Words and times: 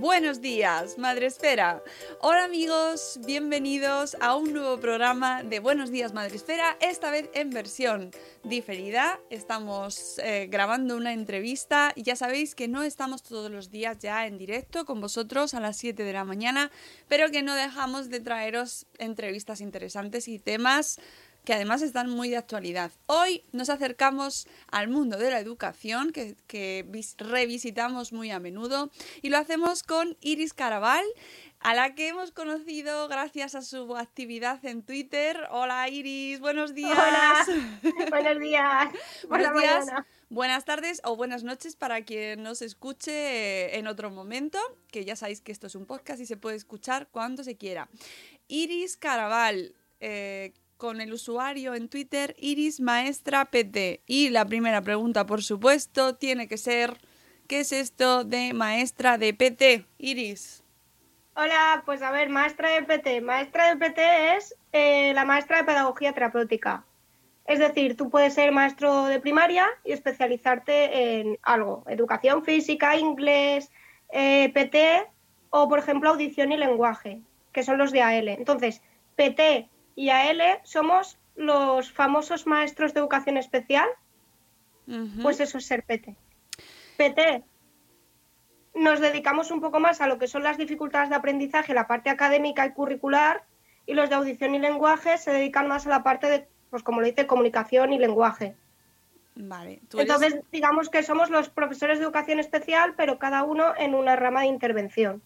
Buenos 0.00 0.40
días, 0.40 0.96
Madre 0.96 1.26
Esfera. 1.26 1.82
Hola 2.20 2.44
amigos, 2.44 3.18
bienvenidos 3.26 4.16
a 4.20 4.36
un 4.36 4.52
nuevo 4.52 4.78
programa 4.78 5.42
de 5.42 5.58
Buenos 5.58 5.90
días, 5.90 6.12
Madre 6.12 6.36
Esfera, 6.36 6.76
esta 6.80 7.10
vez 7.10 7.28
en 7.34 7.50
versión 7.50 8.12
diferida. 8.44 9.18
Estamos 9.28 10.20
eh, 10.20 10.46
grabando 10.48 10.96
una 10.96 11.12
entrevista 11.12 11.92
y 11.96 12.04
ya 12.04 12.14
sabéis 12.14 12.54
que 12.54 12.68
no 12.68 12.84
estamos 12.84 13.24
todos 13.24 13.50
los 13.50 13.72
días 13.72 13.98
ya 13.98 14.28
en 14.28 14.38
directo 14.38 14.84
con 14.84 15.00
vosotros 15.00 15.52
a 15.54 15.58
las 15.60 15.76
7 15.78 16.04
de 16.04 16.12
la 16.12 16.24
mañana, 16.24 16.70
pero 17.08 17.32
que 17.32 17.42
no 17.42 17.56
dejamos 17.56 18.08
de 18.08 18.20
traeros 18.20 18.86
entrevistas 18.98 19.60
interesantes 19.60 20.28
y 20.28 20.38
temas 20.38 21.00
que 21.48 21.54
además 21.54 21.80
están 21.80 22.10
muy 22.10 22.28
de 22.28 22.36
actualidad. 22.36 22.90
Hoy 23.06 23.42
nos 23.52 23.70
acercamos 23.70 24.46
al 24.70 24.88
mundo 24.88 25.16
de 25.16 25.30
la 25.30 25.40
educación, 25.40 26.12
que, 26.12 26.36
que 26.46 26.84
vis- 26.86 27.14
revisitamos 27.16 28.12
muy 28.12 28.30
a 28.30 28.38
menudo, 28.38 28.90
y 29.22 29.30
lo 29.30 29.38
hacemos 29.38 29.82
con 29.82 30.18
Iris 30.20 30.52
Caraval, 30.52 31.06
a 31.60 31.72
la 31.72 31.94
que 31.94 32.08
hemos 32.08 32.32
conocido 32.32 33.08
gracias 33.08 33.54
a 33.54 33.62
su 33.62 33.96
actividad 33.96 34.62
en 34.66 34.82
Twitter. 34.82 35.40
Hola 35.50 35.88
Iris, 35.88 36.38
buenos 36.38 36.74
días. 36.74 36.90
Hola. 36.92 37.46
Buenos 38.10 38.38
días. 38.40 38.92
Buenos 39.26 39.54
días, 39.58 39.86
mañana. 39.86 40.06
buenas 40.28 40.66
tardes 40.66 41.00
o 41.02 41.16
buenas 41.16 41.44
noches 41.44 41.76
para 41.76 42.04
quien 42.04 42.42
nos 42.42 42.60
escuche 42.60 43.74
en 43.78 43.86
otro 43.86 44.10
momento, 44.10 44.58
que 44.92 45.06
ya 45.06 45.16
sabéis 45.16 45.40
que 45.40 45.52
esto 45.52 45.66
es 45.68 45.74
un 45.74 45.86
podcast 45.86 46.20
y 46.20 46.26
se 46.26 46.36
puede 46.36 46.56
escuchar 46.56 47.08
cuando 47.10 47.42
se 47.42 47.56
quiera. 47.56 47.88
Iris 48.48 48.98
Caraval, 48.98 49.74
eh, 50.00 50.52
con 50.78 51.00
el 51.00 51.12
usuario 51.12 51.74
en 51.74 51.88
Twitter 51.88 52.34
Iris 52.38 52.80
Maestra 52.80 53.44
PT. 53.44 54.02
Y 54.06 54.30
la 54.30 54.46
primera 54.46 54.80
pregunta, 54.80 55.26
por 55.26 55.42
supuesto, 55.42 56.14
tiene 56.14 56.48
que 56.48 56.56
ser, 56.56 56.96
¿qué 57.48 57.60
es 57.60 57.72
esto 57.72 58.24
de 58.24 58.54
maestra 58.54 59.18
de 59.18 59.34
PT? 59.34 59.84
Iris. 59.98 60.62
Hola, 61.34 61.82
pues 61.84 62.00
a 62.00 62.10
ver, 62.10 62.30
maestra 62.30 62.70
de 62.70 62.82
PT. 62.82 63.20
Maestra 63.20 63.68
de 63.68 63.76
PT 63.76 64.36
es 64.36 64.56
eh, 64.72 65.12
la 65.14 65.24
maestra 65.24 65.58
de 65.58 65.64
pedagogía 65.64 66.12
terapéutica. 66.12 66.84
Es 67.46 67.58
decir, 67.58 67.96
tú 67.96 68.08
puedes 68.10 68.34
ser 68.34 68.52
maestro 68.52 69.06
de 69.06 69.20
primaria 69.20 69.66
y 69.84 69.92
especializarte 69.92 71.18
en 71.18 71.38
algo, 71.42 71.84
educación 71.88 72.44
física, 72.44 72.96
inglés, 72.96 73.70
eh, 74.12 74.50
PT 74.52 75.06
o, 75.50 75.68
por 75.68 75.78
ejemplo, 75.78 76.10
audición 76.10 76.52
y 76.52 76.56
lenguaje, 76.56 77.20
que 77.52 77.62
son 77.62 77.78
los 77.78 77.90
de 77.90 78.02
AL. 78.02 78.28
Entonces, 78.28 78.82
PT 79.16 79.68
y 79.98 80.10
AL 80.10 80.40
somos 80.62 81.18
los 81.34 81.90
famosos 81.90 82.46
maestros 82.46 82.94
de 82.94 83.00
educación 83.00 83.36
especial, 83.36 83.88
pues 85.22 85.40
eso 85.40 85.58
es 85.58 85.66
ser 85.66 85.82
PT. 85.82 86.14
PT 86.96 87.42
nos 88.74 89.00
dedicamos 89.00 89.50
un 89.50 89.60
poco 89.60 89.80
más 89.80 90.00
a 90.00 90.06
lo 90.06 90.18
que 90.18 90.28
son 90.28 90.44
las 90.44 90.56
dificultades 90.56 91.08
de 91.10 91.16
aprendizaje, 91.16 91.74
la 91.74 91.88
parte 91.88 92.10
académica 92.10 92.64
y 92.64 92.72
curricular, 92.72 93.44
y 93.86 93.94
los 93.94 94.08
de 94.08 94.14
audición 94.14 94.54
y 94.54 94.60
lenguaje 94.60 95.18
se 95.18 95.32
dedican 95.32 95.66
más 95.66 95.86
a 95.86 95.90
la 95.90 96.02
parte 96.04 96.28
de, 96.28 96.46
pues 96.70 96.82
como 96.84 97.00
lo 97.00 97.06
dice, 97.06 97.26
comunicación 97.26 97.92
y 97.92 97.98
lenguaje. 97.98 98.54
Vale, 99.34 99.80
tú 99.88 99.98
eres- 99.98 100.10
Entonces, 100.14 100.40
digamos 100.52 100.90
que 100.90 101.02
somos 101.02 101.28
los 101.30 101.48
profesores 101.48 101.98
de 101.98 102.04
educación 102.04 102.38
especial, 102.38 102.94
pero 102.96 103.18
cada 103.18 103.42
uno 103.42 103.74
en 103.76 103.94
una 103.96 104.14
rama 104.14 104.42
de 104.42 104.46
intervención. 104.46 105.22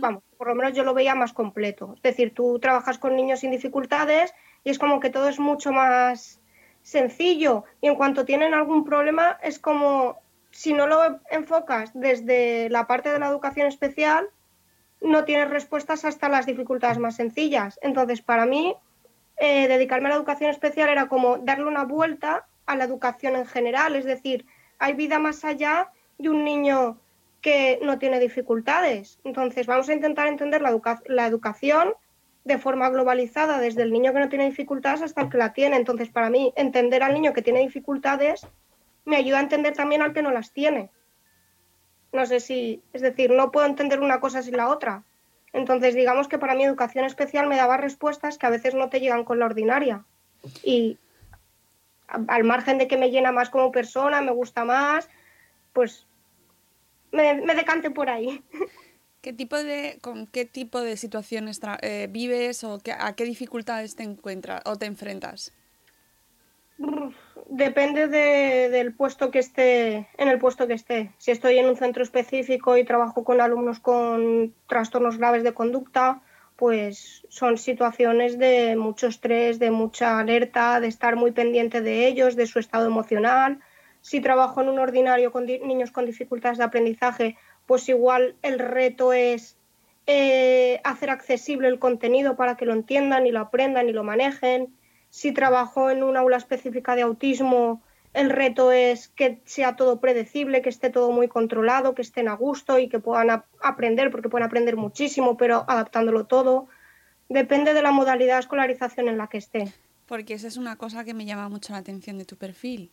vamos, 0.00 0.22
por 0.38 0.46
lo 0.48 0.54
menos 0.54 0.72
yo 0.72 0.84
lo 0.84 0.94
veía 0.94 1.14
más 1.14 1.32
completo. 1.32 1.92
Es 1.96 2.02
decir, 2.02 2.32
tú 2.32 2.58
trabajas 2.60 2.98
con 2.98 3.16
niños 3.16 3.40
sin 3.40 3.50
dificultades 3.50 4.32
y 4.64 4.70
es 4.70 4.78
como 4.78 5.00
que 5.00 5.10
todo 5.10 5.28
es 5.28 5.40
mucho 5.40 5.72
más 5.72 6.40
sencillo 6.82 7.64
y 7.80 7.88
en 7.88 7.96
cuanto 7.96 8.24
tienen 8.24 8.54
algún 8.54 8.84
problema 8.84 9.38
es 9.42 9.58
como 9.58 10.20
si 10.50 10.72
no 10.72 10.86
lo 10.86 11.20
enfocas 11.30 11.90
desde 11.92 12.70
la 12.70 12.86
parte 12.86 13.10
de 13.10 13.18
la 13.18 13.28
educación 13.28 13.66
especial, 13.66 14.28
no 15.00 15.24
tienes 15.24 15.50
respuestas 15.50 16.04
hasta 16.04 16.28
las 16.28 16.46
dificultades 16.46 16.98
más 16.98 17.16
sencillas. 17.16 17.78
Entonces, 17.82 18.22
para 18.22 18.46
mí, 18.46 18.74
eh, 19.36 19.68
dedicarme 19.68 20.06
a 20.06 20.10
la 20.10 20.16
educación 20.16 20.50
especial 20.50 20.88
era 20.88 21.08
como 21.08 21.38
darle 21.38 21.66
una 21.66 21.84
vuelta 21.84 22.46
a 22.66 22.76
la 22.76 22.84
educación 22.84 23.36
en 23.36 23.46
general, 23.46 23.96
es 23.96 24.04
decir, 24.04 24.46
hay 24.78 24.94
vida 24.94 25.18
más 25.18 25.44
allá 25.44 25.90
de 26.18 26.30
un 26.30 26.44
niño 26.44 26.98
que 27.48 27.80
no 27.82 27.98
tiene 27.98 28.20
dificultades. 28.20 29.18
Entonces, 29.24 29.66
vamos 29.66 29.88
a 29.88 29.94
intentar 29.94 30.26
entender 30.26 30.60
la, 30.60 30.78
la 31.06 31.26
educación 31.26 31.94
de 32.44 32.58
forma 32.58 32.90
globalizada, 32.90 33.58
desde 33.58 33.84
el 33.84 33.90
niño 33.90 34.12
que 34.12 34.18
no 34.18 34.28
tiene 34.28 34.44
dificultades 34.44 35.00
hasta 35.00 35.22
el 35.22 35.30
que 35.30 35.38
la 35.38 35.54
tiene. 35.54 35.76
Entonces, 35.76 36.10
para 36.10 36.28
mí, 36.28 36.52
entender 36.56 37.02
al 37.02 37.14
niño 37.14 37.32
que 37.32 37.40
tiene 37.40 37.60
dificultades 37.60 38.46
me 39.06 39.16
ayuda 39.16 39.38
a 39.38 39.40
entender 39.40 39.72
también 39.72 40.02
al 40.02 40.12
que 40.12 40.20
no 40.20 40.30
las 40.30 40.52
tiene. 40.52 40.90
No 42.12 42.26
sé 42.26 42.40
si, 42.40 42.82
es 42.92 43.00
decir, 43.00 43.30
no 43.30 43.50
puedo 43.50 43.66
entender 43.66 44.00
una 44.00 44.20
cosa 44.20 44.42
sin 44.42 44.58
la 44.58 44.68
otra. 44.68 45.04
Entonces, 45.54 45.94
digamos 45.94 46.28
que 46.28 46.38
para 46.38 46.54
mí 46.54 46.64
educación 46.64 47.06
especial 47.06 47.46
me 47.46 47.56
daba 47.56 47.78
respuestas 47.78 48.36
que 48.36 48.46
a 48.46 48.50
veces 48.50 48.74
no 48.74 48.90
te 48.90 49.00
llegan 49.00 49.24
con 49.24 49.38
la 49.38 49.46
ordinaria. 49.46 50.04
Y 50.62 50.98
al 52.08 52.44
margen 52.44 52.76
de 52.76 52.88
que 52.88 52.98
me 52.98 53.10
llena 53.10 53.32
más 53.32 53.48
como 53.48 53.72
persona, 53.72 54.20
me 54.20 54.32
gusta 54.32 54.66
más, 54.66 55.08
pues 55.72 56.07
me, 57.12 57.34
me 57.34 57.54
decante 57.54 57.90
por 57.90 58.08
ahí. 58.08 58.42
¿Qué 59.20 59.32
tipo 59.32 59.56
de, 59.56 59.98
¿Con 60.00 60.26
qué 60.26 60.44
tipo 60.44 60.80
de 60.80 60.96
situaciones 60.96 61.60
eh, 61.82 62.06
vives 62.08 62.62
o 62.62 62.80
a 62.98 63.12
qué 63.14 63.24
dificultades 63.24 63.96
te 63.96 64.04
encuentras 64.04 64.62
o 64.64 64.76
te 64.76 64.86
enfrentas? 64.86 65.52
Depende 67.50 68.06
del 68.06 68.94
puesto 68.94 69.30
que 69.32 69.40
esté, 69.40 70.08
en 70.16 70.28
el 70.28 70.38
puesto 70.38 70.68
que 70.68 70.74
esté. 70.74 71.12
Si 71.18 71.32
estoy 71.32 71.58
en 71.58 71.66
un 71.66 71.76
centro 71.76 72.02
específico 72.04 72.76
y 72.76 72.84
trabajo 72.84 73.24
con 73.24 73.40
alumnos 73.40 73.80
con 73.80 74.54
trastornos 74.68 75.18
graves 75.18 75.42
de 75.42 75.54
conducta, 75.54 76.22
pues 76.54 77.26
son 77.28 77.58
situaciones 77.58 78.38
de 78.38 78.76
mucho 78.76 79.08
estrés, 79.08 79.58
de 79.58 79.70
mucha 79.70 80.20
alerta, 80.20 80.78
de 80.80 80.88
estar 80.88 81.16
muy 81.16 81.32
pendiente 81.32 81.80
de 81.80 82.06
ellos, 82.06 82.36
de 82.36 82.46
su 82.46 82.60
estado 82.60 82.86
emocional. 82.86 83.60
Si 84.08 84.20
trabajo 84.20 84.60
en 84.60 84.68
un 84.68 84.78
ordinario 84.78 85.32
con 85.32 85.44
niños 85.46 85.90
con 85.90 86.06
dificultades 86.06 86.58
de 86.58 86.64
aprendizaje, 86.64 87.36
pues 87.66 87.88
igual 87.88 88.36
el 88.42 88.58
reto 88.58 89.12
es 89.12 89.56
eh, 90.06 90.80
hacer 90.84 91.10
accesible 91.10 91.68
el 91.68 91.78
contenido 91.78 92.34
para 92.34 92.56
que 92.56 92.64
lo 92.64 92.72
entiendan 92.72 93.26
y 93.26 93.32
lo 93.32 93.40
aprendan 93.40 93.88
y 93.88 93.92
lo 93.92 94.04
manejen 94.04 94.72
si 95.10 95.32
trabajo 95.32 95.90
en 95.90 96.02
un 96.02 96.16
aula 96.16 96.36
específica 96.36 96.94
de 96.94 97.02
autismo, 97.02 97.82
el 98.14 98.30
reto 98.30 98.72
es 98.72 99.08
que 99.08 99.40
sea 99.44 99.76
todo 99.76 100.00
predecible, 100.00 100.62
que 100.62 100.68
esté 100.68 100.90
todo 100.90 101.12
muy 101.12 101.28
controlado, 101.28 101.94
que 101.94 102.02
estén 102.02 102.28
a 102.28 102.34
gusto 102.34 102.78
y 102.78 102.88
que 102.88 102.98
puedan 102.98 103.44
aprender, 103.62 104.10
porque 104.10 104.28
pueden 104.28 104.46
aprender 104.46 104.76
muchísimo, 104.76 105.36
pero 105.36 105.64
adaptándolo 105.68 106.26
todo. 106.26 106.68
Depende 107.28 107.74
de 107.74 107.82
la 107.82 107.92
modalidad 107.92 108.34
de 108.34 108.40
escolarización 108.40 109.08
en 109.08 109.18
la 109.18 109.28
que 109.28 109.38
esté. 109.38 109.72
Porque 110.06 110.34
esa 110.34 110.48
es 110.48 110.56
una 110.56 110.76
cosa 110.76 111.04
que 111.04 111.12
me 111.14 111.26
llama 111.26 111.48
mucho 111.48 111.72
la 111.74 111.80
atención 111.80 112.16
de 112.16 112.24
tu 112.24 112.36
perfil. 112.36 112.90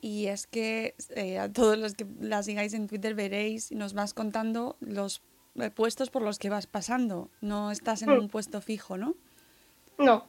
Y 0.00 0.28
es 0.28 0.46
que 0.46 0.94
eh, 1.10 1.38
a 1.38 1.52
todos 1.52 1.76
los 1.76 1.94
que 1.94 2.06
la 2.20 2.42
sigáis 2.42 2.72
en 2.72 2.88
Twitter 2.88 3.14
veréis 3.14 3.70
y 3.70 3.74
nos 3.74 3.92
vas 3.92 4.14
contando 4.14 4.76
los 4.80 5.22
eh, 5.56 5.70
puestos 5.70 6.10
por 6.10 6.22
los 6.22 6.38
que 6.38 6.48
vas 6.48 6.66
pasando. 6.66 7.28
No 7.40 7.70
estás 7.70 8.02
en 8.02 8.10
mm. 8.10 8.18
un 8.18 8.28
puesto 8.28 8.60
fijo, 8.60 8.96
¿no? 8.96 9.14
No, 9.98 10.26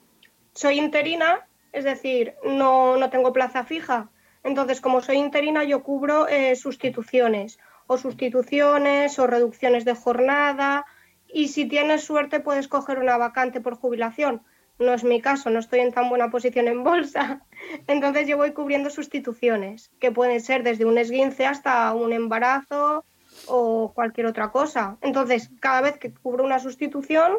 soy 0.54 0.78
interina, 0.78 1.48
es 1.72 1.86
decir, 1.86 2.36
no, 2.44 2.98
no 2.98 3.10
tengo 3.10 3.32
plaza 3.32 3.64
fija. 3.64 4.10
Entonces, 4.44 4.82
como 4.82 5.02
soy 5.02 5.18
interina, 5.18 5.64
yo 5.64 5.84
cubro 5.84 6.28
eh, 6.28 6.56
sustituciones, 6.56 7.60
o 7.88 7.98
sustituciones, 7.98 9.18
o 9.20 9.28
reducciones 9.28 9.86
de 9.86 9.96
jornada, 9.96 10.86
y 11.34 11.48
si 11.48 11.66
tienes 11.66 12.04
suerte 12.04 12.40
puedes 12.40 12.68
coger 12.68 13.00
una 13.00 13.18
vacante 13.18 13.62
por 13.62 13.76
jubilación. 13.76 14.42
No 14.82 14.96
es 14.96 15.04
mi 15.04 15.22
caso, 15.22 15.52
no 15.52 15.60
estoy 15.60 15.82
en 15.82 15.94
tan 15.94 16.10
buena 16.10 16.32
posición 16.32 16.68
en 16.68 16.84
bolsa. 16.84 17.42
Entonces 17.88 18.28
yo 18.28 18.38
voy 18.38 18.52
cubriendo 18.52 18.90
sustituciones, 18.90 19.92
que 20.00 20.12
pueden 20.12 20.42
ser 20.42 20.64
desde 20.64 20.86
un 20.86 20.98
esguince 20.98 21.46
hasta 21.46 21.94
un 21.94 22.14
embarazo 22.14 23.06
o 23.46 23.92
cualquier 23.94 24.26
otra 24.26 24.52
cosa. 24.52 24.98
Entonces, 25.02 25.52
cada 25.60 25.82
vez 25.82 25.98
que 26.00 26.12
cubro 26.12 26.44
una 26.44 26.58
sustitución, 26.58 27.38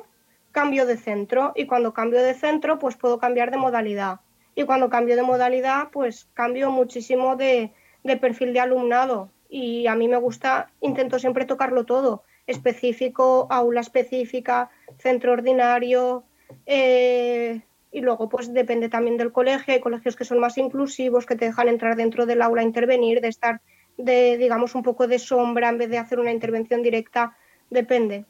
cambio 0.52 0.86
de 0.86 0.96
centro 0.96 1.52
y 1.56 1.66
cuando 1.66 1.92
cambio 1.92 2.22
de 2.22 2.34
centro 2.34 2.78
pues 2.78 2.96
puedo 2.96 3.18
cambiar 3.18 3.50
de 3.50 3.56
modalidad 3.56 4.20
y 4.54 4.64
cuando 4.64 4.90
cambio 4.90 5.16
de 5.16 5.22
modalidad 5.22 5.88
pues 5.90 6.28
cambio 6.34 6.70
muchísimo 6.70 7.36
de, 7.36 7.72
perfil 8.20 8.52
de 8.52 8.60
alumnado 8.60 9.30
y 9.48 9.86
a 9.86 9.94
mí 9.94 10.08
me 10.08 10.18
gusta, 10.18 10.70
intento 10.80 11.18
siempre 11.18 11.44
tocarlo 11.44 11.84
todo, 11.84 12.22
específico, 12.46 13.48
aula 13.50 13.80
específica, 13.80 14.70
centro 14.98 15.32
ordinario 15.32 16.24
eh, 16.66 17.62
y 17.90 18.00
luego 18.00 18.28
pues 18.28 18.52
depende 18.52 18.88
también 18.88 19.16
del 19.16 19.32
colegio, 19.32 19.75
hay 19.75 19.81
colegios 19.81 20.16
que 20.16 20.25
son 20.25 20.38
más 20.38 20.58
inclusivos, 20.58 21.26
que 21.26 21.37
te 21.37 21.46
dejan 21.46 21.69
entrar 21.69 21.96
dentro 21.96 22.26
del 22.26 22.43
aula, 22.43 22.62
intervenir, 22.62 23.20
de 23.20 23.28
estar 23.28 23.60
de 23.99 24.38
digamos 24.38 24.75
un 24.75 24.82
poco 24.82 25.06
de 25.06 25.19
sombra 25.19 25.69
en 25.69 25.78
vez 25.78 25.90
de 25.90 25.99
hacer 25.99 26.19
una 26.19 26.32
intervención 26.32 26.82
directa, 26.82 27.37
depende, 27.70 28.25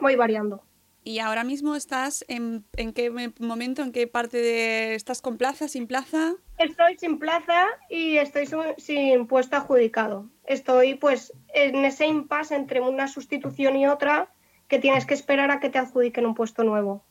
voy 0.00 0.16
variando. 0.16 0.62
¿Y 1.04 1.18
ahora 1.18 1.42
mismo 1.42 1.74
estás 1.74 2.24
en, 2.28 2.64
en, 2.76 2.92
qué 2.92 3.10
momento, 3.40 3.82
en 3.82 3.90
qué 3.90 4.06
parte 4.06 4.36
de... 4.36 4.94
¿Estás 4.94 5.20
con 5.20 5.36
plaza, 5.36 5.66
sin 5.66 5.88
plaza? 5.88 6.34
Estoy 6.58 6.96
sin 6.96 7.18
plaza 7.18 7.66
y 7.90 8.18
estoy 8.18 8.48
sin 8.78 9.26
puesto 9.26 9.56
adjudicado. 9.56 10.28
Estoy 10.44 10.94
pues 10.94 11.32
en 11.54 11.84
ese 11.84 12.06
impasse 12.06 12.54
entre 12.54 12.80
una 12.80 13.08
sustitución 13.08 13.76
y 13.76 13.88
otra 13.88 14.32
que 14.68 14.78
tienes 14.78 15.04
que 15.04 15.14
esperar 15.14 15.50
a 15.50 15.58
que 15.58 15.70
te 15.70 15.78
adjudiquen 15.78 16.24
un 16.24 16.34
puesto 16.34 16.62
nuevo. 16.62 17.04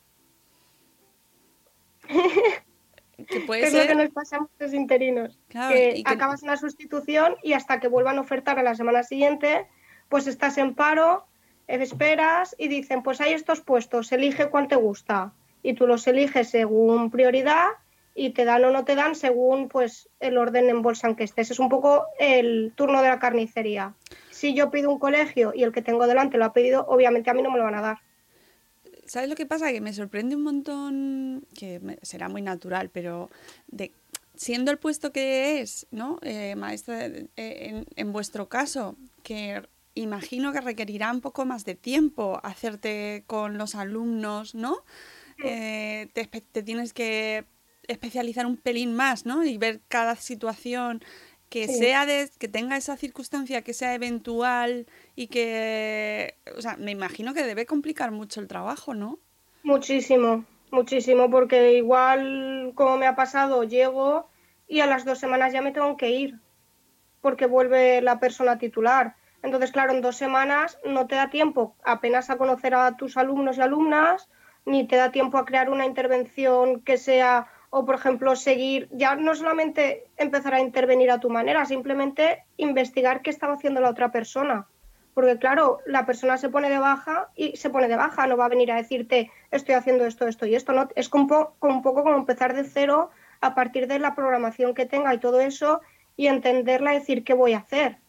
¿Qué 2.08 3.42
puede 3.46 3.68
es 3.68 3.74
lo 3.74 3.88
que 3.88 3.96
nos 3.96 4.10
pasa 4.10 4.38
a 4.38 4.40
muchos 4.42 4.74
interinos. 4.74 5.40
que, 5.50 6.02
acabas 6.06 6.42
una 6.44 6.58
sustitución 6.58 7.36
y 7.44 7.54
hasta 7.54 7.80
que 7.80 7.88
vuelvan 7.88 8.18
a 8.18 8.22
ofertar 8.22 8.58
a 8.58 8.64
la 8.64 8.76
semana 8.76 9.04
siguiente, 9.04 9.68
pues 10.10 10.28
estás 10.28 10.58
en 10.58 10.74
paro 10.74 11.26
esperas 11.80 12.56
y 12.58 12.68
dicen, 12.68 13.04
pues 13.04 13.22
hay 13.22 13.34
estos 13.34 13.62
puestos, 13.62 14.12
elige 14.12 14.50
cuál 14.50 14.68
te 14.68 14.76
gusta. 14.76 15.34
Y 15.64 15.74
tú 15.74 15.88
los 15.88 16.08
eliges 16.08 16.50
según 16.50 17.12
prioridad 17.12 17.68
y 18.14 18.32
te 18.32 18.44
dan 18.44 18.66
o 18.66 18.72
no 18.72 18.84
te 18.84 18.96
dan 18.96 19.16
según 19.16 19.70
pues 19.70 20.10
el 20.20 20.38
orden 20.38 20.70
en 20.70 20.82
bolsa 20.82 21.08
en 21.08 21.16
que 21.16 21.24
estés. 21.24 21.52
Es 21.52 21.60
un 21.60 21.70
poco 21.70 22.06
el 22.20 22.74
turno 22.76 23.02
de 23.02 23.10
la 23.10 23.20
carnicería. 23.20 23.94
Si 24.32 24.54
yo 24.54 24.72
pido 24.72 24.90
un 24.90 25.00
colegio 25.00 25.54
y 25.56 25.64
el 25.64 25.72
que 25.72 25.82
tengo 25.82 26.08
delante 26.08 26.38
lo 26.38 26.46
ha 26.46 26.54
pedido, 26.54 26.86
obviamente 26.88 27.30
a 27.30 27.34
mí 27.34 27.42
no 27.42 27.52
me 27.52 27.60
lo 27.60 27.64
van 27.64 27.76
a 27.76 27.82
dar. 27.82 27.98
¿Sabes 29.12 29.28
lo 29.28 29.36
que 29.36 29.46
pasa? 29.46 29.74
Que 29.74 29.82
me 29.82 29.92
sorprende 29.92 30.38
un 30.38 30.44
montón, 30.44 31.46
que 31.54 31.82
será 32.02 32.30
muy 32.30 32.42
natural, 32.42 32.90
pero 32.90 33.30
de, 33.68 33.92
siendo 34.36 34.72
el 34.72 34.78
puesto 34.78 35.12
que 35.12 35.60
es, 35.60 35.86
¿no? 35.92 36.18
Eh, 36.22 36.56
maestra, 36.56 37.08
eh, 37.08 37.28
en, 37.36 37.86
en, 37.98 38.14
vuestro 38.14 38.48
caso, 38.48 38.96
que 39.22 39.64
imagino 39.96 40.54
que 40.54 40.62
requerirá 40.62 41.12
un 41.12 41.20
poco 41.20 41.46
más 41.46 41.66
de 41.66 41.76
tiempo 41.76 42.40
hacerte 42.42 43.26
con 43.28 43.58
los 43.58 43.76
alumnos, 43.76 44.56
¿no? 44.56 44.78
Eh, 45.44 46.08
te, 46.14 46.64
tienes 46.64 46.94
que 46.94 47.44
especializar 47.90 48.46
un 48.46 48.56
pelín 48.56 48.94
más, 48.94 49.26
¿no? 49.26 49.44
Y 49.44 49.58
ver 49.58 49.82
cada 49.90 50.16
situación 50.16 51.04
que 51.52 51.68
sea 51.68 52.06
de, 52.06 52.30
que 52.40 52.48
tenga 52.48 52.78
esa 52.78 52.96
circunstancia 52.96 53.62
que 53.62 53.74
sea 53.74 53.94
eventual 53.94 54.88
y 55.18 55.28
que, 55.28 56.36
o 56.58 56.62
sea, 56.62 56.78
me 56.78 56.92
imagino 56.92 57.34
que 57.34 57.44
debe 57.44 57.66
complicar 57.66 58.12
mucho 58.12 58.40
el 58.40 58.48
trabajo, 58.48 58.94
¿no? 58.94 59.20
Muchísimo, 59.62 60.46
muchísimo, 60.72 61.30
porque 61.30 61.74
igual 61.74 62.72
como 62.74 62.96
me 62.96 63.06
ha 63.06 63.18
pasado, 63.18 63.66
llego 63.66 64.30
y 64.70 64.80
a 64.80 64.88
las 64.88 65.04
dos 65.04 65.20
semanas 65.20 65.52
ya 65.52 65.62
me 65.62 65.74
tengo 65.74 65.98
que 65.98 66.12
ir, 66.12 66.40
porque 67.20 67.48
vuelve 67.48 68.02
la 68.02 68.22
persona 68.22 68.58
titular. 68.58 69.18
Entonces, 69.44 69.74
claro, 69.74 69.92
en 69.92 70.02
dos 70.02 70.16
semanas 70.16 70.80
no 70.86 71.06
te 71.08 71.16
da 71.16 71.30
tiempo 71.30 71.76
apenas 71.84 72.30
a 72.30 72.38
conocer 72.38 72.76
a 72.76 72.96
tus 72.96 73.18
alumnos 73.18 73.58
y 73.58 73.62
alumnas, 73.62 74.30
ni 74.66 74.88
te 74.88 74.96
da 74.96 75.12
tiempo 75.12 75.38
a 75.38 75.44
crear 75.44 75.70
una 75.70 75.86
intervención 75.86 76.80
que 76.80 76.98
sea, 76.98 77.48
o 77.74 77.86
por 77.86 77.96
ejemplo, 77.96 78.36
seguir, 78.36 78.90
ya 78.92 79.16
no 79.16 79.34
solamente 79.34 80.04
empezar 80.18 80.54
a 80.54 80.60
intervenir 80.60 81.10
a 81.10 81.22
tu 81.22 81.30
manera, 81.30 81.66
simplemente 81.66 82.44
investigar 82.58 83.22
qué 83.22 83.30
estaba 83.30 83.54
haciendo 83.54 83.80
la 83.80 83.90
otra 83.90 84.12
persona. 84.12 84.68
Porque 85.14 85.38
claro, 85.38 85.80
la 85.86 86.06
persona 86.06 86.38
se 86.38 86.50
pone 86.50 86.70
de 86.70 86.80
baja 86.80 87.30
y 87.34 87.56
se 87.56 87.70
pone 87.70 87.88
de 87.88 87.96
baja, 87.96 88.28
no 88.28 88.36
va 88.36 88.46
a 88.46 88.50
venir 88.50 88.74
a 88.74 88.76
decirte 88.76 89.32
estoy 89.52 89.76
haciendo 89.76 90.06
esto, 90.06 90.28
esto 90.28 90.46
y 90.46 90.56
esto, 90.56 90.74
¿no? 90.74 90.90
Es 90.96 91.08
como, 91.08 91.54
un 91.62 91.82
poco 91.82 92.04
como 92.04 92.18
empezar 92.18 92.54
de 92.54 92.66
cero 92.66 93.10
a 93.40 93.56
partir 93.56 93.88
de 93.88 94.00
la 94.00 94.16
programación 94.16 94.74
que 94.74 94.86
tenga 94.86 95.14
y 95.14 95.20
todo 95.20 95.40
eso 95.40 95.80
y 96.18 96.28
entenderla 96.28 96.94
y 96.94 97.00
decir 97.00 97.24
qué 97.24 97.34
voy 97.34 97.54
a 97.54 97.60
hacer 97.60 98.00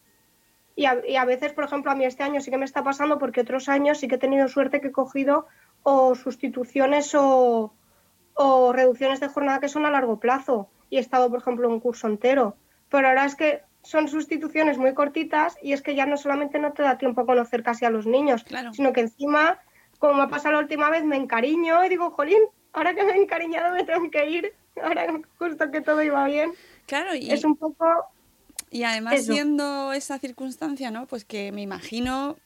Y 0.75 0.85
a, 0.85 1.01
y 1.07 1.15
a 1.15 1.23
veces, 1.23 1.53
por 1.53 1.63
ejemplo, 1.63 1.89
a 1.89 1.95
mí 1.95 2.03
este 2.03 2.23
año 2.23 2.41
sí 2.41 2.51
que 2.51 2.57
me 2.57 2.65
está 2.65 2.83
pasando 2.83 3.17
porque 3.17 3.41
otros 3.41 3.69
años 3.69 3.99
sí 3.99 4.09
que 4.09 4.15
he 4.15 4.19
tenido 4.19 4.49
suerte 4.49 4.81
que 4.81 4.89
he 4.89 4.91
cogido 4.91 5.47
o 5.83 6.15
sustituciones 6.15 7.15
o, 7.15 7.73
o 8.35 8.73
reducciones 8.73 9.19
de 9.19 9.27
jornada 9.27 9.59
que 9.59 9.69
son 9.69 9.85
a 9.85 9.91
largo 9.91 10.19
plazo 10.19 10.69
y 10.89 10.97
he 10.97 10.99
estado, 10.99 11.29
por 11.29 11.39
ejemplo, 11.39 11.69
un 11.69 11.79
curso 11.79 12.07
entero. 12.07 12.55
Pero 12.89 13.07
ahora 13.07 13.25
es 13.25 13.35
que 13.35 13.61
son 13.83 14.07
sustituciones 14.07 14.77
muy 14.77 14.93
cortitas 14.93 15.57
y 15.61 15.73
es 15.73 15.81
que 15.81 15.95
ya 15.95 16.05
no 16.05 16.17
solamente 16.17 16.59
no 16.59 16.71
te 16.73 16.83
da 16.83 16.97
tiempo 16.97 17.21
a 17.21 17.25
conocer 17.25 17.63
casi 17.63 17.85
a 17.85 17.89
los 17.89 18.05
niños, 18.05 18.43
Claro. 18.43 18.73
sino 18.73 18.93
que 18.93 19.01
encima, 19.01 19.59
como 19.99 20.13
me 20.13 20.23
ha 20.23 20.27
pasado 20.27 20.53
la 20.53 20.59
última 20.59 20.89
vez, 20.89 21.03
me 21.03 21.17
encariño 21.17 21.83
y 21.83 21.89
digo, 21.89 22.11
jolín, 22.11 22.39
ahora 22.71 22.93
que 22.95 23.03
me 23.03 23.13
he 23.13 23.21
encariñado 23.21 23.73
me 23.75 23.83
tengo 23.83 24.09
que 24.09 24.29
ir, 24.29 24.53
ahora 24.81 25.07
justo 25.37 25.69
que 25.71 25.81
todo 25.81 26.01
iba 26.01 26.25
bien. 26.25 26.53
Claro, 26.85 27.13
y, 27.15 27.29
Es 27.31 27.43
un 27.43 27.55
poco... 27.57 27.85
y 28.69 28.83
además 28.83 29.15
eso. 29.15 29.33
siendo 29.33 29.91
esa 29.93 30.17
circunstancia, 30.19 30.89
¿no? 30.91 31.05
Pues 31.05 31.25
que 31.25 31.51
me 31.51 31.61
imagino 31.61 32.37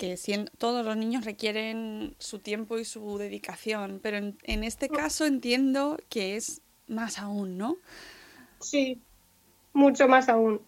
que 0.00 0.16
siendo, 0.16 0.50
todos 0.56 0.82
los 0.82 0.96
niños 0.96 1.26
requieren 1.26 2.16
su 2.18 2.38
tiempo 2.38 2.78
y 2.78 2.86
su 2.86 3.18
dedicación, 3.18 4.00
pero 4.02 4.16
en, 4.16 4.38
en 4.44 4.64
este 4.64 4.88
caso 4.88 5.26
entiendo 5.26 5.98
que 6.08 6.36
es 6.36 6.62
más 6.88 7.18
aún, 7.18 7.58
¿no? 7.58 7.76
Sí, 8.60 8.98
mucho 9.74 10.08
más 10.08 10.30
aún. 10.30 10.62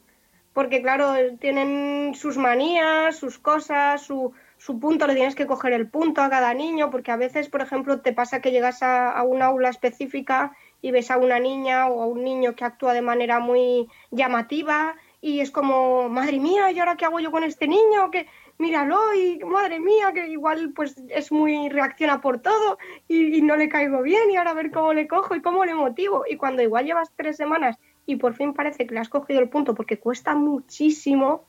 Porque 0.52 0.82
claro, 0.82 1.14
tienen 1.40 2.14
sus 2.14 2.36
manías, 2.36 3.16
sus 3.16 3.38
cosas, 3.38 4.02
su, 4.02 4.32
su 4.58 4.78
punto, 4.78 5.06
le 5.06 5.14
tienes 5.14 5.34
que 5.34 5.46
coger 5.46 5.72
el 5.72 5.88
punto 5.88 6.20
a 6.20 6.28
cada 6.28 6.52
niño, 6.52 6.90
porque 6.90 7.10
a 7.10 7.16
veces, 7.16 7.48
por 7.48 7.62
ejemplo, 7.62 8.02
te 8.02 8.12
pasa 8.12 8.42
que 8.42 8.50
llegas 8.50 8.82
a, 8.82 9.12
a 9.12 9.22
un 9.22 9.40
aula 9.40 9.70
específica 9.70 10.54
y 10.82 10.90
ves 10.90 11.10
a 11.10 11.16
una 11.16 11.38
niña 11.38 11.88
o 11.88 12.02
a 12.02 12.06
un 12.06 12.22
niño 12.22 12.54
que 12.54 12.66
actúa 12.66 12.92
de 12.92 13.00
manera 13.00 13.40
muy 13.40 13.88
llamativa 14.10 14.94
y 15.24 15.38
es 15.38 15.52
como, 15.52 16.08
madre 16.08 16.40
mía, 16.40 16.72
¿y 16.72 16.80
ahora 16.80 16.96
qué 16.96 17.04
hago 17.04 17.20
yo 17.20 17.30
con 17.30 17.44
este 17.44 17.68
niño? 17.68 18.10
Míralo 18.58 19.14
y 19.14 19.38
madre 19.44 19.80
mía, 19.80 20.12
que 20.12 20.28
igual 20.28 20.72
pues 20.74 20.96
es 21.08 21.32
muy 21.32 21.68
reacciona 21.68 22.20
por 22.20 22.40
todo 22.40 22.78
y, 23.08 23.42
no 23.42 23.56
le 23.56 23.68
caigo 23.68 24.02
bien 24.02 24.30
y 24.30 24.36
ahora 24.36 24.50
a 24.52 24.54
ver 24.54 24.70
cómo 24.70 24.92
le 24.92 25.08
cojo 25.08 25.34
y 25.34 25.42
cómo 25.42 25.64
le 25.64 25.74
motivo. 25.74 26.24
Y 26.28 26.36
cuando 26.36 26.62
igual 26.62 26.86
llevas 26.86 27.10
tres 27.16 27.36
semanas 27.36 27.76
y 28.06 28.16
por 28.16 28.34
fin 28.34 28.54
parece 28.54 28.86
que 28.86 28.94
le 28.94 29.00
has 29.00 29.08
cogido 29.08 29.40
el 29.40 29.48
punto 29.48 29.74
porque 29.74 29.98
cuesta 29.98 30.34
muchísimo. 30.34 31.44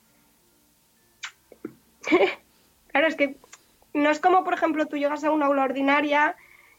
claro, 2.87 3.07
es 3.07 3.15
que 3.15 3.37
no 3.93 4.09
es 4.09 4.19
como, 4.19 4.43
por 4.43 4.53
ejemplo, 4.53 4.87
tú 4.87 4.97
llegas 4.97 5.23
a 5.23 5.31
una 5.31 5.45
aula 5.45 5.63
ordinaria 5.63 6.35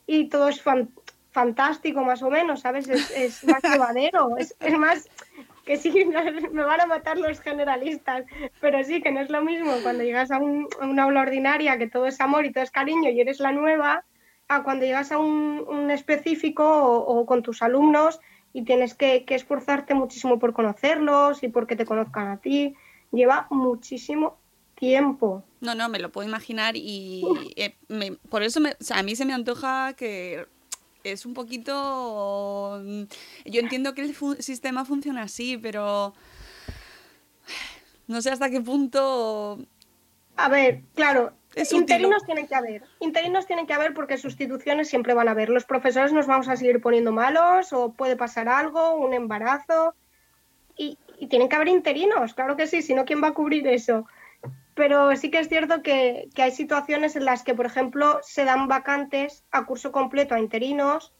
y 0.06 0.28
todo 0.28 0.48
es 0.48 0.60
fan- 0.60 0.90
fantástico, 1.30 2.02
más 2.02 2.22
o 2.22 2.30
menos, 2.30 2.60
¿sabes? 2.60 2.88
Es, 2.88 3.10
es 3.10 3.44
más 3.44 3.62
llevadero, 3.62 4.36
es, 4.36 4.54
es 4.60 4.78
más 4.78 5.08
que 5.64 5.76
sí, 5.76 5.90
me 6.52 6.62
van 6.64 6.80
a 6.80 6.86
matar 6.86 7.18
los 7.18 7.40
generalistas, 7.40 8.24
pero 8.60 8.82
sí, 8.84 9.00
que 9.02 9.10
no 9.12 9.20
es 9.20 9.30
lo 9.30 9.42
mismo 9.42 9.82
cuando 9.82 10.04
llegas 10.04 10.30
a, 10.30 10.38
un- 10.38 10.68
una 10.80 11.04
aula 11.04 11.22
ordinaria, 11.22 11.78
que 11.78 11.88
todo 11.88 12.06
es 12.06 12.20
amor 12.20 12.44
y 12.46 12.52
todo 12.52 12.64
es 12.64 12.70
cariño 12.70 13.10
y 13.10 13.20
eres 13.20 13.40
la 13.40 13.52
nueva, 13.52 14.04
a 14.48 14.62
cuando 14.62 14.84
llegas 14.84 15.10
a 15.10 15.18
un, 15.18 15.64
un 15.66 15.90
específico 15.90 16.64
o, 16.66 17.24
con 17.26 17.42
tus 17.42 17.62
alumnos 17.62 18.20
y 18.52 18.62
tienes 18.62 18.94
que, 18.94 19.24
esforzarte 19.28 19.94
muchísimo 19.94 20.38
por 20.38 20.52
conocerlos 20.52 21.42
y 21.42 21.48
porque 21.48 21.76
te 21.76 21.86
conozcan 21.86 22.28
a 22.28 22.36
ti. 22.36 22.74
Lleva 23.10 23.46
muchísimo 23.50 24.38
tiempo. 24.74 25.44
No, 25.60 25.74
no, 25.74 25.88
me 25.88 25.98
lo 25.98 26.10
puedo 26.12 26.28
imaginar 26.28 26.76
y 26.76 27.52
eh, 27.56 27.74
me- 27.88 28.12
por 28.28 28.42
eso 28.42 28.60
me- 28.60 28.76
a 28.94 29.02
mí 29.02 29.16
se 29.16 29.24
me 29.24 29.32
antoja 29.32 29.94
que 29.96 30.46
es 31.04 31.24
un 31.26 31.34
poquito... 31.34 32.80
mm, 32.84 33.02
Yo 33.44 33.60
entiendo 33.60 33.94
que 33.94 34.02
el 34.02 34.14
fu- 34.14 34.34
sistema 34.36 34.84
funciona 34.84 35.22
así, 35.22 35.56
pero 35.58 36.14
no 38.06 38.20
sé 38.22 38.30
hasta 38.30 38.50
qué 38.50 38.60
punto... 38.60 39.58
A 40.36 40.48
ver, 40.48 40.80
claro, 40.96 41.32
interinos 41.70 42.22
¿no? 42.22 42.26
tienen 42.26 42.48
que 42.48 42.54
haber. 42.56 42.82
Interinos 42.98 43.46
tienen 43.46 43.68
que 43.68 43.72
haber 43.72 43.94
porque 43.94 44.18
sustituciones 44.18 44.88
siempre 44.88 45.14
van 45.14 45.28
a 45.28 45.30
haber. 45.30 45.48
Los 45.48 45.64
profesores 45.64 46.12
nos 46.12 46.26
vamos 46.26 46.48
a 46.48 46.56
seguir 46.56 46.80
poniendo 46.80 47.12
malos 47.12 47.72
o 47.72 47.92
puede 47.92 48.16
pasar 48.16 48.48
algo, 48.48 48.96
un 48.96 49.14
embarazo. 49.14 49.94
Y, 50.76 50.98
y 51.20 51.28
tienen 51.28 51.48
que 51.48 51.54
haber 51.54 51.68
interinos, 51.68 52.34
claro 52.34 52.56
que 52.56 52.66
sí, 52.66 52.82
si 52.82 52.94
no, 52.94 53.04
¿quién 53.04 53.22
va 53.22 53.28
a 53.28 53.34
cubrir 53.34 53.64
eso? 53.68 54.06
Pero 54.74 55.14
sí 55.16 55.30
que 55.30 55.38
es 55.38 55.48
cierto 55.48 55.82
que, 55.82 56.28
que 56.34 56.42
hay 56.42 56.50
situaciones 56.50 57.16
en 57.16 57.24
las 57.24 57.42
que, 57.42 57.54
por 57.54 57.66
ejemplo, 57.66 58.18
se 58.22 58.44
dan 58.44 58.66
vacantes 58.66 59.44
a 59.52 59.66
curso 59.66 59.92
completo 59.92 60.34
a 60.34 60.40
interinos 60.40 61.12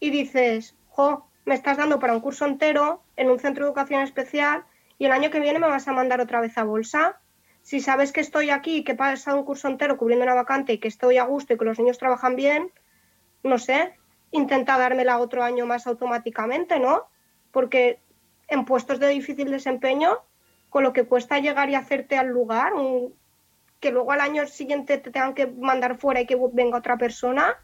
y 0.00 0.10
dices, 0.10 0.76
jo, 0.88 1.26
me 1.44 1.54
estás 1.54 1.76
dando 1.76 1.98
para 1.98 2.14
un 2.14 2.20
curso 2.20 2.46
entero 2.46 3.02
en 3.16 3.30
un 3.30 3.38
centro 3.38 3.64
de 3.64 3.68
educación 3.70 4.02
especial 4.02 4.64
y 4.98 5.06
el 5.06 5.12
año 5.12 5.30
que 5.30 5.40
viene 5.40 5.58
me 5.58 5.66
vas 5.66 5.88
a 5.88 5.92
mandar 5.92 6.20
otra 6.20 6.40
vez 6.40 6.56
a 6.56 6.64
bolsa. 6.64 7.20
Si 7.62 7.80
sabes 7.80 8.12
que 8.12 8.20
estoy 8.20 8.50
aquí 8.50 8.76
y 8.76 8.84
que 8.84 8.92
he 8.92 8.96
pasado 8.96 9.38
un 9.38 9.44
curso 9.44 9.68
entero 9.68 9.96
cubriendo 9.96 10.24
una 10.24 10.34
vacante 10.34 10.72
y 10.72 10.78
que 10.78 10.88
estoy 10.88 11.18
a 11.18 11.24
gusto 11.24 11.52
y 11.52 11.58
que 11.58 11.64
los 11.64 11.78
niños 11.78 11.98
trabajan 11.98 12.36
bien, 12.36 12.72
no 13.42 13.58
sé, 13.58 13.94
intenta 14.30 14.78
dármela 14.78 15.18
otro 15.18 15.42
año 15.42 15.66
más 15.66 15.86
automáticamente, 15.86 16.78
¿no? 16.78 17.08
Porque 17.50 18.00
en 18.48 18.64
puestos 18.64 18.98
de 19.00 19.08
difícil 19.08 19.50
desempeño, 19.50 20.18
con 20.72 20.82
lo 20.82 20.94
que 20.94 21.04
cuesta 21.04 21.38
llegar 21.38 21.68
y 21.68 21.74
hacerte 21.74 22.16
al 22.16 22.28
lugar, 22.28 22.72
un- 22.72 23.14
que 23.78 23.90
luego 23.90 24.10
al 24.12 24.20
año 24.22 24.46
siguiente 24.46 24.96
te 24.96 25.10
tengan 25.10 25.34
que 25.34 25.46
mandar 25.46 25.98
fuera 25.98 26.22
y 26.22 26.26
que 26.26 26.38
venga 26.52 26.78
otra 26.78 26.96
persona, 26.96 27.58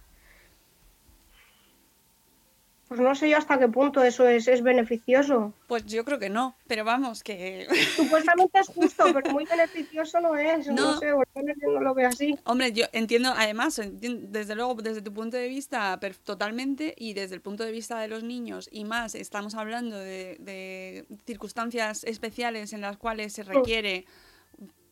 pues 2.89 3.01
no 3.01 3.15
sé 3.15 3.29
yo 3.29 3.37
hasta 3.37 3.59
qué 3.59 3.69
punto 3.69 4.03
eso 4.03 4.27
es, 4.27 4.49
es 4.49 4.63
beneficioso. 4.63 5.53
Pues 5.67 5.85
yo 5.85 6.07
creo 6.07 6.19
que 6.19 6.31
no, 6.31 6.57
pero 6.67 6.85
vamos, 6.85 7.23
que... 7.23 7.67
Supuestamente 7.97 8.59
es 8.59 8.69
justo, 8.69 9.05
pero 9.13 9.31
muy 9.31 9.45
beneficioso 9.45 10.21
no 10.21 10.35
es. 10.35 10.67
No, 10.69 10.95
No. 10.95 10.99
sé, 10.99 11.09
yo 11.09 11.71
no 11.71 11.81
lo 11.81 11.95
veo 11.95 12.09
así. 12.09 12.39
Hombre, 12.45 12.73
yo 12.73 12.87
entiendo, 12.93 13.35
además, 13.37 13.79
desde 14.01 14.55
luego, 14.55 14.75
desde 14.77 15.03
tu 15.03 15.13
punto 15.13 15.37
de 15.37 15.49
vista, 15.49 16.01
totalmente, 16.25 16.95
y 16.97 17.13
desde 17.13 17.35
el 17.35 17.43
punto 17.43 17.63
de 17.63 17.73
vista 17.73 18.01
de 18.01 18.09
los 18.09 18.23
niños, 18.23 18.71
y 18.73 18.87
más, 18.87 19.15
estamos 19.15 19.55
hablando 19.55 19.99
de, 19.99 20.37
de 20.41 21.05
circunstancias 21.27 22.05
especiales 22.05 22.73
en 22.73 22.81
las 22.81 22.97
cuales 22.97 23.35
se 23.35 23.43
requiere, 23.43 24.07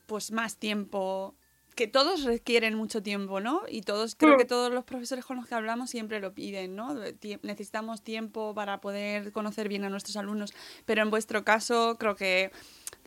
pues, 0.05 0.33
más 0.33 0.59
tiempo, 0.59 1.35
que 1.77 1.87
todos 1.87 2.25
requieren 2.25 2.75
mucho 2.75 3.03
tiempo, 3.03 3.39
¿no? 3.39 3.63
Y 3.69 3.83
todos, 3.83 4.17
creo 4.17 4.35
Mm. 4.35 4.39
que 4.39 4.45
todos 4.47 4.73
los 4.73 4.83
profesores 4.85 5.25
con 5.25 5.37
los 5.37 5.47
que 5.47 5.55
hablamos 5.55 5.91
siempre 5.91 6.19
lo 6.21 6.33
piden, 6.35 6.75
¿no? 6.75 6.95
Necesitamos 7.43 8.03
tiempo 8.03 8.55
para 8.55 8.81
poder 8.81 9.31
conocer 9.31 9.69
bien 9.69 9.85
a 9.85 9.91
nuestros 9.91 10.17
alumnos, 10.17 10.53
pero 10.87 11.03
en 11.03 11.11
vuestro 11.11 11.45
caso, 11.45 11.97
creo 11.99 12.17
que 12.17 12.51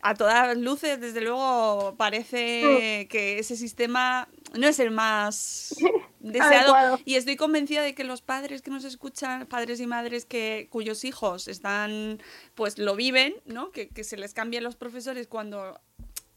a 0.01 0.13
todas 0.13 0.55
luces, 0.57 1.01
desde 1.01 1.19
luego, 1.21 1.95
parece 1.97 3.07
que 3.09 3.39
ese 3.39 3.57
sistema 3.57 4.29
no 4.57 4.67
es 4.67 4.79
el 4.79 4.91
más 4.91 5.75
deseado. 6.19 6.73
Adecuado. 6.75 6.99
Y 7.05 7.15
estoy 7.15 7.35
convencida 7.37 7.81
de 7.81 7.95
que 7.95 8.03
los 8.03 8.21
padres 8.21 8.61
que 8.61 8.69
nos 8.71 8.83
escuchan, 8.85 9.47
padres 9.47 9.79
y 9.79 9.87
madres 9.87 10.25
que 10.25 10.67
cuyos 10.69 11.03
hijos 11.05 11.47
están, 11.47 12.21
pues 12.55 12.77
lo 12.77 12.95
viven, 12.95 13.33
¿no? 13.45 13.71
Que, 13.71 13.89
que 13.89 14.03
se 14.03 14.15
les 14.15 14.33
cambien 14.33 14.63
los 14.63 14.75
profesores 14.75 15.27
cuando 15.27 15.81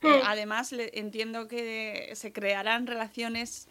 eh, 0.02 0.08
Mm. 0.08 0.26
además 0.26 0.72
le- 0.72 0.90
entiendo 0.98 1.48
que 1.48 2.10
se 2.14 2.32
crearán 2.32 2.86
relaciones. 2.86 3.68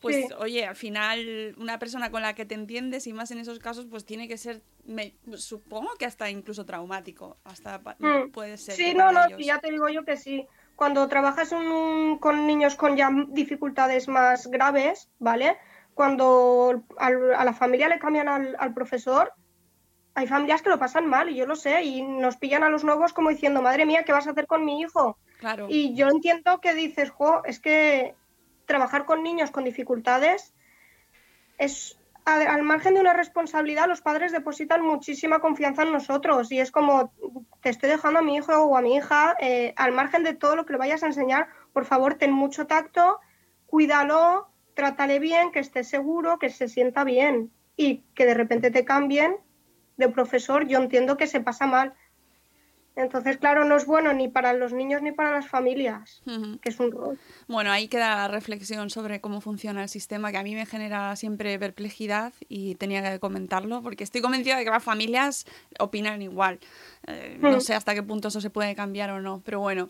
Pues 0.00 0.16
Sí. 0.16 0.28
oye, 0.38 0.64
al 0.64 0.76
final 0.76 1.54
una 1.58 1.78
persona 1.78 2.10
con 2.10 2.22
la 2.22 2.34
que 2.34 2.46
te 2.46 2.54
entiendes 2.54 3.06
y 3.06 3.12
más 3.12 3.30
en 3.32 3.38
esos 3.38 3.58
casos, 3.58 3.86
pues 3.90 4.06
tiene 4.06 4.28
que 4.28 4.38
ser, 4.38 4.62
me- 4.86 5.14
supongo 5.36 5.90
que 5.98 6.06
hasta 6.06 6.30
incluso 6.30 6.64
traumático, 6.64 7.36
hasta 7.44 7.80
pa- 7.82 7.96
Mm. 7.98 8.30
puede 8.30 8.56
ser. 8.56 8.74
Sí, 8.76 8.94
no, 8.94 9.12
no, 9.12 9.20
sí, 9.36 9.44
ya 9.44 9.58
te 9.58 9.70
digo 9.70 9.88
yo 9.90 10.04
que 10.04 10.16
sí. 10.16 10.46
Cuando 10.74 11.06
trabajas 11.08 11.52
un- 11.52 12.18
con 12.18 12.46
niños 12.46 12.76
con 12.76 12.96
ya 12.96 13.10
dificultades 13.28 14.08
más 14.08 14.46
graves, 14.46 15.10
¿vale? 15.18 15.58
Cuando 15.92 16.82
al- 16.96 17.34
a 17.34 17.44
la 17.44 17.52
familia 17.52 17.88
le 17.88 17.98
cambian 17.98 18.28
al, 18.28 18.56
al 18.58 18.72
profesor, 18.72 19.34
hay 20.14 20.26
familias 20.26 20.62
que 20.62 20.70
lo 20.70 20.78
pasan 20.78 21.06
mal, 21.06 21.30
y 21.30 21.36
yo 21.36 21.46
lo 21.46 21.56
sé, 21.56 21.82
y 21.82 22.02
nos 22.02 22.36
pillan 22.36 22.62
a 22.62 22.68
los 22.68 22.84
nuevos 22.84 23.12
como 23.12 23.30
diciendo, 23.30 23.62
madre 23.62 23.86
mía, 23.86 24.04
¿qué 24.04 24.12
vas 24.12 24.26
a 24.26 24.30
hacer 24.30 24.46
con 24.46 24.64
mi 24.64 24.80
hijo? 24.80 25.18
Claro. 25.38 25.66
Y 25.68 25.94
yo 25.94 26.08
entiendo 26.08 26.60
que 26.60 26.74
dices, 26.74 27.10
jo, 27.10 27.42
es 27.44 27.60
que 27.60 28.14
trabajar 28.66 29.04
con 29.04 29.22
niños 29.22 29.50
con 29.50 29.64
dificultades 29.64 30.54
es, 31.58 31.98
al 32.24 32.62
margen 32.62 32.94
de 32.94 33.00
una 33.00 33.12
responsabilidad, 33.12 33.88
los 33.88 34.00
padres 34.00 34.32
depositan 34.32 34.82
muchísima 34.82 35.40
confianza 35.40 35.82
en 35.82 35.92
nosotros 35.92 36.52
y 36.52 36.60
es 36.60 36.70
como, 36.70 37.12
te 37.62 37.70
estoy 37.70 37.88
dejando 37.88 38.20
a 38.20 38.22
mi 38.22 38.36
hijo 38.36 38.52
o 38.52 38.76
a 38.76 38.82
mi 38.82 38.96
hija, 38.96 39.36
eh, 39.40 39.74
al 39.76 39.92
margen 39.92 40.22
de 40.22 40.34
todo 40.34 40.56
lo 40.56 40.66
que 40.66 40.74
le 40.74 40.78
vayas 40.78 41.02
a 41.02 41.06
enseñar, 41.06 41.48
por 41.72 41.84
favor, 41.84 42.14
ten 42.14 42.32
mucho 42.32 42.66
tacto, 42.66 43.18
cuídalo, 43.66 44.48
trátale 44.74 45.18
bien, 45.18 45.50
que 45.50 45.58
esté 45.58 45.82
seguro, 45.82 46.38
que 46.38 46.50
se 46.50 46.68
sienta 46.68 47.04
bien 47.04 47.50
y 47.76 48.04
que 48.14 48.26
de 48.26 48.34
repente 48.34 48.70
te 48.70 48.84
cambien 48.84 49.36
de 50.00 50.08
profesor, 50.08 50.66
yo 50.66 50.78
entiendo 50.78 51.16
que 51.16 51.28
se 51.28 51.40
pasa 51.40 51.66
mal. 51.66 51.94
Entonces, 52.96 53.38
claro, 53.38 53.64
no 53.64 53.76
es 53.76 53.86
bueno 53.86 54.12
ni 54.12 54.28
para 54.28 54.52
los 54.52 54.72
niños 54.72 55.00
ni 55.00 55.12
para 55.12 55.30
las 55.30 55.46
familias, 55.48 56.22
que 56.60 56.68
es 56.68 56.80
un 56.80 56.90
rol. 56.90 57.18
Bueno, 57.46 57.70
ahí 57.70 57.86
queda 57.88 58.16
la 58.16 58.28
reflexión 58.28 58.90
sobre 58.90 59.20
cómo 59.20 59.40
funciona 59.40 59.82
el 59.84 59.88
sistema, 59.88 60.32
que 60.32 60.38
a 60.38 60.42
mí 60.42 60.54
me 60.54 60.66
genera 60.66 61.14
siempre 61.16 61.56
perplejidad 61.58 62.32
y 62.48 62.74
tenía 62.74 63.00
que 63.02 63.20
comentarlo, 63.20 63.80
porque 63.82 64.02
estoy 64.04 64.20
convencida 64.20 64.56
de 64.58 64.64
que 64.64 64.70
las 64.70 64.82
familias 64.82 65.46
opinan 65.78 66.20
igual. 66.20 66.58
Eh, 67.06 67.36
no 67.40 67.58
Mm. 67.58 67.60
sé 67.60 67.74
hasta 67.74 67.94
qué 67.94 68.02
punto 68.02 68.28
eso 68.28 68.40
se 68.40 68.50
puede 68.50 68.74
cambiar 68.74 69.10
o 69.10 69.20
no, 69.20 69.40
pero 69.44 69.60
bueno. 69.60 69.88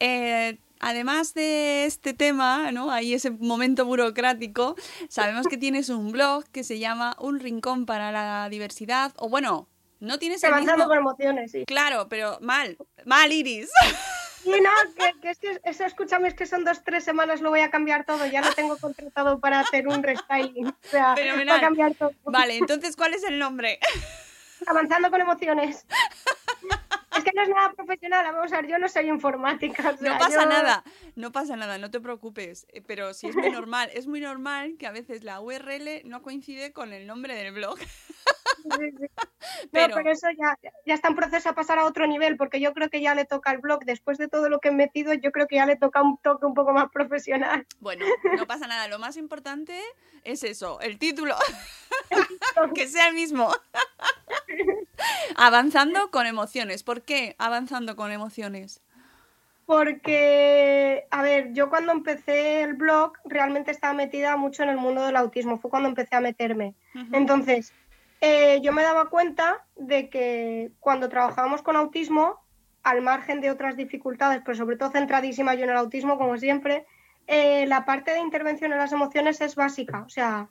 Eh, 0.00 0.58
además 0.80 1.34
de 1.34 1.84
este 1.84 2.14
tema, 2.14 2.72
¿no? 2.72 2.90
Ahí 2.90 3.14
ese 3.14 3.30
momento 3.30 3.84
burocrático, 3.84 4.76
sabemos 5.08 5.46
que 5.46 5.56
tienes 5.56 5.88
un 5.88 6.12
blog 6.12 6.44
que 6.50 6.64
se 6.64 6.78
llama 6.78 7.16
Un 7.18 7.40
Rincón 7.40 7.86
para 7.86 8.12
la 8.12 8.48
Diversidad, 8.48 9.12
o 9.16 9.28
bueno, 9.28 9.68
no 10.00 10.18
tienes 10.18 10.42
el 10.44 10.50
Avanzando 10.52 10.84
mismo... 10.84 10.88
con 10.88 10.98
emociones, 10.98 11.50
sí. 11.50 11.64
Claro, 11.66 12.08
pero 12.08 12.38
mal, 12.40 12.76
mal, 13.04 13.32
Iris. 13.32 13.70
Y 14.44 14.60
no, 14.60 14.70
que, 14.96 15.20
que 15.20 15.30
es 15.30 15.38
que 15.38 15.60
eso, 15.64 15.84
escúchame, 15.84 16.28
es 16.28 16.34
que 16.34 16.46
son 16.46 16.64
dos, 16.64 16.82
tres 16.82 17.04
semanas, 17.04 17.40
lo 17.40 17.50
voy 17.50 17.60
a 17.60 17.70
cambiar 17.70 18.04
todo. 18.04 18.24
Ya 18.26 18.40
lo 18.40 18.50
tengo 18.52 18.78
contratado 18.78 19.40
para 19.40 19.60
hacer 19.60 19.86
un 19.88 20.02
restyling. 20.02 20.68
O 20.68 20.76
sea, 20.82 21.14
Fenomenal. 21.16 21.54
va 21.54 21.58
a 21.58 21.60
cambiar 21.60 21.94
todo. 21.94 22.12
Vale, 22.24 22.56
entonces, 22.56 22.96
¿cuál 22.96 23.14
es 23.14 23.24
el 23.24 23.38
nombre? 23.38 23.78
Avanzando 24.66 25.10
con 25.10 25.20
emociones. 25.20 25.84
Es 27.18 27.24
que 27.24 27.32
no 27.34 27.42
es 27.42 27.48
nada 27.48 27.72
profesional, 27.72 28.24
vamos 28.32 28.52
a 28.52 28.56
ver, 28.60 28.70
yo 28.70 28.78
no 28.78 28.88
soy 28.88 29.08
informática. 29.08 29.90
o 29.90 29.96
sea, 29.96 30.12
No 30.12 30.18
pasa 30.18 30.42
yo- 30.44 30.48
nada, 30.48 30.84
no 31.16 31.32
pasa 31.32 31.56
nada, 31.56 31.78
no 31.78 31.90
te 31.90 32.00
preocupes. 32.00 32.66
Eh, 32.72 32.80
Pero 32.86 33.12
sí 33.14 33.26
es 33.28 33.36
muy 33.36 33.50
normal, 33.66 33.90
es 33.94 34.06
muy 34.06 34.20
normal 34.20 34.76
que 34.78 34.86
a 34.86 34.92
veces 34.92 35.24
la 35.24 35.40
URL 35.40 36.02
no 36.04 36.22
coincide 36.22 36.72
con 36.72 36.92
el 36.92 37.06
nombre 37.06 37.34
del 37.34 37.52
blog. 37.52 37.78
Sí, 38.62 38.90
sí. 38.98 39.06
No, 39.62 39.68
Pero- 39.72 39.94
pero 39.96 40.10
eso 40.10 40.28
ya, 40.30 40.58
ya 40.86 40.94
está 40.94 41.08
en 41.08 41.14
proceso 41.16 41.48
a 41.48 41.54
pasar 41.54 41.78
a 41.78 41.84
otro 41.84 42.06
nivel, 42.06 42.36
porque 42.36 42.60
yo 42.60 42.72
creo 42.74 42.90
que 42.90 43.00
ya 43.00 43.14
le 43.14 43.24
toca 43.24 43.50
al 43.50 43.58
blog, 43.58 43.84
después 43.84 44.18
de 44.18 44.28
todo 44.28 44.48
lo 44.48 44.58
que 44.60 44.68
he 44.68 44.72
metido, 44.72 45.12
yo 45.14 45.30
creo 45.32 45.46
que 45.46 45.56
ya 45.56 45.66
le 45.66 45.76
toca 45.76 46.02
un 46.02 46.18
toque 46.18 46.44
un 46.46 46.54
poco 46.54 46.72
más 46.72 46.90
profesional. 46.90 47.66
Bueno, 47.80 48.04
no 48.36 48.46
pasa 48.46 48.66
nada, 48.66 48.88
lo 48.88 48.98
más 48.98 49.16
importante 49.16 49.80
es 50.24 50.42
eso, 50.44 50.80
el 50.80 50.98
título, 50.98 51.36
que 52.74 52.86
sea 52.88 53.08
el 53.08 53.14
mismo. 53.14 53.50
Avanzando 55.36 56.10
con 56.10 56.26
emociones. 56.26 56.82
¿Por 56.82 57.02
qué 57.02 57.34
avanzando 57.38 57.96
con 57.96 58.10
emociones? 58.10 58.80
Porque, 59.66 61.06
a 61.10 61.22
ver, 61.22 61.52
yo 61.52 61.68
cuando 61.68 61.92
empecé 61.92 62.62
el 62.62 62.74
blog 62.74 63.12
realmente 63.24 63.70
estaba 63.70 63.92
metida 63.92 64.36
mucho 64.36 64.62
en 64.62 64.70
el 64.70 64.78
mundo 64.78 65.02
del 65.04 65.14
autismo, 65.16 65.58
fue 65.58 65.70
cuando 65.70 65.90
empecé 65.90 66.16
a 66.16 66.20
meterme. 66.20 66.74
Entonces, 67.12 67.72
eh, 68.20 68.60
yo 68.62 68.72
me 68.72 68.82
daba 68.82 69.08
cuenta 69.08 69.64
de 69.76 70.08
que 70.10 70.72
cuando 70.80 71.08
trabajábamos 71.08 71.62
con 71.62 71.76
autismo, 71.76 72.40
al 72.82 73.02
margen 73.02 73.40
de 73.40 73.50
otras 73.50 73.76
dificultades, 73.76 74.40
pero 74.44 74.56
sobre 74.56 74.76
todo 74.76 74.90
centradísima 74.90 75.54
yo 75.54 75.64
en 75.64 75.70
el 75.70 75.76
autismo, 75.76 76.16
como 76.16 76.36
siempre, 76.38 76.86
eh, 77.26 77.66
la 77.66 77.84
parte 77.84 78.12
de 78.12 78.20
intervención 78.20 78.72
en 78.72 78.78
las 78.78 78.92
emociones 78.92 79.40
es 79.40 79.54
básica. 79.56 80.02
O 80.06 80.08
sea, 80.08 80.48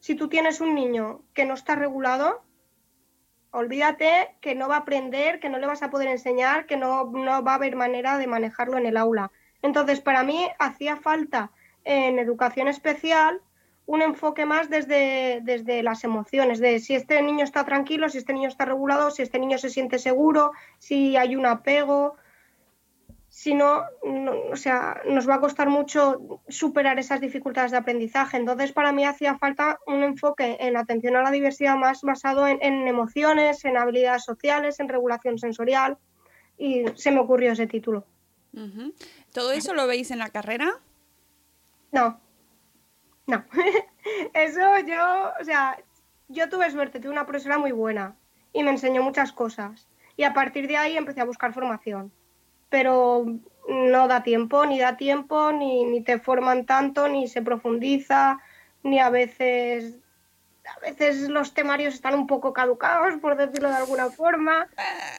si 0.00 0.14
tú 0.14 0.28
tienes 0.28 0.60
un 0.60 0.74
niño 0.74 1.22
que 1.34 1.44
no 1.44 1.54
está 1.54 1.74
regulado, 1.76 2.42
olvídate 3.50 4.36
que 4.40 4.54
no 4.54 4.68
va 4.68 4.76
a 4.76 4.80
aprender, 4.80 5.40
que 5.40 5.50
no 5.50 5.58
le 5.58 5.66
vas 5.66 5.82
a 5.82 5.90
poder 5.90 6.08
enseñar, 6.08 6.66
que 6.66 6.76
no, 6.76 7.04
no 7.04 7.44
va 7.44 7.52
a 7.52 7.56
haber 7.56 7.76
manera 7.76 8.18
de 8.18 8.26
manejarlo 8.26 8.78
en 8.78 8.86
el 8.86 8.96
aula. 8.96 9.30
Entonces, 9.62 10.00
para 10.00 10.22
mí 10.22 10.48
hacía 10.58 10.96
falta 10.96 11.50
en 11.84 12.18
educación 12.18 12.68
especial 12.68 13.42
un 13.86 14.00
enfoque 14.02 14.46
más 14.46 14.70
desde, 14.70 15.40
desde 15.42 15.82
las 15.82 16.04
emociones, 16.04 16.58
de 16.58 16.80
si 16.80 16.94
este 16.94 17.20
niño 17.20 17.44
está 17.44 17.64
tranquilo, 17.64 18.08
si 18.08 18.18
este 18.18 18.32
niño 18.32 18.48
está 18.48 18.64
regulado, 18.64 19.10
si 19.10 19.22
este 19.22 19.38
niño 19.38 19.58
se 19.58 19.68
siente 19.70 19.98
seguro, 19.98 20.52
si 20.78 21.16
hay 21.16 21.36
un 21.36 21.44
apego. 21.46 22.16
Si 23.28 23.52
no, 23.52 23.82
no- 24.04 24.32
o 24.52 24.56
sea, 24.56 25.02
nos 25.06 25.28
va 25.28 25.34
a 25.34 25.40
costar 25.40 25.68
mucho 25.68 26.40
superar 26.48 27.00
esas 27.00 27.20
dificultades 27.20 27.72
de 27.72 27.78
aprendizaje. 27.78 28.36
Entonces, 28.36 28.70
para 28.72 28.92
mí 28.92 29.04
hacía 29.04 29.36
falta 29.38 29.80
un 29.88 30.04
enfoque 30.04 30.56
en 30.60 30.76
atención 30.76 31.16
a 31.16 31.22
la 31.22 31.32
diversidad 31.32 31.76
más 31.76 32.02
basado 32.02 32.46
en, 32.46 32.58
en 32.62 32.86
emociones, 32.86 33.64
en 33.64 33.76
habilidades 33.76 34.22
sociales, 34.22 34.78
en 34.78 34.88
regulación 34.88 35.38
sensorial. 35.38 35.98
Y 36.56 36.84
se 36.94 37.10
me 37.10 37.18
ocurrió 37.18 37.50
ese 37.50 37.66
título. 37.66 38.06
¿Todo 39.32 39.50
eso 39.50 39.74
lo 39.74 39.88
veis 39.88 40.12
en 40.12 40.20
la 40.20 40.30
carrera? 40.30 40.70
No, 41.90 42.20
no. 43.26 43.44
Eso 44.34 44.78
yo, 44.86 45.32
o 45.40 45.44
sea, 45.44 45.78
yo 46.28 46.48
tuve 46.48 46.70
suerte, 46.70 47.00
tuve 47.00 47.12
una 47.12 47.26
profesora 47.26 47.58
muy 47.58 47.72
buena 47.72 48.16
y 48.52 48.62
me 48.62 48.70
enseñó 48.70 49.02
muchas 49.02 49.32
cosas. 49.32 49.88
Y 50.16 50.24
a 50.24 50.32
partir 50.32 50.68
de 50.68 50.76
ahí 50.76 50.96
empecé 50.96 51.20
a 51.20 51.24
buscar 51.24 51.52
formación. 51.52 52.12
Pero 52.70 53.26
no 53.68 54.08
da 54.08 54.22
tiempo, 54.22 54.64
ni 54.66 54.78
da 54.78 54.96
tiempo, 54.96 55.52
ni, 55.52 55.84
ni 55.84 56.02
te 56.02 56.18
forman 56.18 56.66
tanto, 56.66 57.08
ni 57.08 57.28
se 57.28 57.42
profundiza, 57.42 58.38
ni 58.82 59.00
a 59.00 59.10
veces, 59.10 59.96
a 60.64 60.80
veces 60.80 61.28
los 61.28 61.54
temarios 61.54 61.94
están 61.94 62.14
un 62.14 62.26
poco 62.26 62.52
caducados, 62.52 63.14
por 63.20 63.36
decirlo 63.36 63.70
de 63.70 63.76
alguna 63.76 64.10
forma. 64.10 64.68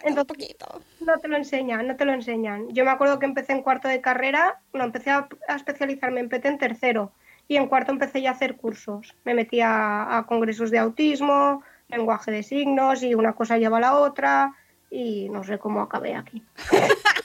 Entonces, 0.04 0.26
poquito. 0.26 0.82
no 1.02 1.18
te 1.18 1.28
lo 1.28 1.38
enseñan, 1.38 1.88
no 1.88 1.96
te 1.96 2.06
lo 2.06 2.14
enseñan. 2.14 2.70
Yo 2.70 2.86
me 2.86 2.92
acuerdo 2.92 3.20
que 3.20 3.26
empecé 3.26 3.54
en 3.54 3.64
cuarto 3.64 3.88
de 3.88 4.02
carrera, 4.02 4.62
no, 4.74 4.84
empecé 4.84 5.12
a, 5.12 5.28
a 5.48 5.56
especializarme 5.56 6.20
en 6.20 6.30
PT 6.30 6.48
en 6.48 6.58
tercero 6.58 7.12
y 7.48 7.58
en 7.58 7.68
cuarto 7.68 7.92
empecé 7.92 8.22
ya 8.22 8.32
a 8.32 8.34
hacer 8.34 8.58
cursos. 8.58 9.16
Me 9.24 9.34
metí 9.34 9.60
a, 9.62 10.26
congresos 10.28 10.72
de 10.72 10.80
autismo, 10.80 11.64
lenguaje 11.90 12.32
de 12.32 12.44
signos 12.44 13.04
y 13.04 13.14
una 13.14 13.34
cosa 13.34 13.58
lleva 13.58 13.78
a 13.78 13.82
la 13.82 13.96
otra 13.96 14.56
y 14.90 15.30
no 15.30 15.44
sé 15.44 15.60
cómo 15.60 15.82
acabé 15.82 16.16
aquí. 16.16 16.44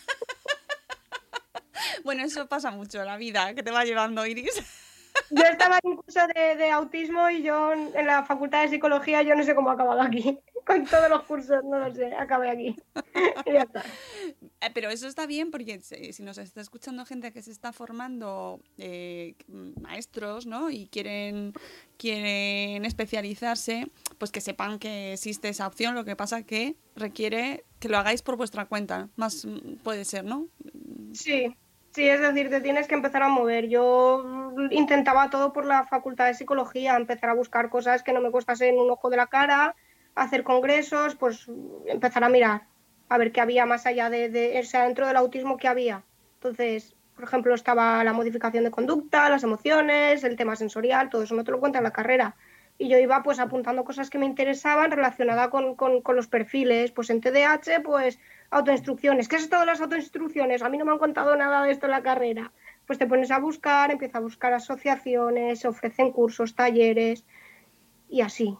Bueno, 2.03 2.25
eso 2.25 2.47
pasa 2.47 2.71
mucho 2.71 3.01
en 3.01 3.07
la 3.07 3.17
vida, 3.19 3.55
que 3.55 3.63
te 3.63 3.71
va 3.71 3.85
llevando 3.85 4.25
Iris. 4.25 4.87
Yo 5.31 5.45
estaba 5.45 5.79
en 5.83 5.91
un 5.91 5.97
curso 5.97 6.21
de, 6.35 6.57
de 6.57 6.71
autismo 6.71 7.31
y 7.31 7.43
yo 7.43 7.73
en 7.73 8.07
la 8.07 8.25
facultad 8.25 8.63
de 8.63 8.69
psicología, 8.69 9.23
yo 9.23 9.35
no 9.35 9.45
sé 9.45 9.55
cómo 9.55 9.71
he 9.71 9.75
acabado 9.75 10.01
aquí. 10.01 10.39
Con 10.67 10.85
todos 10.85 11.09
los 11.09 11.23
cursos, 11.23 11.65
no 11.65 11.79
lo 11.79 11.95
sé, 11.95 12.15
acabé 12.15 12.51
aquí. 12.51 12.77
Y 13.47 13.53
ya 13.53 13.63
está. 13.63 13.83
Eh, 14.61 14.71
Pero 14.75 14.91
eso 14.91 15.09
está 15.09 15.27
bien 15.27 15.51
porque 15.51 15.81
si 15.81 16.13
si 16.13 16.23
nos 16.23 16.39
está 16.39 16.61
escuchando 16.61 17.07
gente 17.07 17.33
que 17.33 17.43
se 17.43 17.51
está 17.51 17.73
formando 17.73 18.61
eh, 18.77 19.35
maestros, 19.81 20.47
¿no? 20.47 20.71
Y 20.71 20.87
quieren, 20.89 21.55
quieren 21.97 22.85
especializarse, 22.85 23.87
pues 24.19 24.31
que 24.31 24.41
sepan 24.41 24.79
que 24.79 25.15
existe 25.15 25.49
esa 25.49 25.67
opción. 25.67 25.95
Lo 25.95 26.05
que 26.05 26.17
pasa 26.17 26.43
que 26.43 26.77
requiere 26.95 27.65
que 27.79 27.89
lo 27.89 27.97
hagáis 27.99 28.23
por 28.23 28.37
vuestra 28.37 28.67
cuenta. 28.67 29.09
Más 29.17 29.47
mm, 29.47 29.77
puede 29.83 30.05
ser, 30.05 30.25
¿no? 30.25 30.49
Sí, 31.13 31.57
sí, 31.93 32.09
es 32.09 32.21
decir, 32.21 32.51
te 32.51 32.61
tienes 32.61 32.87
que 32.87 32.95
empezar 32.95 33.23
a 33.23 33.29
mover. 33.29 33.69
Yo 33.69 34.25
mm, 34.25 34.73
intentaba 34.73 35.31
todo 35.31 35.53
por 35.53 35.65
la 35.65 35.85
facultad 35.85 36.27
de 36.27 36.35
psicología, 36.35 36.97
empezar 36.97 37.31
a 37.31 37.35
buscar 37.35 37.71
cosas 37.71 38.03
que 38.03 38.13
no 38.13 38.21
me 38.21 38.31
costasen 38.31 38.79
un 38.79 38.91
ojo 38.91 39.11
de 39.11 39.17
la 39.17 39.27
cara, 39.27 39.75
hacer 40.15 40.45
congresos, 40.45 41.17
pues 41.17 41.47
empezar 41.87 42.25
a 42.25 42.29
mirar, 42.29 42.63
a 43.09 43.19
ver 43.19 43.33
qué 43.33 43.41
había 43.41 43.67
más 43.67 43.87
allá 43.87 44.11
de, 44.11 44.29
de 44.29 44.61
o 44.61 44.79
dentro 44.79 45.07
del 45.07 45.17
autismo 45.17 45.57
que 45.57 45.69
había. 45.69 46.05
Entonces, 46.35 46.95
por 47.15 47.25
ejemplo, 47.25 47.55
estaba 47.55 48.03
la 48.03 48.13
modificación 48.13 48.65
de 48.65 48.71
conducta, 48.71 49.29
las 49.29 49.43
emociones, 49.43 50.25
el 50.25 50.37
tema 50.37 50.57
sensorial, 50.57 51.11
todo 51.11 51.23
eso 51.23 51.35
no 51.35 51.45
te 51.45 51.51
lo 51.51 51.61
cuenta 51.61 51.79
en 51.79 51.85
la 51.85 51.93
carrera. 51.93 52.37
Y 52.79 52.89
yo 52.89 52.97
iba 52.97 53.23
pues 53.23 53.39
apuntando 53.39 53.85
cosas 53.85 54.09
que 54.09 54.19
me 54.19 54.25
interesaban 54.25 54.91
relacionadas 54.91 55.49
con, 55.49 55.75
con, 55.77 56.01
con 56.01 56.17
los 56.17 56.29
perfiles. 56.29 56.93
Pues 56.93 57.11
en 57.11 57.21
TDAH, 57.21 57.83
pues 57.85 58.19
autoinstrucciones. 58.51 59.29
¿Qué 59.29 59.37
es 59.37 59.43
esto 59.43 59.59
de 59.61 59.67
las 59.67 59.81
autoinstrucciones? 59.81 60.63
A 60.63 60.69
mí 60.69 60.79
no 60.79 60.85
me 60.85 60.93
han 60.93 60.99
contado 60.99 61.37
nada 61.37 61.63
de 61.63 61.73
esto 61.73 61.87
en 61.87 61.93
la 61.93 62.03
carrera. 62.03 62.53
Pues 62.87 62.99
te 62.99 63.07
pones 63.07 63.31
a 63.31 63.39
buscar, 63.39 63.91
empiezas 63.91 64.17
a 64.17 64.21
buscar 64.21 64.53
asociaciones, 64.53 65.65
ofrecen 65.65 66.13
cursos, 66.13 66.55
talleres 66.55 67.25
y 68.09 68.21
así. 68.21 68.57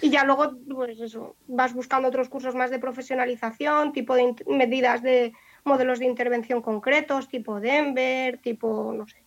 Y 0.00 0.10
ya 0.10 0.24
luego, 0.24 0.56
pues 0.70 0.98
eso, 1.00 1.36
vas 1.48 1.74
buscando 1.74 2.08
otros 2.08 2.28
cursos 2.28 2.54
más 2.54 2.70
de 2.70 2.78
profesionalización, 2.78 3.92
tipo 3.92 4.14
de 4.14 4.34
medidas 4.46 5.02
de 5.02 5.34
modelos 5.64 5.98
de 5.98 6.06
intervención 6.06 6.62
concretos, 6.62 7.28
tipo 7.28 7.60
Denver, 7.60 8.38
tipo, 8.38 8.92
no 8.96 9.06
sé, 9.06 9.22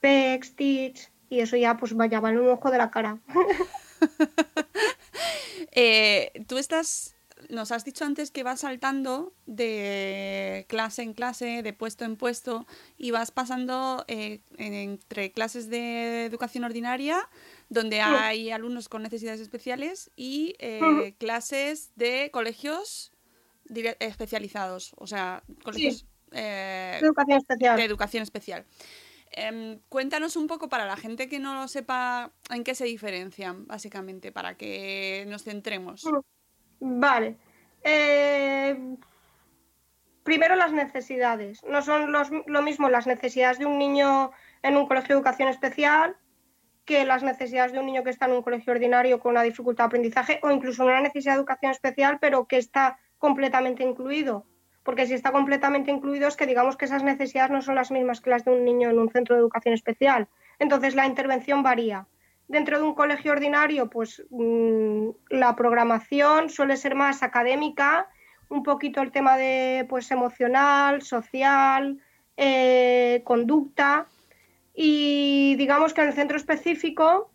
PEC, 0.00 0.96
y 1.30 1.40
eso 1.40 1.56
ya 1.56 1.76
pues 1.76 1.94
vaya, 1.94 2.20
va 2.20 2.30
en 2.30 2.38
un 2.38 2.48
ojo 2.48 2.70
de 2.70 2.78
la 2.78 2.90
cara. 2.90 3.18
Eh, 5.72 6.32
tú 6.46 6.56
estás, 6.56 7.14
nos 7.48 7.72
has 7.72 7.84
dicho 7.84 8.04
antes 8.04 8.30
que 8.30 8.42
vas 8.42 8.60
saltando 8.60 9.32
de 9.46 10.66
clase 10.68 11.02
en 11.02 11.14
clase, 11.14 11.62
de 11.62 11.72
puesto 11.72 12.04
en 12.04 12.16
puesto, 12.16 12.66
y 12.96 13.10
vas 13.10 13.30
pasando 13.30 14.04
eh, 14.08 14.40
en- 14.56 14.74
entre 14.74 15.32
clases 15.32 15.68
de 15.70 16.24
educación 16.26 16.64
ordinaria, 16.64 17.28
donde 17.68 18.00
hay 18.00 18.50
alumnos 18.50 18.88
con 18.88 19.02
necesidades 19.02 19.40
especiales, 19.40 20.10
y 20.16 20.54
eh, 20.58 21.14
clases 21.18 21.92
de 21.96 22.30
colegios 22.32 23.12
especializados, 24.00 24.92
o 24.96 25.06
sea, 25.06 25.42
colegios 25.62 26.06
eh, 26.32 26.98
Educación 27.00 27.38
especial. 27.38 27.76
de 27.76 27.84
educación 27.84 28.22
especial. 28.22 28.64
Em, 29.30 29.78
cuéntanos 29.88 30.36
un 30.36 30.46
poco 30.46 30.68
para 30.68 30.86
la 30.86 30.96
gente 30.96 31.28
que 31.28 31.38
no 31.38 31.54
lo 31.54 31.68
sepa 31.68 32.32
en 32.50 32.64
qué 32.64 32.74
se 32.74 32.84
diferencian, 32.86 33.66
básicamente, 33.66 34.32
para 34.32 34.56
que 34.56 35.24
nos 35.28 35.44
centremos. 35.44 36.04
Vale. 36.80 37.36
Eh, 37.82 38.96
primero 40.22 40.54
las 40.56 40.72
necesidades. 40.72 41.62
No 41.64 41.82
son 41.82 42.12
los- 42.12 42.30
lo 42.46 42.62
mismo 42.62 42.88
las 42.88 43.06
necesidades 43.06 43.58
de 43.58 43.66
un 43.66 43.78
niño 43.78 44.30
en 44.62 44.76
un 44.76 44.86
colegio 44.86 45.14
de 45.14 45.20
educación 45.20 45.48
especial 45.48 46.16
que 46.84 47.04
las 47.04 47.22
necesidades 47.22 47.72
de 47.72 47.78
un 47.80 47.86
niño 47.86 48.02
que 48.02 48.10
está 48.10 48.26
en 48.26 48.32
un 48.32 48.42
colegio 48.42 48.72
ordinario 48.72 49.20
con 49.20 49.32
una 49.32 49.42
dificultad 49.42 49.84
de 49.84 49.88
aprendizaje 49.88 50.40
o 50.42 50.50
incluso 50.50 50.84
una 50.84 51.00
necesidad 51.00 51.34
de 51.34 51.40
educación 51.40 51.72
especial 51.72 52.18
pero 52.20 52.46
que 52.46 52.56
está 52.56 52.98
completamente 53.18 53.82
incluido. 53.82 54.46
Porque 54.84 55.06
si 55.06 55.12
está 55.12 55.32
completamente 55.32 55.90
incluido 55.90 56.28
es 56.28 56.36
que 56.36 56.46
digamos 56.46 56.76
que 56.78 56.86
esas 56.86 57.02
necesidades 57.02 57.50
no 57.50 57.60
son 57.60 57.74
las 57.74 57.90
mismas 57.90 58.22
que 58.22 58.30
las 58.30 58.44
de 58.44 58.52
un 58.52 58.64
niño 58.64 58.88
en 58.88 58.98
un 58.98 59.10
centro 59.10 59.34
de 59.34 59.40
educación 59.40 59.74
especial. 59.74 60.28
Entonces 60.58 60.94
la 60.94 61.06
intervención 61.06 61.62
varía. 61.62 62.06
Dentro 62.48 62.78
de 62.78 62.84
un 62.84 62.94
colegio 62.94 63.32
ordinario, 63.32 63.90
pues 63.90 64.24
mm, 64.30 65.10
la 65.30 65.54
programación 65.54 66.48
suele 66.48 66.76
ser 66.76 66.94
más 66.94 67.22
académica, 67.22 68.08
un 68.48 68.62
poquito 68.62 69.02
el 69.02 69.12
tema 69.12 69.36
de 69.36 69.86
pues 69.88 70.10
emocional, 70.10 71.02
social, 71.02 72.00
eh, 72.36 73.20
conducta 73.24 74.06
y 74.74 75.56
digamos 75.56 75.92
que 75.92 76.00
en 76.00 76.08
el 76.08 76.14
centro 76.14 76.36
específico 76.36 77.30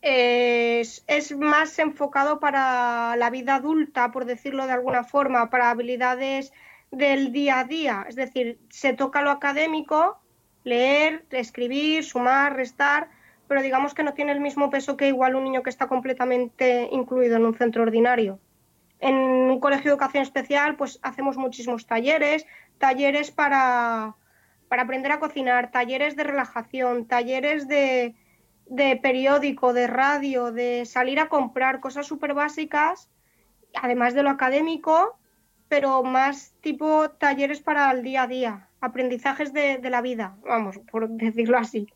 es, 0.00 1.04
es 1.06 1.36
más 1.36 1.78
enfocado 1.78 2.40
para 2.40 3.16
la 3.16 3.30
vida 3.30 3.56
adulta, 3.56 4.10
por 4.10 4.24
decirlo 4.24 4.66
de 4.66 4.72
alguna 4.72 5.04
forma, 5.04 5.50
para 5.50 5.70
habilidades 5.70 6.52
del 6.90 7.32
día 7.32 7.60
a 7.60 7.64
día. 7.64 8.04
Es 8.08 8.16
decir, 8.16 8.58
se 8.68 8.92
toca 8.92 9.22
lo 9.22 9.30
académico, 9.30 10.20
leer, 10.64 11.24
escribir, 11.30 12.04
sumar, 12.04 12.54
restar, 12.56 13.08
pero 13.52 13.60
digamos 13.60 13.92
que 13.92 14.02
no 14.02 14.14
tiene 14.14 14.32
el 14.32 14.40
mismo 14.40 14.70
peso 14.70 14.96
que 14.96 15.08
igual 15.08 15.34
un 15.34 15.44
niño 15.44 15.62
que 15.62 15.68
está 15.68 15.86
completamente 15.86 16.88
incluido 16.90 17.36
en 17.36 17.44
un 17.44 17.54
centro 17.54 17.82
ordinario. 17.82 18.40
En 18.98 19.14
un 19.14 19.60
colegio 19.60 19.90
de 19.90 19.90
educación 19.90 20.22
especial, 20.22 20.74
pues 20.74 20.98
hacemos 21.02 21.36
muchísimos 21.36 21.86
talleres, 21.86 22.46
talleres 22.78 23.30
para, 23.30 24.16
para 24.68 24.84
aprender 24.84 25.12
a 25.12 25.18
cocinar, 25.18 25.70
talleres 25.70 26.16
de 26.16 26.24
relajación, 26.24 27.04
talleres 27.04 27.68
de, 27.68 28.14
de 28.70 28.96
periódico, 28.96 29.74
de 29.74 29.86
radio, 29.86 30.50
de 30.50 30.86
salir 30.86 31.20
a 31.20 31.28
comprar 31.28 31.80
cosas 31.80 32.06
súper 32.06 32.32
básicas, 32.32 33.10
además 33.74 34.14
de 34.14 34.22
lo 34.22 34.30
académico, 34.30 35.18
pero 35.68 36.02
más 36.02 36.54
tipo 36.62 37.10
talleres 37.10 37.60
para 37.60 37.90
el 37.90 38.02
día 38.02 38.22
a 38.22 38.28
día, 38.28 38.68
aprendizajes 38.80 39.52
de, 39.52 39.76
de 39.76 39.90
la 39.90 40.00
vida, 40.00 40.38
vamos, 40.42 40.78
por 40.90 41.06
decirlo 41.10 41.58
así. 41.58 41.86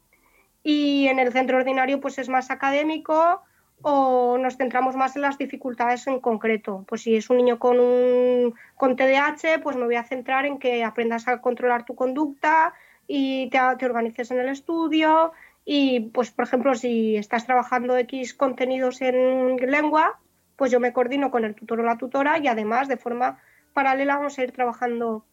Y 0.68 1.06
en 1.06 1.20
el 1.20 1.32
centro 1.32 1.58
ordinario 1.58 2.00
pues 2.00 2.18
es 2.18 2.28
más 2.28 2.50
académico 2.50 3.40
o 3.82 4.36
nos 4.36 4.56
centramos 4.56 4.96
más 4.96 5.14
en 5.14 5.22
las 5.22 5.38
dificultades 5.38 6.08
en 6.08 6.18
concreto. 6.18 6.84
Pues 6.88 7.02
si 7.02 7.14
es 7.14 7.30
un 7.30 7.36
niño 7.36 7.60
con, 7.60 7.78
un, 7.78 8.52
con 8.74 8.96
TDAH, 8.96 9.60
pues 9.62 9.76
me 9.76 9.84
voy 9.84 9.94
a 9.94 10.02
centrar 10.02 10.44
en 10.44 10.58
que 10.58 10.82
aprendas 10.82 11.28
a 11.28 11.40
controlar 11.40 11.84
tu 11.84 11.94
conducta 11.94 12.74
y 13.06 13.48
te, 13.50 13.60
te 13.78 13.86
organices 13.86 14.32
en 14.32 14.40
el 14.40 14.48
estudio. 14.48 15.30
Y 15.64 16.00
pues, 16.12 16.32
por 16.32 16.46
ejemplo, 16.46 16.74
si 16.74 17.14
estás 17.16 17.46
trabajando 17.46 17.96
X 17.98 18.34
contenidos 18.34 19.00
en 19.02 19.54
lengua, 19.70 20.18
pues 20.56 20.72
yo 20.72 20.80
me 20.80 20.92
coordino 20.92 21.30
con 21.30 21.44
el 21.44 21.54
tutor 21.54 21.78
o 21.78 21.84
la 21.84 21.96
tutora 21.96 22.38
y 22.40 22.48
además 22.48 22.88
de 22.88 22.96
forma 22.96 23.38
paralela 23.72 24.16
vamos 24.16 24.36
a 24.36 24.42
ir 24.42 24.50
trabajando 24.50 25.24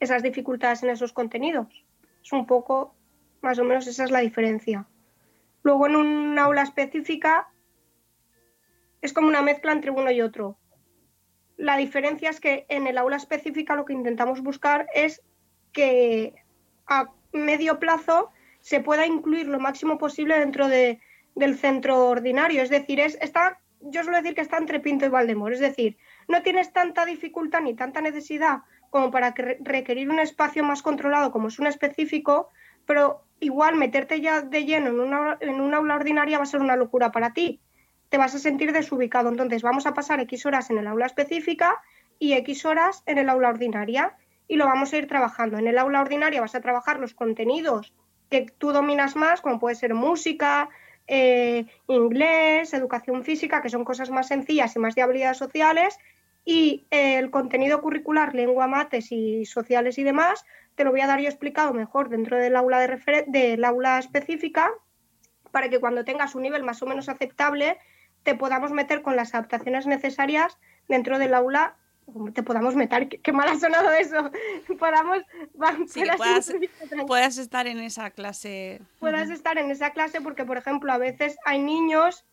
esas 0.00 0.22
dificultades 0.22 0.82
en 0.84 0.88
esos 0.88 1.12
contenidos. 1.12 1.84
Es 2.24 2.32
un 2.32 2.46
poco, 2.46 2.94
más 3.40 3.58
o 3.58 3.64
menos, 3.64 3.86
esa 3.86 4.04
es 4.04 4.10
la 4.10 4.20
diferencia. 4.20 4.86
Luego 5.62 5.86
en 5.86 5.96
un 5.96 6.38
aula 6.38 6.62
específica 6.62 7.48
es 9.00 9.12
como 9.12 9.28
una 9.28 9.42
mezcla 9.42 9.72
entre 9.72 9.90
uno 9.90 10.10
y 10.10 10.20
otro. 10.20 10.58
La 11.56 11.76
diferencia 11.76 12.30
es 12.30 12.40
que 12.40 12.66
en 12.68 12.86
el 12.86 12.98
aula 12.98 13.16
específica 13.16 13.76
lo 13.76 13.84
que 13.84 13.92
intentamos 13.92 14.42
buscar 14.42 14.86
es 14.94 15.22
que 15.72 16.34
a 16.86 17.10
medio 17.32 17.78
plazo 17.78 18.30
se 18.60 18.80
pueda 18.80 19.06
incluir 19.06 19.46
lo 19.46 19.60
máximo 19.60 19.98
posible 19.98 20.38
dentro 20.38 20.68
de, 20.68 21.00
del 21.34 21.56
centro 21.56 22.06
ordinario. 22.08 22.62
Es 22.62 22.70
decir, 22.70 23.00
es, 23.00 23.18
está, 23.20 23.60
yo 23.80 24.02
suelo 24.02 24.18
decir 24.18 24.34
que 24.34 24.40
está 24.40 24.58
entre 24.58 24.80
Pinto 24.80 25.06
y 25.06 25.08
Valdemor. 25.08 25.52
Es 25.52 25.60
decir, 25.60 25.96
no 26.28 26.42
tienes 26.42 26.72
tanta 26.72 27.04
dificultad 27.04 27.60
ni 27.60 27.74
tanta 27.74 28.00
necesidad 28.00 28.62
como 28.90 29.10
para 29.10 29.34
que 29.34 29.58
requerir 29.60 30.10
un 30.10 30.18
espacio 30.18 30.64
más 30.64 30.82
controlado 30.82 31.30
como 31.30 31.48
es 31.48 31.58
un 31.58 31.66
específico, 31.66 32.48
pero 32.86 33.27
igual 33.40 33.76
meterte 33.76 34.20
ya 34.20 34.42
de 34.42 34.64
lleno 34.64 34.88
en 34.88 35.00
una, 35.00 35.38
en 35.40 35.60
una 35.60 35.78
aula 35.78 35.96
ordinaria 35.96 36.38
va 36.38 36.44
a 36.44 36.46
ser 36.46 36.60
una 36.60 36.76
locura 36.76 37.12
para 37.12 37.32
ti. 37.32 37.60
Te 38.08 38.18
vas 38.18 38.34
a 38.34 38.38
sentir 38.38 38.72
desubicado. 38.72 39.28
Entonces 39.28 39.62
vamos 39.62 39.86
a 39.86 39.94
pasar 39.94 40.20
X 40.20 40.46
horas 40.46 40.70
en 40.70 40.78
el 40.78 40.86
aula 40.86 41.06
específica 41.06 41.80
y 42.18 42.32
X 42.34 42.64
horas 42.64 43.02
en 43.06 43.18
el 43.18 43.28
aula 43.28 43.48
ordinaria 43.48 44.16
y 44.48 44.56
lo 44.56 44.64
vamos 44.64 44.92
a 44.92 44.96
ir 44.96 45.06
trabajando. 45.06 45.58
En 45.58 45.66
el 45.66 45.78
aula 45.78 46.00
ordinaria 46.00 46.40
vas 46.40 46.54
a 46.54 46.60
trabajar 46.60 46.98
los 46.98 47.14
contenidos 47.14 47.92
que 48.30 48.46
tú 48.58 48.72
dominas 48.72 49.16
más, 49.16 49.40
como 49.40 49.58
puede 49.58 49.74
ser 49.74 49.94
música, 49.94 50.68
eh, 51.06 51.66
inglés, 51.86 52.74
educación 52.74 53.24
física, 53.24 53.62
que 53.62 53.70
son 53.70 53.84
cosas 53.84 54.10
más 54.10 54.28
sencillas 54.28 54.74
y 54.76 54.78
más 54.78 54.94
de 54.94 55.02
habilidades 55.02 55.38
sociales, 55.38 55.98
y 56.44 56.86
eh, 56.90 57.18
el 57.18 57.30
contenido 57.30 57.80
curricular, 57.80 58.34
lengua, 58.34 58.66
mates 58.66 59.12
y 59.12 59.44
sociales 59.46 59.98
y 59.98 60.04
demás, 60.04 60.44
te 60.78 60.84
lo 60.84 60.92
voy 60.92 61.00
a 61.00 61.08
dar 61.08 61.20
yo 61.20 61.28
explicado 61.28 61.74
mejor 61.74 62.08
dentro 62.08 62.38
del 62.38 62.54
aula, 62.54 62.78
de 62.78 63.24
del 63.26 63.64
aula 63.64 63.98
específica, 63.98 64.70
para 65.50 65.68
que 65.68 65.80
cuando 65.80 66.04
tengas 66.04 66.36
un 66.36 66.42
nivel 66.42 66.62
más 66.62 66.80
o 66.82 66.86
menos 66.86 67.08
aceptable, 67.08 67.78
te 68.22 68.36
podamos 68.36 68.70
meter 68.70 69.02
con 69.02 69.16
las 69.16 69.34
adaptaciones 69.34 69.88
necesarias 69.88 70.56
dentro 70.86 71.18
del 71.18 71.34
aula 71.34 71.76
te 72.32 72.42
podamos 72.42 72.74
meter, 72.74 73.08
qué, 73.08 73.20
qué 73.20 73.32
mal 73.32 73.48
ha 73.48 73.58
sonado 73.58 73.90
eso, 73.90 74.30
podamos, 74.78 75.18
sí, 75.88 76.02
que 76.02 76.16
puedas, 76.16 76.54
puedas, 77.06 77.38
estar 77.38 77.66
en 77.66 77.80
esa 77.80 78.10
clase. 78.10 78.80
Puedas 78.98 79.28
estar 79.28 79.58
en 79.58 79.70
esa 79.70 79.90
clase 79.90 80.20
porque, 80.22 80.44
por 80.46 80.56
ejemplo, 80.56 80.90
a 80.92 80.96
veces 80.96 81.36
hay 81.44 81.58
niños 81.58 82.24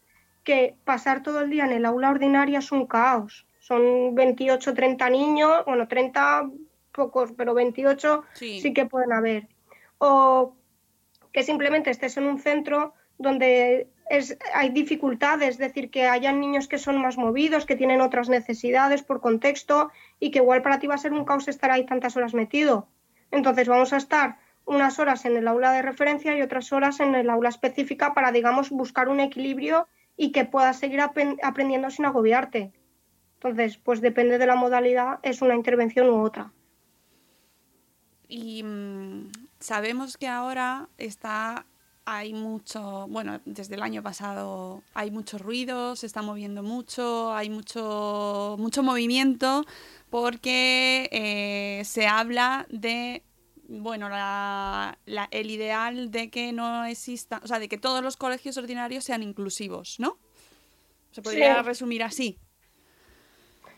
que 0.43 0.75
pasar 0.85 1.23
todo 1.23 1.41
el 1.41 1.49
día 1.49 1.65
en 1.65 1.71
el 1.71 1.85
aula 1.85 2.11
ordinaria 2.11 2.59
es 2.59 2.71
un 2.71 2.85
caos. 2.85 3.47
Son 3.59 4.15
28, 4.15 4.73
30 4.73 5.09
niños, 5.09 5.65
bueno, 5.65 5.87
30 5.89 6.51
pocos, 6.95 7.33
pero 7.33 7.53
28 7.53 8.23
sí, 8.33 8.61
sí 8.61 8.73
que 8.73 8.85
pueden 8.85 9.11
haber. 9.11 9.47
O 9.97 10.55
que 11.31 11.43
simplemente 11.43 11.91
estés 11.91 12.17
en 12.17 12.25
un 12.25 12.39
centro 12.39 12.93
donde 13.17 13.87
es, 14.09 14.37
hay 14.53 14.69
dificultades, 14.69 15.49
es 15.49 15.57
decir, 15.57 15.89
que 15.89 16.07
hayan 16.07 16.39
niños 16.39 16.67
que 16.67 16.77
son 16.77 17.01
más 17.01 17.17
movidos, 17.17 17.65
que 17.65 17.75
tienen 17.75 18.01
otras 18.01 18.29
necesidades 18.29 19.03
por 19.03 19.21
contexto 19.21 19.91
y 20.19 20.31
que 20.31 20.39
igual 20.39 20.61
para 20.61 20.79
ti 20.79 20.87
va 20.87 20.95
a 20.95 20.99
ser 20.99 21.13
un 21.13 21.25
caos 21.25 21.47
estar 21.47 21.71
ahí 21.71 21.85
tantas 21.85 22.15
horas 22.15 22.33
metido. 22.33 22.87
Entonces 23.31 23.67
vamos 23.67 23.93
a 23.93 23.97
estar 23.97 24.37
unas 24.65 24.99
horas 24.99 25.25
en 25.25 25.37
el 25.37 25.47
aula 25.47 25.71
de 25.71 25.81
referencia 25.81 26.35
y 26.35 26.41
otras 26.41 26.71
horas 26.71 26.99
en 26.99 27.15
el 27.15 27.29
aula 27.29 27.49
específica 27.49 28.13
para, 28.13 28.31
digamos, 28.31 28.69
buscar 28.69 29.09
un 29.09 29.19
equilibrio 29.19 29.87
y 30.17 30.31
que 30.31 30.45
puedas 30.45 30.79
seguir 30.79 31.01
ap 31.01 31.17
aprendiendo 31.43 31.89
sin 31.89 32.05
agobiarte. 32.05 32.71
Entonces, 33.35 33.77
pues 33.77 34.01
depende 34.01 34.37
de 34.37 34.47
la 34.47 34.55
modalidad, 34.55 35.19
es 35.21 35.41
una 35.41 35.55
intervención 35.55 36.09
u 36.09 36.23
otra. 36.23 36.51
Y 38.35 38.63
mmm, 38.63 39.31
sabemos 39.61 40.17
que 40.17 40.27
ahora 40.27 40.89
está 40.97 41.65
hay 42.03 42.33
mucho, 42.33 43.07
bueno, 43.07 43.39
desde 43.45 43.75
el 43.75 43.81
año 43.81 44.03
pasado 44.03 44.83
hay 44.93 45.09
mucho 45.09 45.37
ruido, 45.37 45.95
se 45.95 46.05
está 46.05 46.21
moviendo 46.21 46.61
mucho, 46.61 47.33
hay 47.33 47.49
mucho, 47.49 48.57
mucho 48.59 48.83
movimiento 48.83 49.65
porque 50.09 51.09
eh, 51.13 51.83
se 51.85 52.07
habla 52.07 52.67
de, 52.69 53.23
bueno, 53.69 54.09
la, 54.09 54.99
la, 55.05 55.29
el 55.31 55.49
ideal 55.49 56.11
de 56.11 56.29
que 56.29 56.51
no 56.51 56.83
exista, 56.83 57.39
o 57.41 57.47
sea, 57.47 57.57
de 57.57 57.69
que 57.69 57.77
todos 57.77 58.03
los 58.03 58.17
colegios 58.17 58.57
ordinarios 58.57 59.05
sean 59.05 59.23
inclusivos, 59.23 59.95
¿no? 59.97 60.19
Se 61.11 61.21
podría 61.21 61.55
sí. 61.55 61.61
resumir 61.63 62.03
así. 62.03 62.37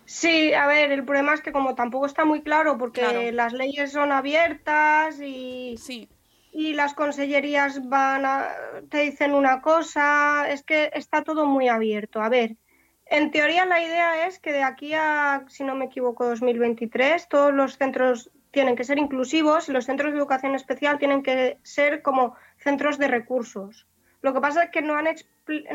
Sí, 0.07 0.53
a 0.53 0.65
ver, 0.65 0.91
el 0.91 1.05
problema 1.05 1.33
es 1.33 1.41
que 1.41 1.51
como 1.51 1.75
tampoco 1.75 2.07
está 2.07 2.25
muy 2.25 2.41
claro 2.41 2.77
porque 2.77 3.01
claro. 3.01 3.31
las 3.31 3.53
leyes 3.53 3.91
son 3.91 4.11
abiertas 4.11 5.19
y... 5.21 5.75
Sí 5.77 6.09
y 6.57 6.73
las 6.73 6.95
consellerías 6.95 7.87
van 7.87 8.25
a, 8.25 8.47
te 8.89 9.01
dicen 9.01 9.35
una 9.35 9.61
cosa, 9.61 10.49
es 10.49 10.63
que 10.63 10.89
está 10.95 11.23
todo 11.23 11.45
muy 11.45 11.67
abierto. 11.67 12.19
A 12.19 12.29
ver, 12.29 12.55
en 13.05 13.29
teoría 13.29 13.63
la 13.67 13.79
idea 13.79 14.25
es 14.25 14.39
que 14.39 14.53
de 14.53 14.63
aquí 14.63 14.95
a, 14.95 15.45
si 15.49 15.63
no 15.63 15.75
me 15.75 15.85
equivoco, 15.85 16.25
2023, 16.27 17.29
todos 17.29 17.53
los 17.53 17.77
centros 17.77 18.31
tienen 18.49 18.75
que 18.75 18.85
ser 18.85 18.97
inclusivos 18.97 19.69
y 19.69 19.71
los 19.71 19.85
centros 19.85 20.11
de 20.11 20.17
educación 20.17 20.55
especial 20.55 20.97
tienen 20.97 21.21
que 21.21 21.59
ser 21.61 22.01
como 22.01 22.35
centros 22.57 22.97
de 22.97 23.07
recursos. 23.07 23.85
Lo 24.23 24.33
que 24.33 24.41
pasa 24.41 24.63
es 24.63 24.71
que 24.71 24.81
no 24.81 24.95
han, 24.95 25.05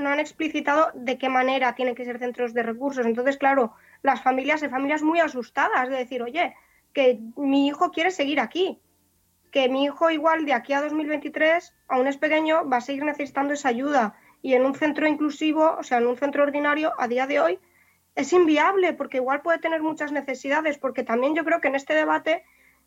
no 0.01 0.09
han 0.09 0.18
explicitado 0.18 0.90
de 0.95 1.16
qué 1.16 1.29
manera 1.29 1.77
tienen 1.77 1.95
que 1.95 2.05
ser 2.05 2.18
centros 2.18 2.55
de 2.55 2.64
recursos. 2.64 3.07
Entonces, 3.07 3.37
claro, 3.37 3.75
las 4.03 4.23
familias, 4.23 4.62
hay 4.62 4.69
familias 4.69 5.03
muy 5.03 5.21
asustadas 5.21 5.88
de 5.88 5.97
decir, 5.97 6.23
oye, 6.23 6.55
que 6.93 7.21
mi 7.37 7.67
hijo 7.67 7.91
quiere 7.91 8.11
seguir 8.11 8.41
aquí 8.41 8.81
que 9.53 9.69
mi 9.69 9.85
hijo 9.85 10.11
igual 10.11 10.47
de 10.47 10.55
aquí 10.55 10.73
a 10.73 10.81
2023, 10.81 11.77
aún 11.88 12.09
es 12.09 12.17
pequeño, 12.17 12.69
va 12.69 12.79
a 12.79 12.81
seguir 12.81 13.05
necesitando 13.05 13.53
esa 13.53 13.69
ayuda. 13.69 14.17
Y 14.41 14.55
en 14.55 14.65
un 14.65 14.75
centro 14.75 15.07
inclusivo, 15.07 15.77
o 15.79 15.83
sea, 15.83 15.99
en 15.99 16.07
un 16.07 16.17
centro 16.17 16.43
ordinario, 16.43 16.95
a 16.99 17.07
día 17.07 17.27
de 17.27 17.38
hoy, 17.38 17.59
es 18.15 18.33
inviable 18.33 18.95
porque 18.95 19.19
igual 19.19 19.43
puede 19.43 19.59
tener 19.59 19.83
muchas 19.83 20.11
necesidades, 20.11 20.79
porque 20.79 21.05
también 21.05 21.35
yo 21.35 21.45
creo 21.45 21.61
que 21.61 21.69
en 21.69 21.75
este 21.75 21.95
debate 21.95 22.45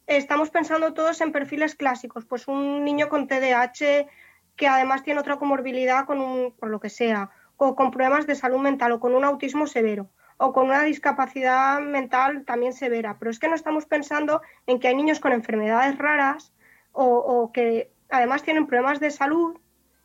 estamos 0.07 0.49
pensando 0.49 0.93
todos 0.93 1.21
en 1.21 1.31
perfiles 1.31 1.75
clásicos, 1.75 2.25
pues 2.25 2.47
un 2.47 2.83
niño 2.83 3.09
con 3.09 3.27
TDAH 3.27 4.07
que 4.55 4.67
además 4.67 5.03
tiene 5.03 5.19
otra 5.19 5.37
comorbilidad 5.37 6.05
con 6.05 6.19
un, 6.19 6.51
por 6.51 6.69
lo 6.69 6.79
que 6.79 6.89
sea, 6.89 7.29
o 7.57 7.75
con 7.75 7.91
problemas 7.91 8.25
de 8.25 8.35
salud 8.35 8.59
mental 8.59 8.91
o 8.91 8.99
con 8.99 9.13
un 9.13 9.23
autismo 9.23 9.67
severo 9.67 10.09
o 10.37 10.53
con 10.53 10.65
una 10.65 10.83
discapacidad 10.83 11.79
mental 11.79 12.43
también 12.45 12.73
severa. 12.73 13.17
Pero 13.19 13.31
es 13.31 13.39
que 13.39 13.47
no 13.47 13.55
estamos 13.55 13.85
pensando 13.85 14.41
en 14.67 14.79
que 14.79 14.87
hay 14.87 14.95
niños 14.95 15.19
con 15.19 15.31
enfermedades 15.31 15.97
raras 15.97 16.53
o, 16.91 17.51
que 17.53 17.91
además 18.09 18.43
tienen 18.43 18.67
problemas 18.67 18.99
de 18.99 19.11
salud 19.11 19.57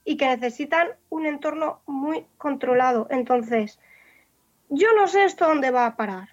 y 0.05 0.17
que 0.17 0.27
necesitan 0.27 0.89
un 1.09 1.27
entorno 1.27 1.83
muy 1.87 2.27
controlado. 2.37 3.07
Entonces, 3.11 3.79
yo 4.69 4.89
no 4.97 5.07
sé 5.07 5.25
esto 5.25 5.47
dónde 5.47 5.71
va 5.71 5.87
a 5.87 5.97
parar. 5.97 6.31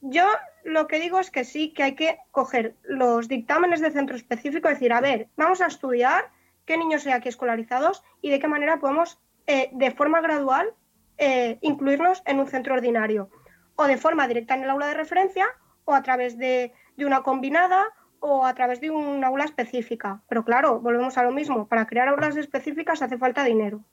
Yo 0.00 0.26
lo 0.64 0.86
que 0.86 1.00
digo 1.00 1.18
es 1.18 1.30
que 1.30 1.44
sí, 1.44 1.72
que 1.72 1.82
hay 1.82 1.94
que 1.94 2.18
coger 2.30 2.74
los 2.82 3.26
dictámenes 3.28 3.80
de 3.80 3.90
centro 3.90 4.16
específico 4.16 4.68
y 4.68 4.74
decir, 4.74 4.92
a 4.92 5.00
ver, 5.00 5.28
vamos 5.36 5.60
a 5.60 5.66
estudiar 5.66 6.30
qué 6.66 6.76
niños 6.76 7.06
hay 7.06 7.12
aquí 7.12 7.28
escolarizados 7.28 8.02
y 8.20 8.30
de 8.30 8.38
qué 8.38 8.48
manera 8.48 8.78
podemos, 8.78 9.18
eh, 9.46 9.70
de 9.72 9.90
forma 9.90 10.20
gradual, 10.20 10.72
eh, 11.18 11.58
incluirlos 11.60 12.22
en 12.26 12.40
un 12.40 12.46
centro 12.46 12.74
ordinario. 12.74 13.30
O 13.76 13.84
de 13.84 13.96
forma 13.96 14.28
directa 14.28 14.54
en 14.54 14.64
el 14.64 14.70
aula 14.70 14.86
de 14.88 14.94
referencia, 14.94 15.46
o 15.84 15.94
a 15.94 16.02
través 16.02 16.38
de, 16.38 16.72
de 16.96 17.06
una 17.06 17.22
combinada, 17.22 17.84
o 18.20 18.46
a 18.46 18.54
través 18.54 18.80
de 18.80 18.90
un 18.90 19.22
aula 19.22 19.44
específica. 19.44 20.22
Pero 20.28 20.44
claro, 20.44 20.80
volvemos 20.80 21.18
a 21.18 21.22
lo 21.22 21.30
mismo, 21.30 21.68
para 21.68 21.86
crear 21.86 22.08
aulas 22.08 22.36
específicas 22.36 23.02
hace 23.02 23.18
falta 23.18 23.44
dinero. 23.44 23.84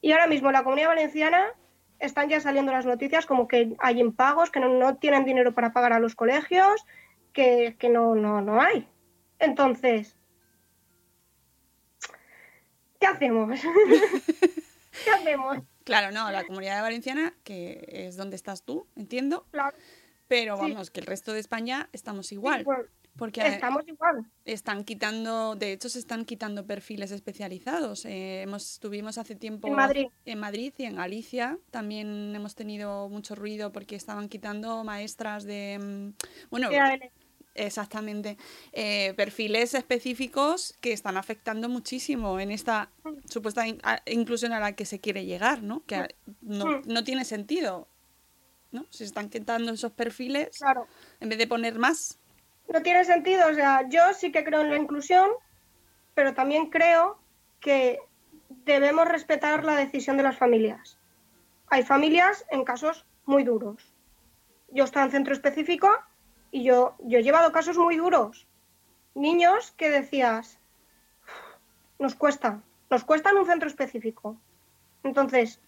Y 0.00 0.12
ahora 0.12 0.26
mismo 0.26 0.48
en 0.48 0.54
la 0.54 0.64
Comunidad 0.64 0.88
Valenciana 0.88 1.52
están 1.98 2.28
ya 2.28 2.40
saliendo 2.40 2.72
las 2.72 2.86
noticias 2.86 3.26
como 3.26 3.46
que 3.48 3.76
hay 3.78 4.00
impagos, 4.00 4.50
que 4.50 4.58
no, 4.58 4.68
no 4.68 4.96
tienen 4.96 5.24
dinero 5.24 5.54
para 5.54 5.72
pagar 5.72 5.92
a 5.92 6.00
los 6.00 6.14
colegios, 6.14 6.84
que, 7.32 7.76
que 7.78 7.88
no, 7.88 8.14
no, 8.14 8.40
no 8.40 8.60
hay. 8.60 8.88
Entonces, 9.38 10.16
¿qué 12.98 13.06
hacemos? 13.06 13.60
¿Qué 15.04 15.10
hacemos? 15.10 15.58
Claro, 15.84 16.10
no, 16.12 16.30
la 16.30 16.44
comunidad 16.44 16.82
valenciana, 16.82 17.34
que 17.44 17.84
es 17.88 18.16
donde 18.16 18.36
estás 18.36 18.62
tú, 18.62 18.86
entiendo. 18.96 19.46
Claro, 19.50 19.76
Pero 20.28 20.56
Sí. 20.56 20.62
vamos, 20.62 20.90
que 20.90 21.00
el 21.00 21.06
resto 21.06 21.32
de 21.32 21.40
España 21.40 21.88
estamos 21.92 22.32
igual. 22.32 22.64
pues, 22.64 22.78
Porque 23.18 23.46
estamos 23.46 23.86
igual. 23.86 24.24
están 24.46 24.84
quitando, 24.84 25.54
de 25.54 25.72
hecho 25.72 25.90
se 25.90 25.98
están 25.98 26.24
quitando 26.24 26.66
perfiles 26.66 27.10
especializados. 27.10 28.06
Eh, 28.06 28.40
hemos, 28.40 28.72
estuvimos 28.72 29.18
hace 29.18 29.34
tiempo 29.34 29.68
En 29.68 29.74
Madrid. 29.74 30.06
en 30.24 30.38
Madrid 30.38 30.72
y 30.78 30.84
en 30.84 30.96
Galicia. 30.96 31.58
También 31.70 32.32
hemos 32.34 32.54
tenido 32.54 33.10
mucho 33.10 33.34
ruido 33.34 33.70
porque 33.72 33.96
estaban 33.96 34.30
quitando 34.30 34.82
maestras 34.84 35.44
de... 35.44 35.78
mm, 35.78 36.48
Bueno. 36.50 36.70
Exactamente. 37.54 38.36
eh, 38.72 39.14
perfiles 39.16 39.74
específicos 39.74 40.74
que 40.80 40.92
están 40.92 41.16
afectando 41.16 41.68
muchísimo 41.68 42.38
en 42.40 42.50
esta 42.50 42.88
supuesta 43.28 43.66
in- 43.66 43.80
a- 43.82 44.00
inclusión 44.06 44.52
a 44.52 44.60
la 44.60 44.72
que 44.72 44.84
se 44.86 44.98
quiere 45.00 45.24
llegar, 45.26 45.62
¿no? 45.62 45.82
Que 45.86 45.94
a- 45.96 46.08
no, 46.40 46.66
Mm. 46.66 46.82
no 46.86 47.04
tiene 47.04 47.24
sentido. 47.24 47.88
¿no? 48.70 48.86
Se 48.88 49.04
están 49.04 49.28
quitando 49.28 49.70
esos 49.72 49.92
perfiles 49.92 50.56
Claro. 50.58 50.86
en 51.20 51.28
vez 51.28 51.36
de 51.36 51.46
poner 51.46 51.78
más. 51.78 52.18
No 52.72 52.80
tiene 52.80 53.04
sentido, 53.04 53.46
o 53.50 53.52
sea, 53.54 53.86
yo 53.86 54.00
sí 54.18 54.32
que 54.32 54.44
creo 54.44 54.62
en 54.62 54.70
la 54.70 54.78
inclusión, 54.78 55.28
pero 56.14 56.32
también 56.32 56.70
creo 56.70 57.18
que 57.60 57.98
debemos 58.64 59.06
respetar 59.06 59.62
la 59.62 59.76
decisión 59.76 60.16
de 60.16 60.22
las 60.22 60.38
familias. 60.38 60.96
Hay 61.68 61.82
familias 61.82 62.46
en 62.50 62.64
casos 62.64 63.04
muy 63.26 63.44
duros. 63.44 63.92
Yo 64.70 64.84
estoy 64.84 65.02
en 65.02 65.10
centro 65.10 65.34
específico 65.34 65.90
y 66.52 66.62
yo, 66.62 66.94
yo 67.00 67.18
he 67.18 67.22
llevado 67.22 67.50
casos 67.50 67.78
muy 67.78 67.96
duros. 67.96 68.46
Niños 69.14 69.72
que 69.72 69.90
decías, 69.90 70.58
nos 71.98 72.14
cuesta, 72.14 72.60
nos 72.90 73.04
cuesta 73.04 73.30
en 73.30 73.38
un 73.38 73.46
centro 73.46 73.68
específico. 73.68 74.36
Entonces, 75.02 75.60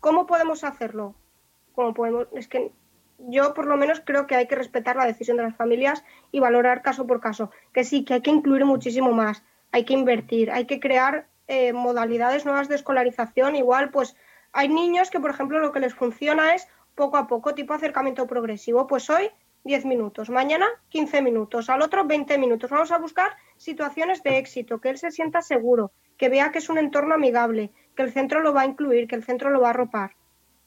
¿cómo 0.00 0.26
podemos 0.26 0.64
hacerlo? 0.64 1.14
¿Cómo 1.74 1.94
podemos? 1.94 2.28
Es 2.32 2.46
que 2.46 2.70
yo 3.18 3.54
por 3.54 3.66
lo 3.66 3.78
menos 3.78 4.02
creo 4.04 4.26
que 4.26 4.36
hay 4.36 4.46
que 4.46 4.54
respetar 4.54 4.96
la 4.96 5.06
decisión 5.06 5.38
de 5.38 5.44
las 5.44 5.56
familias 5.56 6.04
y 6.30 6.40
valorar 6.40 6.82
caso 6.82 7.06
por 7.06 7.20
caso. 7.20 7.50
Que 7.72 7.82
sí, 7.82 8.04
que 8.04 8.14
hay 8.14 8.20
que 8.20 8.30
incluir 8.30 8.66
muchísimo 8.66 9.12
más, 9.12 9.42
hay 9.72 9.84
que 9.84 9.94
invertir, 9.94 10.50
hay 10.50 10.66
que 10.66 10.78
crear 10.78 11.26
eh, 11.48 11.72
modalidades 11.72 12.44
nuevas 12.44 12.68
de 12.68 12.74
escolarización. 12.74 13.56
Igual, 13.56 13.90
pues 13.90 14.14
hay 14.52 14.68
niños 14.68 15.08
que, 15.08 15.20
por 15.20 15.30
ejemplo, 15.30 15.58
lo 15.58 15.72
que 15.72 15.80
les 15.80 15.94
funciona 15.94 16.54
es 16.54 16.68
poco 16.94 17.16
a 17.16 17.26
poco, 17.26 17.54
tipo 17.54 17.72
acercamiento 17.72 18.26
progresivo. 18.26 18.86
Pues 18.86 19.08
hoy 19.08 19.30
10 19.66 19.84
minutos, 19.84 20.30
mañana 20.30 20.66
15 20.88 21.20
minutos, 21.22 21.68
al 21.68 21.82
otro 21.82 22.04
20 22.04 22.38
minutos. 22.38 22.70
Vamos 22.70 22.92
a 22.92 22.98
buscar 22.98 23.36
situaciones 23.56 24.22
de 24.22 24.38
éxito, 24.38 24.80
que 24.80 24.90
él 24.90 24.98
se 24.98 25.10
sienta 25.10 25.42
seguro, 25.42 25.92
que 26.16 26.28
vea 26.28 26.52
que 26.52 26.58
es 26.58 26.68
un 26.68 26.78
entorno 26.78 27.14
amigable, 27.14 27.70
que 27.94 28.02
el 28.02 28.12
centro 28.12 28.40
lo 28.40 28.54
va 28.54 28.62
a 28.62 28.66
incluir, 28.66 29.08
que 29.08 29.16
el 29.16 29.24
centro 29.24 29.50
lo 29.50 29.60
va 29.60 29.68
a 29.68 29.70
arropar 29.70 30.12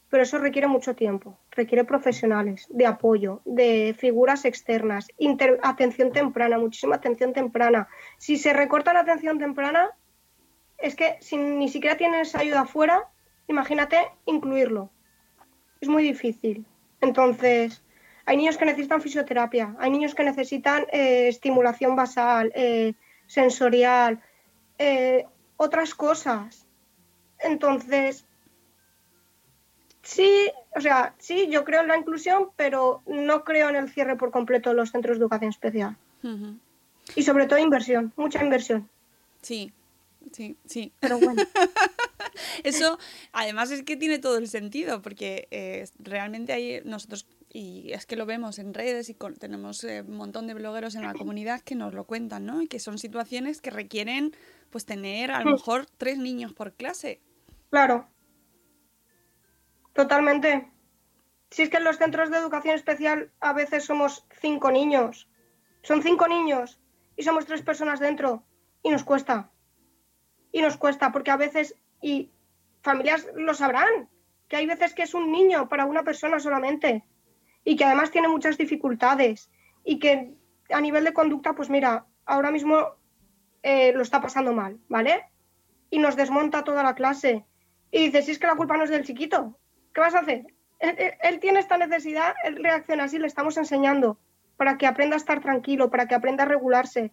pero 0.10 0.24
eso 0.24 0.40
requiere 0.40 0.68
mucho 0.68 0.96
tiempo, 0.96 1.38
requiere 1.52 1.84
profesionales, 1.84 2.66
de 2.72 2.88
apoyo, 2.88 3.42
de 3.46 3.96
figuras 3.96 4.44
externas, 4.44 5.08
inter- 5.20 5.60
atención 5.62 6.12
temprana, 6.12 6.58
muchísima 6.58 6.96
atención 6.96 7.32
temprana. 7.32 7.88
Si 8.18 8.38
se 8.38 8.52
recorta 8.52 8.92
la 8.92 9.02
atención 9.02 9.38
temprana, 9.38 9.92
es 10.80 10.96
que 10.96 11.18
si 11.22 11.38
ni 11.38 11.70
siquiera 11.70 11.96
tienes 11.96 12.34
ayuda 12.34 12.62
afuera, 12.62 13.08
imagínate 13.48 13.98
incluirlo. 14.26 14.90
Es 15.80 15.88
muy 15.88 16.02
difícil. 16.02 16.66
Entonces, 17.02 17.84
hay 18.30 18.38
niños 18.38 18.58
que 18.58 18.66
necesitan 18.66 19.02
fisioterapia, 19.02 19.76
hay 19.80 19.90
niños 19.90 20.14
que 20.14 20.24
necesitan 20.24 20.86
eh, 20.92 21.30
estimulación 21.30 21.96
basal, 21.96 22.52
eh, 22.54 22.94
sensorial, 23.26 24.22
eh, 24.78 25.26
otras 25.58 25.96
cosas. 25.96 26.68
Entonces, 27.40 28.26
Sí, 30.04 30.50
o 30.76 30.82
sea, 30.82 31.14
sí, 31.20 31.50
yo 31.52 31.64
creo 31.66 31.82
en 31.82 31.88
la 31.88 31.98
inclusión, 31.98 32.50
pero 32.56 33.02
no 33.06 33.44
creo 33.44 33.70
en 33.70 33.76
el 33.76 33.90
cierre 33.90 34.16
por 34.16 34.32
completo 34.32 34.70
de 34.70 34.76
los 34.76 34.92
centros 34.92 35.18
de 35.18 35.24
educación 35.24 35.50
especial. 35.50 35.98
Y 37.16 37.24
sobre 37.24 37.46
todo 37.48 37.60
inversión, 37.60 38.14
mucha 38.16 38.44
inversión. 38.44 38.90
Sí, 39.42 39.72
sí, 40.32 40.56
sí. 40.66 40.92
Pero 41.00 41.20
bueno, 41.20 41.44
Eso, 42.64 42.98
además, 43.32 43.72
es 43.72 43.84
que 43.84 43.98
tiene 43.98 44.20
todo 44.20 44.38
el 44.38 44.48
sentido, 44.48 45.02
porque 45.02 45.48
eh, 45.52 45.88
realmente 46.00 46.54
hay 46.54 46.82
nosotros, 46.84 47.26
y 47.52 47.92
es 47.94 48.06
que 48.06 48.16
lo 48.16 48.26
vemos 48.26 48.60
en 48.60 48.74
redes 48.74 49.10
y 49.10 49.16
con- 49.16 49.36
tenemos 49.36 49.84
eh, 49.84 50.02
un 50.08 50.16
montón 50.18 50.46
de 50.48 50.54
blogueros 50.54 50.96
en 50.96 51.02
la 51.04 51.14
comunidad 51.14 51.62
que 51.62 51.76
nos 51.76 51.94
lo 51.94 52.06
cuentan, 52.06 52.46
¿no? 52.46 52.62
Y 52.62 52.68
que 52.68 52.80
son 52.80 52.98
situaciones 53.00 53.60
que 53.62 53.72
requieren, 53.72 54.36
pues, 54.70 54.86
tener 54.86 55.32
a 55.32 55.44
lo 55.44 55.52
mejor 55.52 55.86
tres 55.98 56.18
niños 56.20 56.54
por 56.54 56.74
clase. 56.74 57.22
claro. 57.70 58.08
Totalmente. 59.94 60.72
Si 61.50 61.64
es 61.64 61.70
que 61.70 61.78
en 61.78 61.84
los 61.84 61.98
centros 61.98 62.30
de 62.30 62.38
educación 62.38 62.76
especial 62.76 63.32
a 63.40 63.54
veces 63.54 63.84
somos 63.86 64.26
cinco 64.40 64.72
niños. 64.72 65.28
Son 65.82 66.02
cinco 66.04 66.28
niños 66.28 66.80
y 67.18 67.24
somos 67.24 67.46
tres 67.46 67.62
personas 67.64 68.00
dentro. 68.00 68.44
Y 68.84 68.90
nos 68.92 69.04
cuesta. 69.04 69.52
Y 70.52 70.62
nos 70.62 70.78
cuesta 70.78 71.12
porque 71.12 71.32
a 71.32 71.38
veces, 71.38 71.76
y 72.02 72.32
familias 72.82 73.28
lo 73.36 73.54
sabrán, 73.54 74.10
que 74.48 74.56
hay 74.58 74.66
veces 74.68 74.94
que 74.94 75.04
es 75.04 75.14
un 75.14 75.32
niño 75.32 75.68
para 75.70 75.86
una 75.86 76.04
persona 76.04 76.40
solamente. 76.40 77.04
Y 77.64 77.76
que 77.76 77.86
además 77.86 78.12
tiene 78.12 78.28
muchas 78.28 78.58
dificultades. 78.58 79.50
Y 79.84 80.00
que 80.00 80.34
a 80.70 80.82
nivel 80.82 81.04
de 81.04 81.14
conducta, 81.14 81.54
pues 81.54 81.70
mira, 81.70 82.06
ahora 82.26 82.52
mismo 82.52 82.96
eh, 83.64 83.92
lo 83.94 84.02
está 84.02 84.22
pasando 84.22 84.54
mal, 84.54 84.80
¿vale? 84.88 85.26
Y 85.90 86.00
nos 86.00 86.16
desmonta 86.16 86.64
toda 86.64 86.84
la 86.84 86.96
clase. 86.96 87.46
Y 87.92 88.06
dices, 88.06 88.26
si 88.26 88.32
es 88.32 88.40
que 88.40 88.48
la 88.48 88.56
culpa 88.56 88.78
no 88.78 88.84
es 88.84 88.90
del 88.90 89.04
chiquito, 89.06 89.58
¿qué 89.94 90.02
vas 90.02 90.16
a 90.16 90.20
hacer? 90.20 90.46
Él 90.80 91.40
tiene 91.40 91.60
esta 91.60 91.78
necesidad, 91.78 92.34
él 92.46 92.64
reacciona 92.64 93.06
así, 93.06 93.20
le 93.20 93.28
estamos 93.28 93.58
enseñando 93.58 94.18
para 94.56 94.78
que 94.78 94.88
aprenda 94.88 95.16
a 95.16 95.18
estar 95.18 95.42
tranquilo, 95.42 95.90
para 95.90 96.08
que 96.08 96.16
aprenda 96.16 96.44
a 96.44 96.48
regularse. 96.48 97.12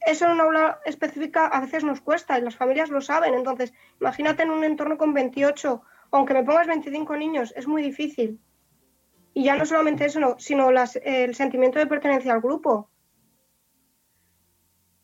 Eso 0.00 0.26
en 0.26 0.32
una 0.32 0.44
aula 0.44 0.80
específica 0.84 1.46
a 1.46 1.60
veces 1.60 1.84
nos 1.84 2.00
cuesta 2.00 2.38
y 2.38 2.42
las 2.42 2.56
familias 2.56 2.88
lo 2.88 3.00
saben. 3.00 3.34
Entonces, 3.34 3.72
imagínate 4.00 4.42
en 4.42 4.50
un 4.50 4.64
entorno 4.64 4.96
con 4.96 5.12
28, 5.12 5.82
aunque 6.10 6.34
me 6.34 6.44
pongas 6.44 6.66
25 6.66 7.16
niños, 7.16 7.52
es 7.56 7.66
muy 7.66 7.82
difícil. 7.82 8.40
Y 9.38 9.44
ya 9.44 9.54
no 9.54 9.64
solamente 9.64 10.04
eso, 10.04 10.18
no, 10.18 10.34
sino 10.40 10.68
el 10.68 11.34
sentimiento 11.36 11.78
de 11.78 11.86
pertenencia 11.86 12.32
al 12.32 12.40
grupo. 12.40 12.90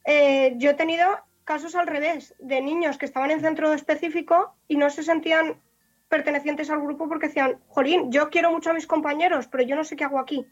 Eh, 0.05 0.55
yo 0.57 0.70
he 0.70 0.75
tenido 0.75 1.07
casos 1.44 1.77
al 1.77 1.87
revés, 1.87 2.35
de 2.40 2.61
niños 2.61 2.99
que 2.99 3.07
estaban 3.07 3.31
en 3.31 3.40
centro 3.40 3.73
específico 3.73 4.57
y 4.66 4.77
no 4.77 4.90
se 4.90 5.05
sentían 5.05 5.62
pertenecientes 6.09 6.68
al 6.68 6.81
grupo 6.81 7.09
porque 7.09 7.29
decían, 7.29 7.61
Jolín, 7.68 8.11
yo 8.11 8.29
quiero 8.29 8.51
mucho 8.51 8.70
a 8.70 8.73
mis 8.73 8.88
compañeros, 8.88 9.47
pero 9.47 9.62
yo 9.62 9.77
no 9.77 9.85
sé 9.85 9.94
qué 9.94 10.03
hago 10.03 10.18
aquí. 10.18 10.44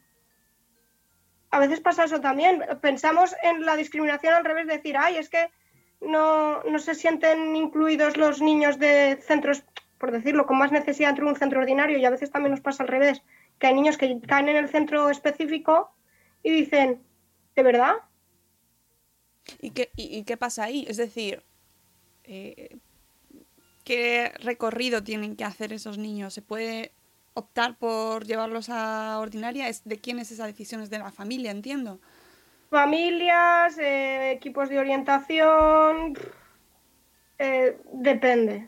A 1.51 1.59
veces 1.59 1.81
pasa 1.81 2.05
eso 2.05 2.21
también. 2.21 2.63
Pensamos 2.79 3.35
en 3.43 3.65
la 3.65 3.75
discriminación 3.75 4.33
al 4.33 4.45
revés, 4.45 4.65
de 4.65 4.77
decir, 4.77 4.95
ay, 4.97 5.17
es 5.17 5.27
que 5.27 5.51
no, 5.99 6.63
no 6.63 6.79
se 6.79 6.95
sienten 6.95 7.53
incluidos 7.53 8.15
los 8.15 8.41
niños 8.41 8.79
de 8.79 9.17
centros. 9.21 9.65
por 9.97 10.11
decirlo, 10.11 10.45
con 10.45 10.57
más 10.57 10.71
necesidad 10.71 11.09
dentro 11.09 11.25
de 11.25 11.33
un 11.33 11.39
centro 11.39 11.59
ordinario 11.59 11.97
y 11.97 12.05
a 12.05 12.09
veces 12.09 12.31
también 12.31 12.51
nos 12.51 12.61
pasa 12.61 12.83
al 12.83 12.87
revés, 12.87 13.21
que 13.63 13.67
hay 13.67 13.75
niños 13.75 13.97
que 13.97 14.19
caen 14.27 14.49
en 14.49 14.57
el 14.57 14.67
centro 14.67 15.09
específico 15.09 15.95
y 16.43 16.51
dicen, 16.51 17.01
¿de 17.55 17.63
verdad? 17.63 17.93
¿Y 19.61 19.69
qué, 19.69 19.89
y, 19.95 20.17
y 20.17 20.25
qué 20.25 20.35
pasa 20.35 20.65
ahí? 20.65 20.85
Es 20.85 20.97
decir, 20.97 21.41
eh, 22.25 22.75
¿qué 23.85 24.33
recorrido 24.41 25.01
tienen 25.01 25.37
que 25.37 25.45
hacer 25.45 25.71
esos 25.71 25.97
niños? 25.97 26.33
¿Se 26.33 26.41
puede 26.41 26.91
optar 27.35 27.77
por 27.77 28.25
llevarlos 28.25 28.67
a 28.69 29.17
ordinaria? 29.19 29.69
¿Es, 29.69 29.85
¿De 29.85 29.97
quién 29.97 30.19
es 30.19 30.29
esa 30.31 30.45
decisión? 30.45 30.81
Es 30.81 30.89
de 30.89 30.99
la 30.99 31.13
familia, 31.13 31.51
entiendo. 31.51 32.01
Familias, 32.69 33.77
eh, 33.77 34.33
equipos 34.33 34.67
de 34.67 34.79
orientación, 34.79 36.17
eh, 37.39 37.77
depende. 37.93 38.67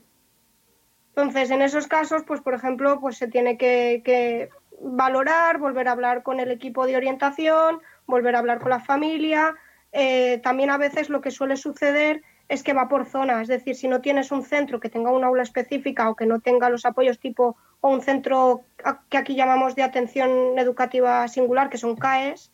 Entonces, 1.10 1.49
en 1.51 1.62
esos 1.62 1.88
casos, 1.88 2.23
pues 2.25 2.39
por 2.39 2.53
ejemplo, 2.53 2.99
pues 3.01 3.17
se 3.17 3.27
tiene 3.27 3.58
que, 3.58 4.01
que 4.05 4.49
valorar, 4.81 5.57
volver 5.59 5.88
a 5.88 5.91
hablar 5.91 6.23
con 6.23 6.39
el 6.39 6.51
equipo 6.51 6.85
de 6.85 6.95
orientación, 6.97 7.79
volver 8.05 8.35
a 8.35 8.39
hablar 8.39 8.59
con 8.59 8.69
la 8.69 8.79
familia. 8.79 9.55
Eh, 9.91 10.39
también 10.43 10.69
a 10.69 10.77
veces 10.77 11.09
lo 11.09 11.21
que 11.21 11.31
suele 11.31 11.55
suceder 11.57 12.21
es 12.47 12.61
que 12.61 12.73
va 12.73 12.88
por 12.88 13.05
zona, 13.05 13.41
es 13.41 13.47
decir, 13.47 13.75
si 13.75 13.88
no 13.88 14.01
tienes 14.01 14.31
un 14.31 14.43
centro 14.43 14.79
que 14.79 14.89
tenga 14.89 15.11
un 15.11 15.23
aula 15.23 15.41
específica 15.41 16.09
o 16.09 16.15
que 16.15 16.27
no 16.27 16.39
tenga 16.41 16.69
los 16.69 16.85
apoyos 16.85 17.17
tipo 17.19 17.57
o 17.81 17.89
un 17.89 18.01
centro 18.01 18.65
que 19.09 19.17
aquí 19.17 19.35
llamamos 19.35 19.73
de 19.75 19.81
atención 19.83 20.57
educativa 20.59 21.27
singular, 21.27 21.69
que 21.69 21.77
son 21.79 21.95
CAES, 21.95 22.51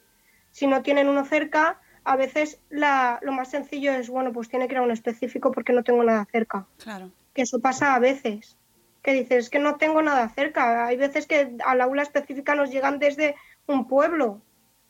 si 0.51 0.67
no 0.67 0.81
tienen 0.81 1.10
uno 1.10 1.25
cerca, 1.25 1.79
a 2.05 2.15
veces 2.15 2.62
la- 2.69 3.19
lo 3.21 3.31
más 3.34 3.49
sencillo 3.49 3.91
es, 3.91 4.10
bueno, 4.10 4.31
pues 4.31 4.47
tiene 4.47 4.67
que 4.67 4.73
ir 4.75 4.77
a 4.79 4.81
un 4.84 4.91
específico 4.91 5.51
porque 5.51 5.73
no 5.73 5.84
tengo 5.84 6.03
nada 6.03 6.25
cerca 6.31 6.65
Claro. 6.77 7.12
que 7.34 7.41
eso 7.41 7.60
pasa 7.60 7.93
a 7.95 7.99
veces. 7.99 8.57
Que 9.01 9.13
dices, 9.13 9.45
es 9.45 9.49
que 9.49 9.59
no 9.59 9.77
tengo 9.77 10.01
nada 10.01 10.29
cerca. 10.29 10.85
Hay 10.85 10.97
veces 10.97 11.27
que 11.27 11.55
al 11.65 11.81
aula 11.81 12.03
específica 12.03 12.55
nos 12.55 12.71
llegan 12.71 12.99
desde 12.99 13.35
un 13.67 13.87
pueblo. 13.87 14.41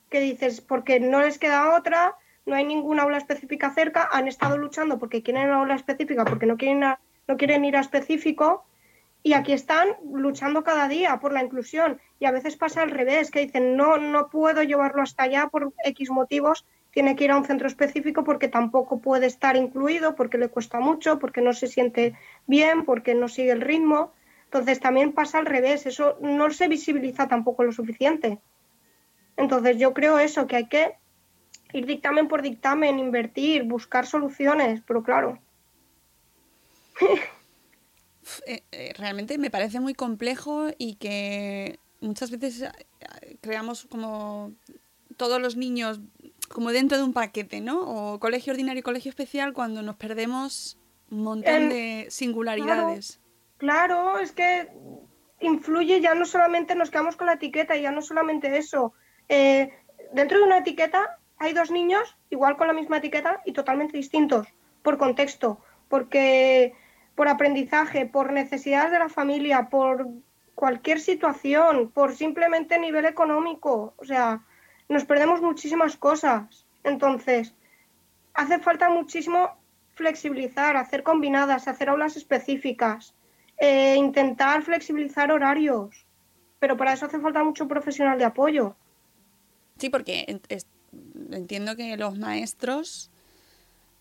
Que 0.09 0.19
dices, 0.19 0.61
porque 0.61 0.99
no 0.99 1.21
les 1.21 1.39
queda 1.39 1.75
otra, 1.75 2.17
no 2.45 2.55
hay 2.55 2.65
ninguna 2.65 3.03
aula 3.03 3.17
específica 3.17 3.73
cerca, 3.73 4.09
han 4.11 4.27
estado 4.27 4.57
luchando 4.57 4.99
porque 4.99 5.23
quieren 5.23 5.45
una 5.45 5.59
aula 5.59 5.75
específica, 5.75 6.25
porque 6.25 6.45
no 6.45 6.57
quieren, 6.57 6.81
no 7.27 7.37
quieren 7.37 7.63
ir 7.65 7.77
a 7.77 7.81
específico. 7.81 8.65
Y 9.23 9.33
aquí 9.33 9.53
están 9.53 9.89
luchando 10.11 10.63
cada 10.63 10.87
día 10.87 11.19
por 11.19 11.31
la 11.31 11.43
inclusión. 11.43 12.01
Y 12.19 12.25
a 12.25 12.31
veces 12.31 12.57
pasa 12.57 12.81
al 12.81 12.89
revés, 12.89 13.29
que 13.29 13.41
dicen, 13.41 13.77
no, 13.77 13.97
no 13.97 14.29
puedo 14.29 14.63
llevarlo 14.63 15.03
hasta 15.03 15.23
allá 15.23 15.47
por 15.47 15.73
X 15.85 16.09
motivos, 16.09 16.65
tiene 16.91 17.15
que 17.15 17.23
ir 17.25 17.31
a 17.31 17.37
un 17.37 17.45
centro 17.45 17.67
específico 17.67 18.23
porque 18.23 18.47
tampoco 18.47 18.99
puede 18.99 19.25
estar 19.25 19.55
incluido, 19.55 20.15
porque 20.15 20.37
le 20.37 20.49
cuesta 20.49 20.79
mucho, 20.79 21.19
porque 21.19 21.41
no 21.41 21.53
se 21.53 21.67
siente 21.67 22.15
bien, 22.47 22.85
porque 22.85 23.15
no 23.15 23.27
sigue 23.27 23.51
el 23.51 23.61
ritmo. 23.61 24.13
Entonces 24.45 24.79
también 24.79 25.13
pasa 25.13 25.39
al 25.39 25.45
revés, 25.45 25.85
eso 25.85 26.17
no 26.21 26.51
se 26.51 26.67
visibiliza 26.67 27.27
tampoco 27.27 27.63
lo 27.63 27.71
suficiente. 27.71 28.39
Entonces 29.37 29.77
yo 29.77 29.93
creo 29.93 30.19
eso, 30.19 30.47
que 30.47 30.57
hay 30.57 30.67
que 30.67 30.95
ir 31.73 31.85
dictamen 31.85 32.27
por 32.27 32.41
dictamen, 32.41 32.99
invertir, 32.99 33.63
buscar 33.63 34.05
soluciones, 34.05 34.81
pero 34.85 35.03
claro, 35.03 35.39
eh, 38.45 38.63
eh, 38.71 38.93
realmente 38.97 39.37
me 39.37 39.49
parece 39.49 39.79
muy 39.79 39.93
complejo 39.93 40.67
y 40.77 40.95
que 40.95 41.79
muchas 41.99 42.31
veces 42.31 42.61
eh, 42.61 43.37
creamos 43.41 43.85
como 43.85 44.53
todos 45.17 45.41
los 45.41 45.55
niños 45.55 45.99
como 46.53 46.71
dentro 46.71 46.97
de 46.97 47.03
un 47.03 47.13
paquete, 47.13 47.61
¿no? 47.61 47.81
O 47.81 48.19
colegio 48.19 48.51
ordinario 48.51 48.79
y 48.79 48.83
colegio 48.83 49.09
especial 49.09 49.53
cuando 49.53 49.81
nos 49.81 49.95
perdemos 49.95 50.77
un 51.09 51.23
montón 51.23 51.69
de 51.69 52.07
singularidades. 52.09 53.19
Claro, 53.57 54.19
es 54.19 54.31
que 54.31 54.69
influye 55.39 56.01
ya 56.01 56.15
no 56.15 56.25
solamente 56.25 56.75
nos 56.75 56.89
quedamos 56.89 57.15
con 57.15 57.27
la 57.27 57.33
etiqueta, 57.33 57.75
ya 57.75 57.91
no 57.91 58.01
solamente 58.01 58.57
eso. 58.57 58.93
Eh, 59.27 59.71
dentro 60.13 60.37
de 60.37 60.43
una 60.45 60.59
etiqueta 60.59 61.17
hay 61.37 61.53
dos 61.53 61.71
niños 61.71 62.15
igual 62.29 62.57
con 62.57 62.67
la 62.67 62.73
misma 62.73 62.97
etiqueta 62.97 63.41
y 63.45 63.53
totalmente 63.53 63.97
distintos 63.97 64.47
por 64.83 64.97
contexto, 64.97 65.59
porque 65.89 66.73
por 67.15 67.27
aprendizaje, 67.27 68.05
por 68.05 68.31
necesidades 68.31 68.91
de 68.91 68.99
la 68.99 69.09
familia, 69.09 69.69
por 69.69 70.07
cualquier 70.55 70.99
situación, 70.99 71.91
por 71.91 72.15
simplemente 72.15 72.79
nivel 72.79 73.05
económico, 73.05 73.93
o 73.97 74.05
sea, 74.05 74.41
nos 74.91 75.05
perdemos 75.05 75.41
muchísimas 75.41 75.95
cosas. 75.97 76.65
Entonces, 76.83 77.53
hace 78.33 78.59
falta 78.59 78.89
muchísimo 78.89 79.51
flexibilizar, 79.95 80.77
hacer 80.77 81.03
combinadas, 81.03 81.67
hacer 81.67 81.89
aulas 81.89 82.17
específicas, 82.17 83.13
eh, 83.57 83.95
intentar 83.97 84.63
flexibilizar 84.63 85.31
horarios, 85.31 86.05
pero 86.59 86.75
para 86.77 86.93
eso 86.93 87.05
hace 87.05 87.19
falta 87.19 87.43
mucho 87.43 87.67
profesional 87.67 88.17
de 88.17 88.25
apoyo. 88.25 88.75
Sí, 89.77 89.89
porque 89.89 90.41
entiendo 91.31 91.75
que 91.75 91.97
los 91.97 92.17
maestros, 92.17 93.09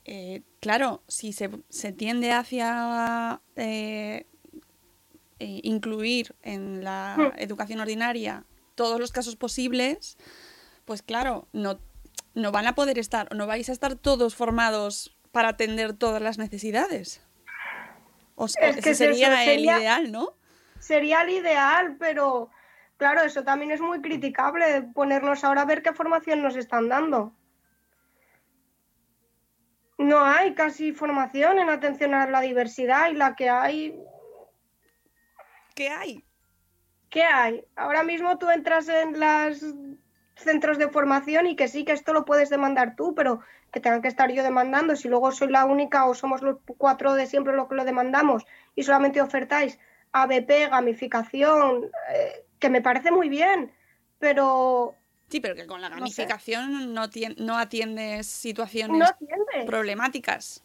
eh, 0.04 0.42
claro, 0.60 1.02
si 1.06 1.32
se, 1.32 1.50
se 1.68 1.92
tiende 1.92 2.32
hacia 2.32 3.40
eh, 3.56 4.26
incluir 5.38 6.34
en 6.42 6.84
la 6.84 7.14
Hmm. 7.16 7.38
educación 7.38 7.80
ordinaria 7.80 8.44
todos 8.74 8.98
los 8.98 9.12
casos 9.12 9.36
posibles, 9.36 10.16
pues 10.84 11.02
claro, 11.02 11.46
no, 11.52 11.78
no 12.34 12.52
van 12.52 12.66
a 12.66 12.74
poder 12.74 12.98
estar, 12.98 13.34
no 13.34 13.46
vais 13.46 13.68
a 13.68 13.72
estar 13.72 13.94
todos 13.96 14.34
formados 14.34 15.16
para 15.32 15.48
atender 15.48 15.92
todas 15.94 16.20
las 16.22 16.38
necesidades. 16.38 17.24
O 18.34 18.46
Es 18.46 18.56
que 18.56 18.68
ese 18.70 18.78
es 18.78 18.86
eso, 19.00 19.04
sería 19.12 19.44
el 19.44 19.48
sería- 19.50 19.78
ideal, 19.78 20.12
¿no? 20.12 20.34
Sería 20.78 21.20
el 21.22 21.30
ideal, 21.30 21.96
pero 21.98 22.50
claro, 22.96 23.22
eso 23.22 23.44
también 23.44 23.70
es 23.70 23.80
muy 23.80 24.00
criticable, 24.00 24.82
ponernos 24.94 25.44
ahora 25.44 25.62
a 25.62 25.66
ver 25.66 25.82
qué 25.82 25.92
formación 25.92 26.42
nos 26.42 26.56
están 26.56 26.88
dando. 26.88 27.34
No 29.98 30.24
hay 30.24 30.54
casi 30.54 30.92
formación 30.92 31.58
en 31.58 31.68
atención 31.68 32.14
a 32.14 32.26
la 32.26 32.40
diversidad 32.40 33.10
y 33.10 33.14
la 33.14 33.36
que 33.36 33.50
hay 33.50 34.00
¿Qué 35.74 35.88
hay? 35.90 36.24
¿Qué 37.10 37.22
hay? 37.22 37.64
Ahora 37.76 38.02
mismo 38.02 38.38
tú 38.38 38.48
entras 38.50 38.88
en 38.88 39.18
los 39.20 39.62
centros 40.40 40.78
de 40.78 40.88
formación 40.88 41.46
y 41.46 41.56
que 41.56 41.68
sí, 41.68 41.84
que 41.84 41.92
esto 41.92 42.12
lo 42.12 42.24
puedes 42.24 42.50
demandar 42.50 42.96
tú, 42.96 43.14
pero 43.14 43.40
que 43.72 43.80
tenga 43.80 44.00
que 44.02 44.08
estar 44.08 44.30
yo 44.32 44.42
demandando. 44.42 44.96
Si 44.96 45.08
luego 45.08 45.30
soy 45.32 45.48
la 45.48 45.64
única 45.64 46.06
o 46.06 46.14
somos 46.14 46.42
los 46.42 46.58
cuatro 46.76 47.14
de 47.14 47.26
siempre 47.26 47.54
los 47.54 47.68
que 47.68 47.74
lo 47.76 47.84
demandamos 47.84 48.44
y 48.74 48.82
solamente 48.82 49.20
ofertáis 49.20 49.78
ABP, 50.12 50.68
gamificación, 50.70 51.90
eh, 52.12 52.44
que 52.58 52.68
me 52.70 52.82
parece 52.82 53.10
muy 53.10 53.28
bien, 53.28 53.72
pero 54.18 54.94
Sí, 55.28 55.38
pero 55.40 55.54
que 55.54 55.66
con 55.66 55.80
la 55.80 55.88
No 55.88 55.94
sé. 56.08 56.24
gamificación 56.24 56.92
no, 56.92 57.08
tien- 57.08 57.36
no 57.38 57.56
atiendes 57.56 58.26
situaciones 58.26 58.98
no 58.98 59.06
problemáticas. 59.66 60.64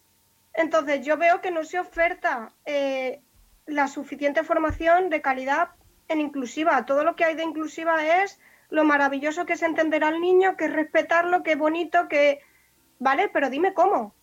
Entonces 0.55 1.05
yo 1.05 1.17
veo 1.17 1.41
que 1.41 1.51
no 1.51 1.63
se 1.63 1.77
oferta 1.79 2.51
eh, 2.65 3.21
la 3.67 3.87
suficiente 3.87 4.43
formación 4.43 5.09
de 5.09 5.21
calidad 5.21 5.69
en 6.07 6.21
inclusiva. 6.21 6.85
Todo 6.85 7.03
lo 7.03 7.15
que 7.15 7.25
hay 7.25 7.35
de 7.35 7.43
inclusiva 7.43 8.03
es 8.23 8.39
lo 8.69 8.83
maravilloso 8.83 9.45
que 9.45 9.53
es 9.53 9.63
entender 9.63 10.03
al 10.03 10.21
niño, 10.21 10.57
que 10.57 10.65
es 10.65 10.73
respetarlo, 10.73 11.43
que 11.43 11.53
es 11.53 11.57
bonito, 11.57 12.07
que... 12.07 12.39
Vale, 12.99 13.29
pero 13.29 13.49
dime 13.49 13.73
cómo. 13.73 14.15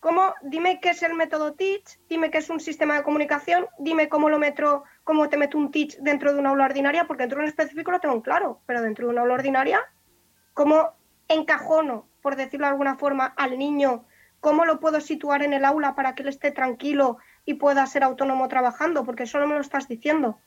¿Cómo? 0.00 0.34
Dime 0.42 0.80
qué 0.80 0.90
es 0.90 1.02
el 1.02 1.14
método 1.14 1.54
Teach, 1.54 1.98
dime 2.08 2.30
qué 2.30 2.38
es 2.38 2.48
un 2.48 2.60
sistema 2.60 2.96
de 2.96 3.02
comunicación, 3.02 3.66
dime 3.78 4.08
cómo 4.08 4.28
lo 4.28 4.38
meto, 4.38 4.84
cómo 5.04 5.28
te 5.28 5.36
meto 5.36 5.58
un 5.58 5.70
Teach 5.70 5.96
dentro 5.98 6.32
de 6.32 6.38
una 6.38 6.50
aula 6.50 6.66
ordinaria, 6.66 7.06
porque 7.06 7.24
dentro 7.24 7.38
de 7.38 7.44
un 7.44 7.48
específico 7.48 7.90
lo 7.90 8.00
tengo 8.00 8.22
claro, 8.22 8.60
pero 8.66 8.82
dentro 8.82 9.06
de 9.06 9.12
una 9.12 9.22
aula 9.22 9.34
ordinaria, 9.34 9.80
¿cómo 10.54 10.94
encajono, 11.28 12.08
por 12.22 12.36
decirlo 12.36 12.66
de 12.66 12.72
alguna 12.72 12.96
forma, 12.96 13.26
al 13.36 13.58
niño? 13.58 14.04
¿Cómo 14.40 14.64
lo 14.64 14.78
puedo 14.80 15.00
situar 15.00 15.42
en 15.42 15.54
el 15.54 15.64
aula 15.64 15.94
para 15.94 16.14
que 16.14 16.22
él 16.22 16.28
esté 16.28 16.50
tranquilo 16.52 17.18
y 17.44 17.54
pueda 17.54 17.84
ser 17.86 18.04
autónomo 18.04 18.48
trabajando? 18.48 19.04
Porque 19.04 19.24
eso 19.24 19.40
no 19.40 19.46
me 19.48 19.54
lo 19.54 19.60
estás 19.60 19.88
diciendo. 19.88 20.38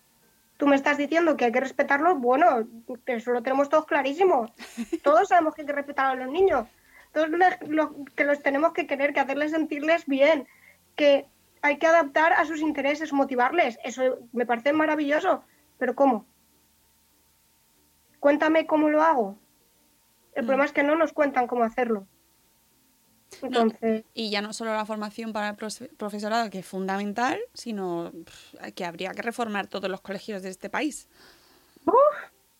Tú 0.59 0.67
me 0.67 0.75
estás 0.75 0.97
diciendo 0.97 1.37
que 1.37 1.45
hay 1.45 1.51
que 1.53 1.61
respetarlo, 1.61 2.15
bueno, 2.17 2.67
eso 3.05 3.31
lo 3.31 3.41
tenemos 3.41 3.69
todos 3.69 3.85
clarísimo. 3.85 4.53
Todos 5.03 5.29
sabemos 5.29 5.55
que 5.55 5.61
hay 5.61 5.67
que 5.67 5.73
respetar 5.73 6.07
a 6.07 6.15
los 6.15 6.27
niños. 6.29 6.67
Todos 7.13 7.29
les- 7.29 7.61
lo- 7.69 7.95
que 8.15 8.25
los 8.25 8.43
tenemos 8.43 8.73
que 8.73 8.85
querer, 8.85 9.13
que 9.13 9.21
hacerles 9.21 9.51
sentirles 9.51 10.05
bien, 10.05 10.47
que 10.97 11.27
hay 11.61 11.77
que 11.77 11.87
adaptar 11.87 12.33
a 12.33 12.43
sus 12.43 12.59
intereses, 12.59 13.13
motivarles. 13.13 13.79
Eso 13.85 14.19
me 14.33 14.45
parece 14.45 14.73
maravilloso. 14.73 15.43
Pero 15.77 15.95
¿cómo? 15.95 16.25
Cuéntame 18.19 18.67
cómo 18.67 18.89
lo 18.89 19.01
hago. 19.01 19.37
El 20.35 20.43
Mm. 20.43 20.45
problema 20.45 20.65
es 20.65 20.73
que 20.73 20.83
no 20.83 20.95
nos 20.95 21.13
cuentan 21.13 21.47
cómo 21.47 21.63
hacerlo. 21.63 22.05
Entonces, 23.41 24.03
Y 24.13 24.29
ya 24.29 24.41
no 24.41 24.53
solo 24.53 24.73
la 24.73 24.85
formación 24.85 25.33
para 25.33 25.49
el 25.49 25.55
profesorado, 25.97 26.49
que 26.49 26.59
es 26.59 26.65
fundamental, 26.65 27.39
sino 27.53 28.11
que 28.75 28.85
habría 28.85 29.11
que 29.11 29.21
reformar 29.21 29.67
todos 29.67 29.89
los 29.89 30.01
colegios 30.01 30.41
de 30.41 30.49
este 30.49 30.69
país. 30.69 31.07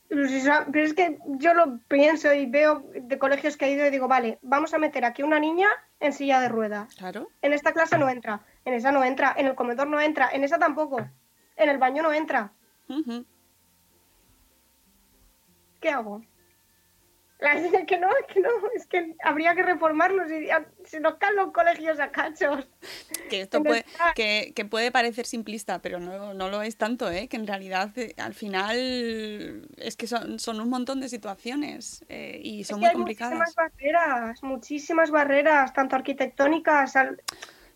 Pero 0.07 0.85
es 0.85 0.93
que 0.93 1.19
yo 1.37 1.53
lo 1.53 1.79
pienso 1.87 2.33
y 2.33 2.47
veo 2.47 2.83
de 2.93 3.19
colegios 3.19 3.57
que 3.57 3.65
he 3.65 3.71
ido 3.71 3.85
y 3.85 3.91
digo, 3.91 4.07
vale, 4.07 4.39
vamos 4.41 4.73
a 4.73 4.79
meter 4.79 5.05
aquí 5.05 5.21
una 5.21 5.39
niña 5.39 5.67
en 5.99 6.13
silla 6.13 6.39
de 6.41 6.49
ruedas. 6.49 6.95
Claro. 6.95 7.29
En 7.41 7.53
esta 7.53 7.73
clase 7.73 7.97
no 7.97 8.09
entra, 8.09 8.41
en 8.65 8.73
esa 8.73 8.91
no 8.91 9.03
entra, 9.03 9.35
en 9.37 9.45
el 9.45 9.55
comedor 9.55 9.87
no 9.87 10.01
entra, 10.01 10.29
en 10.31 10.43
esa 10.43 10.57
tampoco, 10.57 11.07
en 11.55 11.69
el 11.69 11.77
baño 11.77 12.01
no 12.01 12.11
entra. 12.11 12.51
¿Qué 15.79 15.89
hago? 15.89 16.23
La 17.39 17.55
dice 17.55 17.85
que 17.85 17.97
no, 17.97 18.09
que 18.33 18.41
no, 18.41 18.49
es 18.75 18.85
que 18.85 19.15
habría 19.23 19.55
que 19.55 19.63
reformarlos 19.63 20.29
y 20.29 20.47
ya- 20.47 20.65
se 20.83 20.99
nos 20.99 21.15
caen 21.15 21.37
los 21.37 21.53
colegios 21.53 21.97
a 21.99 22.11
cachos. 22.11 22.67
Que 23.29 23.41
esto 23.41 23.63
puede, 23.63 23.85
que, 24.13 24.51
que 24.53 24.65
puede 24.65 24.91
parecer 24.91 25.25
simplista, 25.25 25.81
pero 25.81 25.99
no, 26.01 26.33
no 26.33 26.49
lo 26.49 26.61
es 26.61 26.75
tanto, 26.75 27.09
¿eh? 27.09 27.29
Que 27.29 27.37
en 27.37 27.47
realidad 27.47 27.97
eh, 27.97 28.13
al 28.17 28.33
final 28.33 29.69
es 29.77 29.95
que 29.95 30.07
son, 30.07 30.39
son 30.39 30.59
un 30.59 30.69
montón 30.69 30.99
de 30.99 31.07
situaciones 31.07 32.03
eh, 32.09 32.41
y 32.43 32.61
Es 32.61 32.67
son 32.67 32.79
que 32.79 32.81
muy 32.81 32.89
hay 32.89 32.95
complicadas. 32.95 33.33
muchísimas 33.37 33.55
barreras, 33.55 34.43
muchísimas 34.43 35.11
barreras, 35.11 35.73
tanto 35.73 35.95
arquitectónicas, 35.95 36.95
al- 36.97 37.21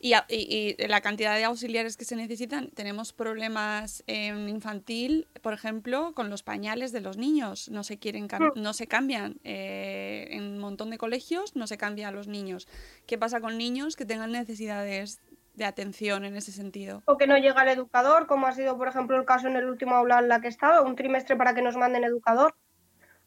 Y, 0.06 0.14
y- 0.28 0.76
y 0.78 0.88
la 0.90 1.00
cantidad 1.00 1.38
de 1.38 1.46
auxiliares 1.46 1.96
que 1.96 2.04
se 2.04 2.18
necesitan. 2.18 2.68
Tenemos 2.72 3.14
problemas 3.14 4.04
en 4.06 4.50
infantil, 4.50 5.28
por 5.42 5.54
ejemplo, 5.54 6.12
con 6.14 6.30
los 6.30 6.44
pañales 6.44 6.92
de 6.92 7.00
los 7.00 7.16
niños. 7.16 7.70
No 7.70 7.84
se 7.86 7.98
quieren 7.98 8.26
Mm. 8.26 8.52
no 8.62 8.74
se 8.74 8.86
cambian. 8.88 9.38
eh, 9.46 10.28
en 10.32 10.44
un 10.44 10.60
montón 10.60 10.90
de 10.90 10.98
colegios 10.98 11.56
no 11.56 11.68
se 11.68 11.78
cambian 11.78 12.10
a 12.10 12.12
los 12.18 12.28
niños. 12.28 12.68
¿Qué 13.08 13.18
pasa 13.18 13.40
con 13.40 13.58
niños 13.58 13.96
que 13.96 14.06
tengan 14.06 14.32
necesidades 14.34 15.22
de 15.56 15.66
atención 15.66 16.26
en 16.26 16.36
ese 16.36 16.52
sentido? 16.52 17.02
o 17.06 17.16
que 17.18 17.28
no 17.28 17.38
llega 17.38 17.62
el 17.64 17.70
educador, 17.70 18.28
como 18.28 18.48
ha 18.48 18.52
sido, 18.54 18.78
por 18.78 18.88
ejemplo, 18.90 19.16
el 19.18 19.24
caso 19.26 19.48
en 19.48 19.56
el 19.56 19.66
último 19.70 19.96
aula 19.96 20.20
en 20.20 20.28
la 20.28 20.42
que 20.42 20.48
he 20.48 20.50
estado, 20.50 20.84
un 20.84 20.96
trimestre 20.98 21.36
para 21.38 21.54
que 21.56 21.62
nos 21.62 21.78
manden 21.78 22.04
educador. 22.04 22.56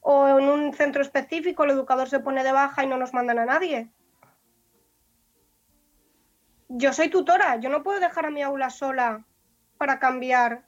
O 0.00 0.28
en 0.38 0.44
un 0.48 0.74
centro 0.74 1.00
específico 1.02 1.64
el 1.64 1.70
educador 1.70 2.08
se 2.10 2.20
pone 2.20 2.44
de 2.44 2.52
baja 2.52 2.84
y 2.84 2.86
no 2.86 2.98
nos 2.98 3.14
mandan 3.14 3.38
a 3.38 3.46
nadie. 3.46 3.88
Yo 6.68 6.92
soy 6.92 7.08
tutora, 7.08 7.56
yo 7.56 7.70
no 7.70 7.82
puedo 7.82 8.00
dejar 8.00 8.26
a 8.26 8.30
mi 8.30 8.42
aula 8.42 8.70
sola 8.70 9.24
para 9.78 9.98
cambiar 9.98 10.66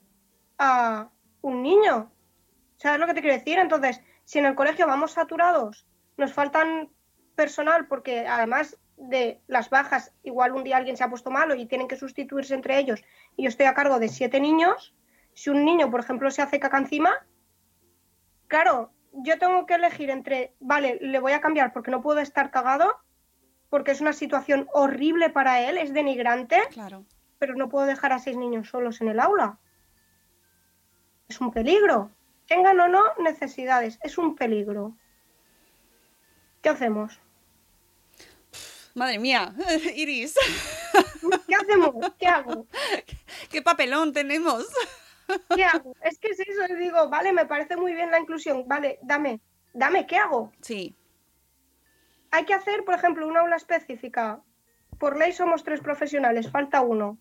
a 0.59 1.11
un 1.41 1.63
niño. 1.63 2.13
¿Sabes 2.77 3.01
lo 3.01 3.07
que 3.07 3.15
te 3.15 3.21
quiero 3.21 3.37
decir? 3.37 3.59
Entonces, 3.59 4.01
si 4.25 4.39
en 4.39 4.47
el 4.47 4.55
colegio 4.55 4.87
vamos 4.87 5.13
saturados, 5.13 5.87
nos 6.17 6.33
faltan 6.33 6.91
personal 7.35 7.87
porque 7.89 8.27
además 8.27 8.79
de 8.97 9.41
las 9.47 9.71
bajas, 9.71 10.13
igual 10.23 10.53
un 10.53 10.65
día 10.65 10.77
alguien 10.77 10.97
se 10.97 11.05
ha 11.05 11.11
puesto 11.11 11.31
malo 11.31 11.55
y 11.55 11.67
tienen 11.67 11.89
que 11.89 11.97
sustituirse 11.97 12.55
entre 12.55 12.79
ellos 12.79 13.03
y 13.37 13.45
yo 13.45 13.49
estoy 13.49 13.67
a 13.67 13.75
cargo 13.75 13.99
de 13.99 14.09
siete 14.09 14.41
niños, 14.41 14.95
si 15.35 15.51
un 15.51 15.65
niño, 15.65 15.91
por 15.91 16.01
ejemplo, 16.01 16.31
se 16.31 16.43
hace 16.43 16.59
caca 16.59 16.79
encima, 16.79 17.15
claro, 18.49 18.93
yo 19.13 19.39
tengo 19.39 19.67
que 19.67 19.75
elegir 19.75 20.11
entre, 20.11 20.55
vale, 20.59 20.99
le 21.01 21.21
voy 21.21 21.33
a 21.33 21.41
cambiar 21.41 21.73
porque 21.73 21.93
no 21.93 22.03
puedo 22.03 22.19
estar 22.19 22.51
cagado, 22.51 22.97
porque 23.71 23.91
es 23.93 24.01
una 24.01 24.13
situación 24.13 24.69
horrible 24.73 25.31
para 25.31 25.61
él, 25.69 25.79
es 25.79 25.93
denigrante, 25.93 26.61
Claro. 26.71 27.05
pero 27.39 27.55
no 27.55 27.69
puedo 27.69 27.87
dejar 27.87 28.13
a 28.13 28.19
seis 28.19 28.37
niños 28.37 28.69
solos 28.69 29.01
en 29.01 29.09
el 29.09 29.21
aula. 29.21 29.59
Es 31.29 31.41
un 31.41 31.51
peligro. 31.53 32.11
Tengan 32.47 32.81
o 32.81 32.89
no 32.89 33.03
necesidades, 33.19 33.99
es 34.03 34.17
un 34.17 34.35
peligro. 34.35 34.97
¿Qué 36.63 36.71
hacemos? 36.71 37.21
Madre 38.95 39.19
mía, 39.19 39.55
Iris, 39.95 40.35
¿Qué 41.47 41.55
hacemos? 41.55 41.95
¿Qué 42.19 42.27
hago? 42.27 42.67
qué 43.51 43.63
papelón 43.63 44.13
tenemos. 44.13 44.67
¿Qué 45.55 45.63
hago? 45.63 45.95
Es 46.03 46.19
que 46.19 46.29
es 46.29 46.41
eso, 46.41 46.75
digo, 46.75 47.09
vale, 47.09 47.33
me 47.33 47.45
parece 47.47 47.77
muy 47.77 47.93
bien 47.93 48.11
la 48.11 48.19
inclusión, 48.19 48.67
vale, 48.67 48.99
dame, 49.03 49.41
dame, 49.75 50.07
¿qué 50.07 50.17
hago? 50.17 50.51
Sí, 50.63 50.97
Hay 52.31 52.45
que 52.45 52.55
hacer, 52.55 52.85
por 52.85 52.95
ejemplo, 52.95 53.27
una 53.27 53.41
aula 53.41 53.57
específica. 53.57 54.41
Por 54.99 55.17
ley 55.17 55.33
somos 55.33 55.65
tres 55.65 55.81
profesionales, 55.81 56.51
falta 56.51 56.81
uno. 56.81 57.19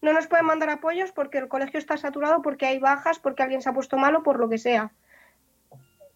No 0.00 0.12
nos 0.12 0.26
pueden 0.26 0.46
mandar 0.46 0.70
apoyos 0.70 1.12
porque 1.12 1.38
el 1.38 1.48
colegio 1.48 1.78
está 1.78 1.96
saturado, 1.96 2.42
porque 2.42 2.66
hay 2.66 2.78
bajas, 2.78 3.18
porque 3.18 3.42
alguien 3.42 3.62
se 3.62 3.68
ha 3.68 3.74
puesto 3.74 3.96
malo, 3.96 4.22
por 4.22 4.38
lo 4.38 4.48
que 4.48 4.58
sea. 4.58 4.92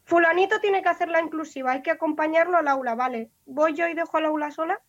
Fulanito 0.04 0.60
tiene 0.60 0.82
que 0.82 0.88
hacer 0.88 1.08
la 1.08 1.20
inclusiva, 1.20 1.72
hay 1.72 1.82
que 1.82 1.90
acompañarlo 1.90 2.56
al 2.56 2.68
aula, 2.68 2.94
vale. 2.94 3.30
¿Voy 3.44 3.74
yo 3.74 3.88
y 3.88 3.94
dejo 3.94 4.16
al 4.16 4.26
aula 4.26 4.50
sola? 4.50 4.80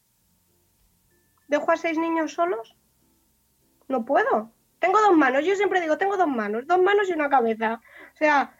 ¿Dejo 1.47 1.71
a 1.71 1.78
seis 1.78 1.97
niños 1.97 2.34
solos? 2.34 2.75
No 3.88 4.05
puedo. 4.05 4.51
Tengo 4.80 5.01
dos 5.01 5.15
manos, 5.15 5.43
yo 5.45 5.55
siempre 5.55 5.82
digo, 5.82 5.97
tengo 5.97 6.17
dos 6.17 6.28
manos, 6.28 6.67
dos 6.67 6.82
manos 6.82 7.09
y 7.09 7.13
una 7.13 7.30
cabeza. 7.30 7.82
O 8.13 8.17
sea, 8.17 8.53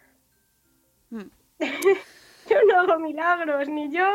Mm. 1.10 1.30
yo 2.50 2.58
no 2.68 2.80
hago 2.80 3.00
milagros, 3.00 3.70
ni 3.70 3.92
yo, 3.92 4.08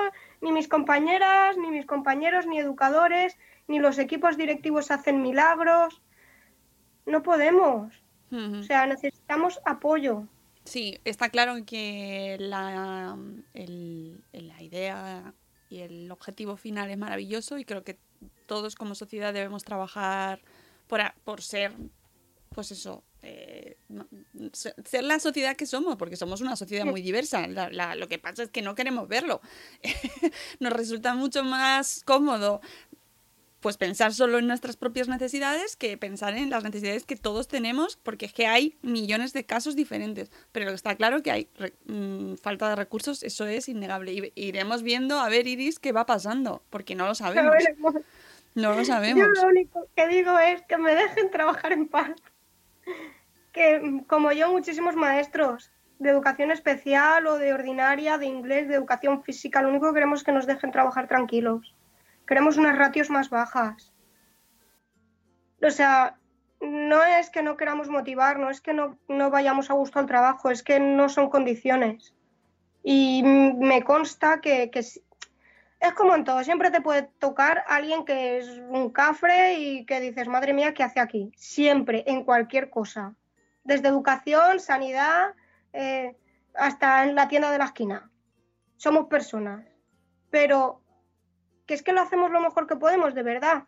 ni 0.42 0.52
mis 0.52 0.68
compañeras, 0.68 1.56
ni 1.56 1.70
mis 1.70 1.86
compañeros, 1.86 2.46
ni 2.46 2.58
educadores, 2.58 3.38
ni 3.68 3.78
los 3.78 3.98
equipos 3.98 4.36
directivos 4.36 4.90
hacen 4.90 5.22
milagros. 5.22 6.02
No 7.06 7.22
podemos. 7.22 7.92
O 8.30 8.62
sea, 8.62 8.86
necesitamos 8.86 9.60
apoyo. 9.64 10.26
Sí, 10.64 10.98
está 11.04 11.28
claro 11.28 11.54
que 11.66 12.36
la, 12.38 13.16
el- 13.54 14.22
la 14.32 14.62
idea 14.62 15.34
y 15.68 15.80
el 15.80 16.10
objetivo 16.10 16.56
final 16.56 16.90
es 16.90 16.98
maravilloso 16.98 17.58
y 17.58 17.64
creo 17.64 17.82
que 17.84 17.98
todos 18.46 18.74
como 18.74 18.94
sociedad 18.94 19.34
debemos 19.34 19.64
trabajar 19.64 20.40
por, 20.86 21.00
por 21.24 21.42
ser, 21.42 21.72
pues 22.54 22.70
eso, 22.70 23.02
eh, 23.22 23.76
ser 24.84 25.04
la 25.04 25.18
sociedad 25.20 25.56
que 25.56 25.66
somos, 25.66 25.96
porque 25.96 26.16
somos 26.16 26.40
una 26.40 26.56
sociedad 26.56 26.84
muy 26.84 27.02
diversa. 27.02 27.46
La- 27.46 27.70
la- 27.70 27.94
lo 27.94 28.08
que 28.08 28.18
pasa 28.18 28.42
es 28.42 28.50
que 28.50 28.62
no 28.62 28.74
queremos 28.74 29.08
verlo. 29.08 29.40
Nos 30.60 30.72
resulta 30.72 31.14
mucho 31.14 31.44
más 31.44 32.02
cómodo 32.04 32.60
pues 33.60 33.76
pensar 33.76 34.12
solo 34.12 34.38
en 34.40 34.48
nuestras 34.48 34.76
propias 34.76 35.06
necesidades 35.06 35.76
que 35.76 35.96
pensar 35.96 36.34
en 36.36 36.50
las 36.50 36.64
necesidades 36.64 37.04
que 37.06 37.14
todos 37.14 37.46
tenemos, 37.46 37.96
porque 38.02 38.26
es 38.26 38.32
que 38.32 38.48
hay 38.48 38.76
millones 38.82 39.32
de 39.34 39.46
casos 39.46 39.76
diferentes. 39.76 40.32
Pero 40.50 40.72
está 40.72 40.96
claro 40.96 41.22
que 41.22 41.30
hay 41.30 41.48
mm, 41.86 42.34
falta 42.42 42.68
de 42.70 42.74
recursos, 42.74 43.22
eso 43.22 43.46
es 43.46 43.68
innegable. 43.68 44.12
Y 44.12 44.32
iremos 44.34 44.82
viendo 44.82 45.20
a 45.20 45.28
ver, 45.28 45.46
Iris, 45.46 45.78
qué 45.78 45.92
va 45.92 46.06
pasando, 46.06 46.64
porque 46.70 46.96
no 46.96 47.06
lo 47.06 47.14
sabemos. 47.14 47.54
No 48.56 48.72
lo 48.72 48.78
Yo 48.78 48.84
sabemos. 48.84 49.28
lo 49.40 49.46
único 49.48 49.86
que 49.94 50.08
digo 50.08 50.36
es 50.40 50.62
que 50.62 50.76
me 50.76 50.92
dejen 50.96 51.30
trabajar 51.30 51.72
en 51.72 51.86
paz. 51.86 52.10
Que 53.52 53.80
mm, 53.80 54.04
como 54.04 54.32
yo, 54.32 54.50
muchísimos 54.50 54.96
maestros 54.96 55.70
de 55.98 56.10
educación 56.10 56.50
especial 56.50 57.26
o 57.26 57.38
de 57.38 57.52
ordinaria, 57.52 58.16
de 58.16 58.26
inglés, 58.26 58.66
de 58.66 58.74
educación 58.74 59.22
física, 59.22 59.60
lo 59.60 59.68
único 59.68 59.88
que 59.88 59.94
queremos 59.94 60.20
es 60.20 60.24
que 60.24 60.32
nos 60.32 60.46
dejen 60.46 60.72
trabajar 60.72 61.06
tranquilos. 61.06 61.74
Queremos 62.26 62.56
unas 62.56 62.78
ratios 62.78 63.10
más 63.10 63.28
bajas. 63.28 63.92
O 65.62 65.70
sea, 65.70 66.16
no 66.60 67.04
es 67.04 67.30
que 67.30 67.42
no 67.42 67.56
queramos 67.56 67.88
motivar, 67.88 68.38
no 68.38 68.50
es 68.50 68.60
que 68.60 68.72
no, 68.72 68.98
no 69.08 69.30
vayamos 69.30 69.70
a 69.70 69.74
gusto 69.74 69.98
al 69.98 70.06
trabajo, 70.06 70.50
es 70.50 70.62
que 70.62 70.80
no 70.80 71.08
son 71.08 71.28
condiciones. 71.28 72.14
Y 72.82 73.22
mm, 73.22 73.58
me 73.58 73.84
consta 73.84 74.40
que, 74.40 74.70
que 74.70 74.84
es 75.82 75.94
como 75.94 76.14
en 76.14 76.22
todo, 76.22 76.44
siempre 76.44 76.70
te 76.70 76.80
puede 76.80 77.02
tocar 77.18 77.64
alguien 77.66 78.04
que 78.04 78.38
es 78.38 78.48
un 78.48 78.90
cafre 78.90 79.54
y 79.54 79.84
que 79.84 79.98
dices, 79.98 80.28
madre 80.28 80.54
mía, 80.54 80.74
¿qué 80.74 80.84
hace 80.84 81.00
aquí? 81.00 81.32
Siempre, 81.36 82.04
en 82.06 82.24
cualquier 82.24 82.70
cosa. 82.70 83.16
Desde 83.64 83.88
educación, 83.88 84.60
sanidad, 84.60 85.34
eh, 85.72 86.16
hasta 86.54 87.02
en 87.02 87.16
la 87.16 87.26
tienda 87.26 87.50
de 87.50 87.58
la 87.58 87.64
esquina. 87.64 88.08
Somos 88.76 89.08
personas. 89.08 89.66
Pero 90.30 90.82
que 91.66 91.74
es 91.74 91.82
que 91.82 91.92
lo 91.92 92.00
hacemos 92.00 92.30
lo 92.30 92.40
mejor 92.40 92.68
que 92.68 92.76
podemos, 92.76 93.12
de 93.12 93.24
verdad. 93.24 93.64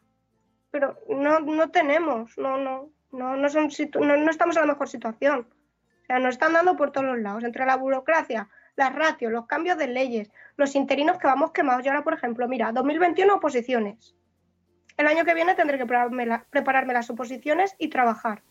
Pero 0.71 0.97
no, 1.09 1.41
no 1.41 1.71
tenemos, 1.71 2.39
no, 2.39 2.59
no, 2.59 2.91
no, 3.11 3.37
no, 3.37 3.49
son 3.49 3.69
no 4.01 4.31
estamos 4.31 4.57
en 4.57 4.63
la 4.63 4.73
mejor 4.73 4.89
situación. 4.89 5.49
O 6.03 6.07
sea, 6.07 6.21
nos 6.21 6.35
están 6.35 6.53
dando 6.53 6.77
por 6.77 6.93
todos 6.93 7.07
los 7.07 7.19
lados, 7.19 7.43
entre 7.43 7.67
la 7.67 7.77
burocracia, 7.77 8.49
las 8.77 8.95
ratios, 8.95 9.33
los 9.33 9.47
cambios 9.47 9.79
de 9.79 9.87
leyes, 9.89 10.31
los 10.57 10.75
interinos 10.75 11.19
que 11.19 11.27
vamos 11.27 11.53
quemados. 11.53 11.85
Y 11.85 11.89
ahora, 11.89 12.03
por 12.05 12.15
ejemplo, 12.15 12.49
mira, 12.49 12.73
2021 12.73 13.35
oposiciones. 13.35 14.15
El 14.97 15.07
año 15.07 15.25
que 15.25 15.35
viene 15.35 15.55
tendré 15.55 15.77
que 15.79 15.87
prepararme, 15.87 16.27
la- 16.27 16.45
prepararme 16.51 16.93
las 16.93 17.11
oposiciones 17.11 17.75
y 17.79 17.89
trabajar. 17.89 18.43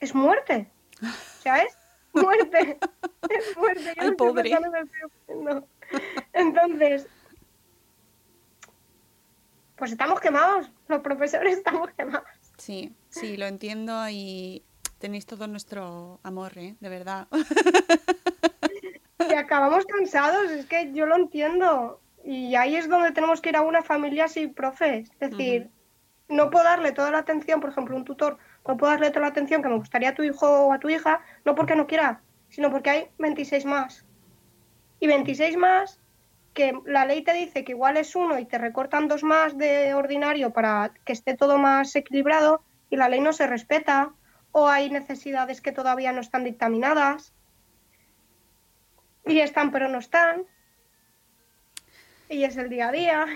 Es 0.00 0.14
muerte. 0.14 0.70
O 1.02 1.42
sea, 1.42 1.62
es 1.62 1.76
muerte. 2.12 2.78
Es 3.30 3.56
muerte. 3.56 3.84
Yo 3.84 4.02
Ay, 4.02 4.06
no 4.06 4.10
estoy 4.10 4.16
pobre. 4.16 4.50
no. 5.28 5.64
Entonces, 6.32 7.06
pues 9.76 9.92
estamos 9.92 10.20
quemados. 10.20 10.70
Los 10.88 11.00
profesores 11.00 11.56
estamos 11.58 11.90
quemados. 11.92 12.26
Sí, 12.58 12.92
sí, 13.08 13.36
lo 13.36 13.46
entiendo 13.46 14.08
y 14.10 14.64
tenéis 14.98 15.26
todo 15.26 15.46
nuestro 15.46 16.18
amor, 16.22 16.58
¿eh? 16.58 16.74
De 16.80 16.88
verdad. 16.88 17.28
Y 19.28 19.34
acabamos 19.34 19.84
cansados, 19.86 20.50
es 20.50 20.66
que 20.66 20.92
yo 20.92 21.06
lo 21.06 21.16
entiendo. 21.16 22.00
Y 22.24 22.54
ahí 22.54 22.76
es 22.76 22.88
donde 22.88 23.12
tenemos 23.12 23.40
que 23.40 23.50
ir 23.50 23.56
a 23.56 23.62
una 23.62 23.82
familia 23.82 24.28
sin 24.28 24.54
profes. 24.54 25.10
Es 25.20 25.30
decir, 25.30 25.70
no 26.28 26.50
puedo 26.50 26.64
darle 26.64 26.92
toda 26.92 27.10
la 27.10 27.18
atención, 27.18 27.60
por 27.60 27.70
ejemplo, 27.70 27.96
un 27.96 28.04
tutor, 28.04 28.38
no 28.66 28.76
puedo 28.76 28.92
darle 28.92 29.10
toda 29.10 29.22
la 29.22 29.28
atención 29.28 29.62
que 29.62 29.68
me 29.68 29.76
gustaría 29.76 30.10
a 30.10 30.14
tu 30.14 30.22
hijo 30.22 30.46
o 30.46 30.72
a 30.72 30.78
tu 30.78 30.88
hija, 30.88 31.20
no 31.44 31.54
porque 31.54 31.74
no 31.74 31.86
quiera, 31.86 32.22
sino 32.48 32.70
porque 32.70 32.90
hay 32.90 33.08
26 33.18 33.64
más. 33.64 34.04
Y 35.00 35.06
26 35.06 35.56
más 35.56 36.00
que 36.54 36.78
la 36.84 37.04
ley 37.04 37.22
te 37.22 37.32
dice 37.32 37.64
que 37.64 37.72
igual 37.72 37.96
es 37.96 38.14
uno 38.16 38.38
y 38.38 38.44
te 38.44 38.58
recortan 38.58 39.08
dos 39.08 39.22
más 39.22 39.56
de 39.56 39.94
ordinario 39.94 40.52
para 40.52 40.92
que 41.04 41.12
esté 41.12 41.36
todo 41.36 41.58
más 41.58 41.94
equilibrado 41.94 42.62
y 42.90 42.96
la 42.96 43.08
ley 43.08 43.20
no 43.20 43.32
se 43.32 43.46
respeta 43.46 44.12
o 44.52 44.68
hay 44.68 44.90
necesidades 44.90 45.60
que 45.60 45.72
todavía 45.72 46.12
no 46.12 46.20
están 46.20 46.44
dictaminadas 46.44 47.32
y 49.30 49.40
están 49.40 49.70
pero 49.70 49.88
no 49.88 49.98
están 49.98 50.44
y 52.30 52.44
es 52.44 52.56
el 52.56 52.70
día 52.70 52.88
a 52.88 52.92
día. 52.92 53.26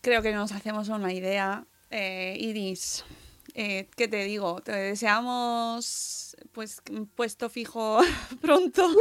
Creo 0.00 0.22
que 0.22 0.32
nos 0.32 0.52
hacemos 0.52 0.88
una 0.88 1.12
idea. 1.12 1.66
Eh, 1.90 2.36
Iris, 2.38 3.04
eh, 3.54 3.88
¿qué 3.96 4.08
te 4.08 4.24
digo? 4.24 4.60
Te 4.62 4.72
deseamos 4.72 6.36
pues 6.52 6.80
un 6.90 7.06
puesto 7.06 7.50
fijo 7.50 7.98
pronto. 8.40 8.88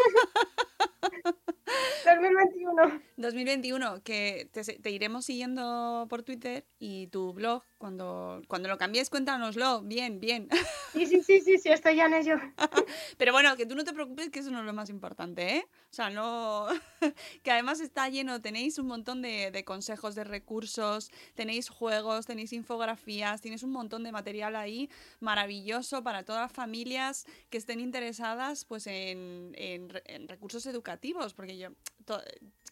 2021. 2.05 3.01
2021, 3.17 4.03
que 4.03 4.49
te, 4.51 4.63
te 4.63 4.89
iremos 4.89 5.25
siguiendo 5.25 6.07
por 6.09 6.23
Twitter 6.23 6.65
y 6.79 7.07
tu 7.07 7.33
blog, 7.33 7.63
cuando, 7.77 8.41
cuando 8.47 8.69
lo 8.69 8.77
cambies, 8.77 9.09
cuéntanoslo. 9.09 9.81
Bien, 9.81 10.19
bien. 10.19 10.49
Sí, 10.93 11.05
sí, 11.05 11.21
sí, 11.21 11.41
sí, 11.41 11.57
sí, 11.57 11.69
estoy 11.69 11.95
ya 11.95 12.05
en 12.05 12.13
ello. 12.13 12.35
Pero 13.17 13.31
bueno, 13.31 13.55
que 13.55 13.65
tú 13.65 13.75
no 13.75 13.83
te 13.83 13.93
preocupes, 13.93 14.29
que 14.29 14.39
eso 14.39 14.51
no 14.51 14.59
es 14.59 14.65
lo 14.65 14.73
más 14.73 14.89
importante, 14.89 15.57
¿eh? 15.57 15.67
O 15.89 15.93
sea, 15.93 16.09
no. 16.09 16.67
que 17.43 17.51
además 17.51 17.79
está 17.79 18.09
lleno, 18.09 18.41
tenéis 18.41 18.79
un 18.79 18.87
montón 18.87 19.21
de, 19.21 19.51
de 19.51 19.63
consejos, 19.63 20.15
de 20.15 20.23
recursos, 20.23 21.11
tenéis 21.35 21.69
juegos, 21.69 22.25
tenéis 22.25 22.53
infografías, 22.53 23.41
tienes 23.41 23.63
un 23.63 23.71
montón 23.71 24.03
de 24.03 24.11
material 24.11 24.55
ahí 24.55 24.89
maravilloso 25.19 26.03
para 26.03 26.23
todas 26.23 26.41
las 26.41 26.51
familias 26.51 27.25
que 27.49 27.57
estén 27.57 27.79
interesadas 27.79 28.65
pues 28.65 28.87
en, 28.87 29.53
en, 29.55 29.89
en 30.05 30.27
recursos 30.27 30.65
educativos, 30.65 31.33
porque 31.33 31.57
yo 31.57 31.69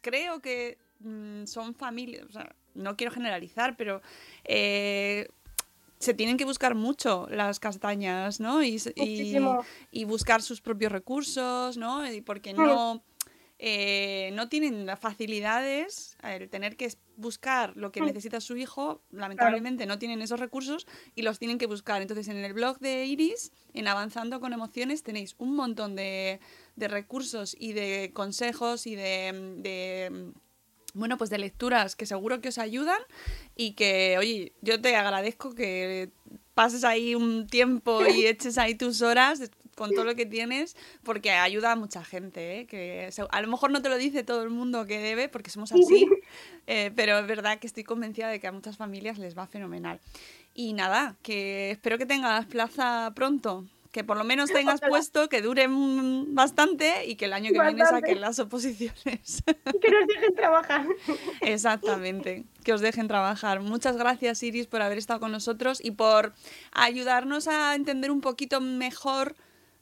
creo 0.02 0.42
que 0.42 0.78
mm, 1.00 1.46
son 1.46 1.76
familias, 1.76 2.26
o 2.30 2.32
sea, 2.32 2.56
no 2.74 2.96
quiero 2.98 3.12
generalizar, 3.12 3.76
pero 3.78 4.02
eh, 4.44 5.28
se 6.00 6.14
tienen 6.14 6.38
que 6.38 6.46
buscar 6.46 6.76
mucho 6.76 7.28
las 7.30 7.60
castañas, 7.60 8.40
¿no? 8.40 8.62
Y, 8.64 8.80
buscar 10.06 10.42
sus 10.42 10.62
propios 10.62 10.92
recursos, 10.92 11.78
¿no? 11.78 12.10
Y 12.12 12.22
porque 12.22 12.54
no, 12.54 13.04
eh, 13.58 14.30
no 14.34 14.50
tienen 14.50 14.86
las 14.86 15.00
facilidades, 15.00 16.18
el 16.22 16.50
tener 16.50 16.76
que 16.76 16.94
buscar 17.16 17.76
lo 17.78 17.92
que 17.92 18.02
Mm. 18.02 18.06
necesita 18.06 18.42
su 18.42 18.58
hijo, 18.58 19.02
lamentablemente 19.12 19.86
no 19.86 19.98
tienen 19.98 20.22
esos 20.22 20.40
recursos 20.40 20.86
y 21.16 21.22
los 21.22 21.40
tienen 21.40 21.58
que 21.58 21.66
buscar. 21.66 22.02
Entonces, 22.02 22.28
en 22.28 22.38
el 22.38 22.54
blog 22.54 22.80
de 22.80 23.06
Iris, 23.06 23.54
en 23.74 23.88
Avanzando 23.88 24.42
con 24.42 24.52
Emociones, 24.52 25.02
tenéis 25.04 25.36
un 25.38 25.56
montón 25.56 25.96
de, 25.96 26.42
de 26.76 26.88
recursos 26.90 27.56
y 27.58 27.72
de 27.72 28.12
consejos 28.14 28.86
y 28.86 28.96
de, 28.96 29.56
de, 29.58 30.34
bueno, 30.96 31.18
pues 31.18 31.30
de 31.30 31.38
lecturas 31.38 31.96
que 31.96 32.06
seguro 32.06 32.42
que 32.42 32.50
os 32.50 32.58
ayudan 32.58 33.00
y 33.56 33.74
que, 33.74 34.16
oye, 34.18 34.54
yo 34.62 34.82
te 34.82 34.96
agradezco 34.96 35.54
que 35.54 36.10
pases 36.54 36.84
ahí 36.84 37.14
un 37.16 37.48
tiempo 37.48 38.06
y 38.08 38.26
eches 38.28 38.58
ahí 38.58 38.76
tus 38.76 39.02
horas 39.02 39.52
con 39.76 39.92
todo 39.92 40.06
lo 40.06 40.16
que 40.16 40.26
tienes, 40.26 40.76
porque 41.04 41.32
ayuda 41.32 41.74
a 41.74 41.76
mucha 41.76 42.04
gente, 42.04 42.62
¿eh? 42.62 42.66
que 42.66 43.10
a 43.30 43.42
lo 43.42 43.48
mejor 43.50 43.72
no 43.72 43.82
te 43.82 43.90
lo 43.90 43.98
dice 43.98 44.24
todo 44.24 44.42
el 44.42 44.50
mundo 44.50 44.86
que 44.86 45.00
debe, 45.00 45.28
porque 45.28 45.50
somos 45.50 45.72
así, 45.74 46.08
eh, 46.66 46.92
pero 46.96 47.20
es 47.20 47.28
verdad 47.28 47.60
que 47.60 47.68
estoy 47.68 47.84
convencida 47.84 48.30
de 48.30 48.40
que 48.40 48.48
a 48.48 48.54
muchas 48.54 48.78
familias 48.78 49.20
les 49.20 49.38
va 49.38 49.48
fenomenal. 49.48 50.00
Y 50.54 50.72
nada, 50.72 51.18
que 51.22 51.72
espero 51.72 51.98
que 51.98 52.06
tengas 52.06 52.46
plaza 52.46 53.12
pronto, 53.14 53.66
que 53.96 54.04
por 54.04 54.18
lo 54.18 54.26
menos 54.26 54.52
tengas 54.52 54.82
Ojalá. 54.82 54.90
puesto, 54.90 55.30
que 55.30 55.42
dure 55.42 55.68
bastante 55.70 57.06
y 57.06 57.16
que 57.16 57.26
el 57.26 57.34
año 57.34 57.54
que 57.54 57.62
viene 57.62 57.86
saquen 57.86 58.20
las 58.20 58.40
oposiciones. 58.40 59.42
Que 59.82 59.90
nos 59.90 60.06
dejen 60.06 60.36
trabajar. 60.36 60.86
Exactamente, 61.42 62.44
que 62.66 62.74
os 62.74 62.82
dejen 62.82 63.08
trabajar. 63.08 63.62
Muchas 63.62 63.96
gracias 63.96 64.44
Iris 64.44 64.68
por 64.68 64.82
haber 64.82 64.98
estado 64.98 65.22
con 65.22 65.32
nosotros 65.32 65.80
y 65.82 65.92
por 65.92 66.34
ayudarnos 66.74 67.48
a 67.48 67.74
entender 67.74 68.12
un 68.12 68.20
poquito 68.20 68.60
mejor, 68.60 69.38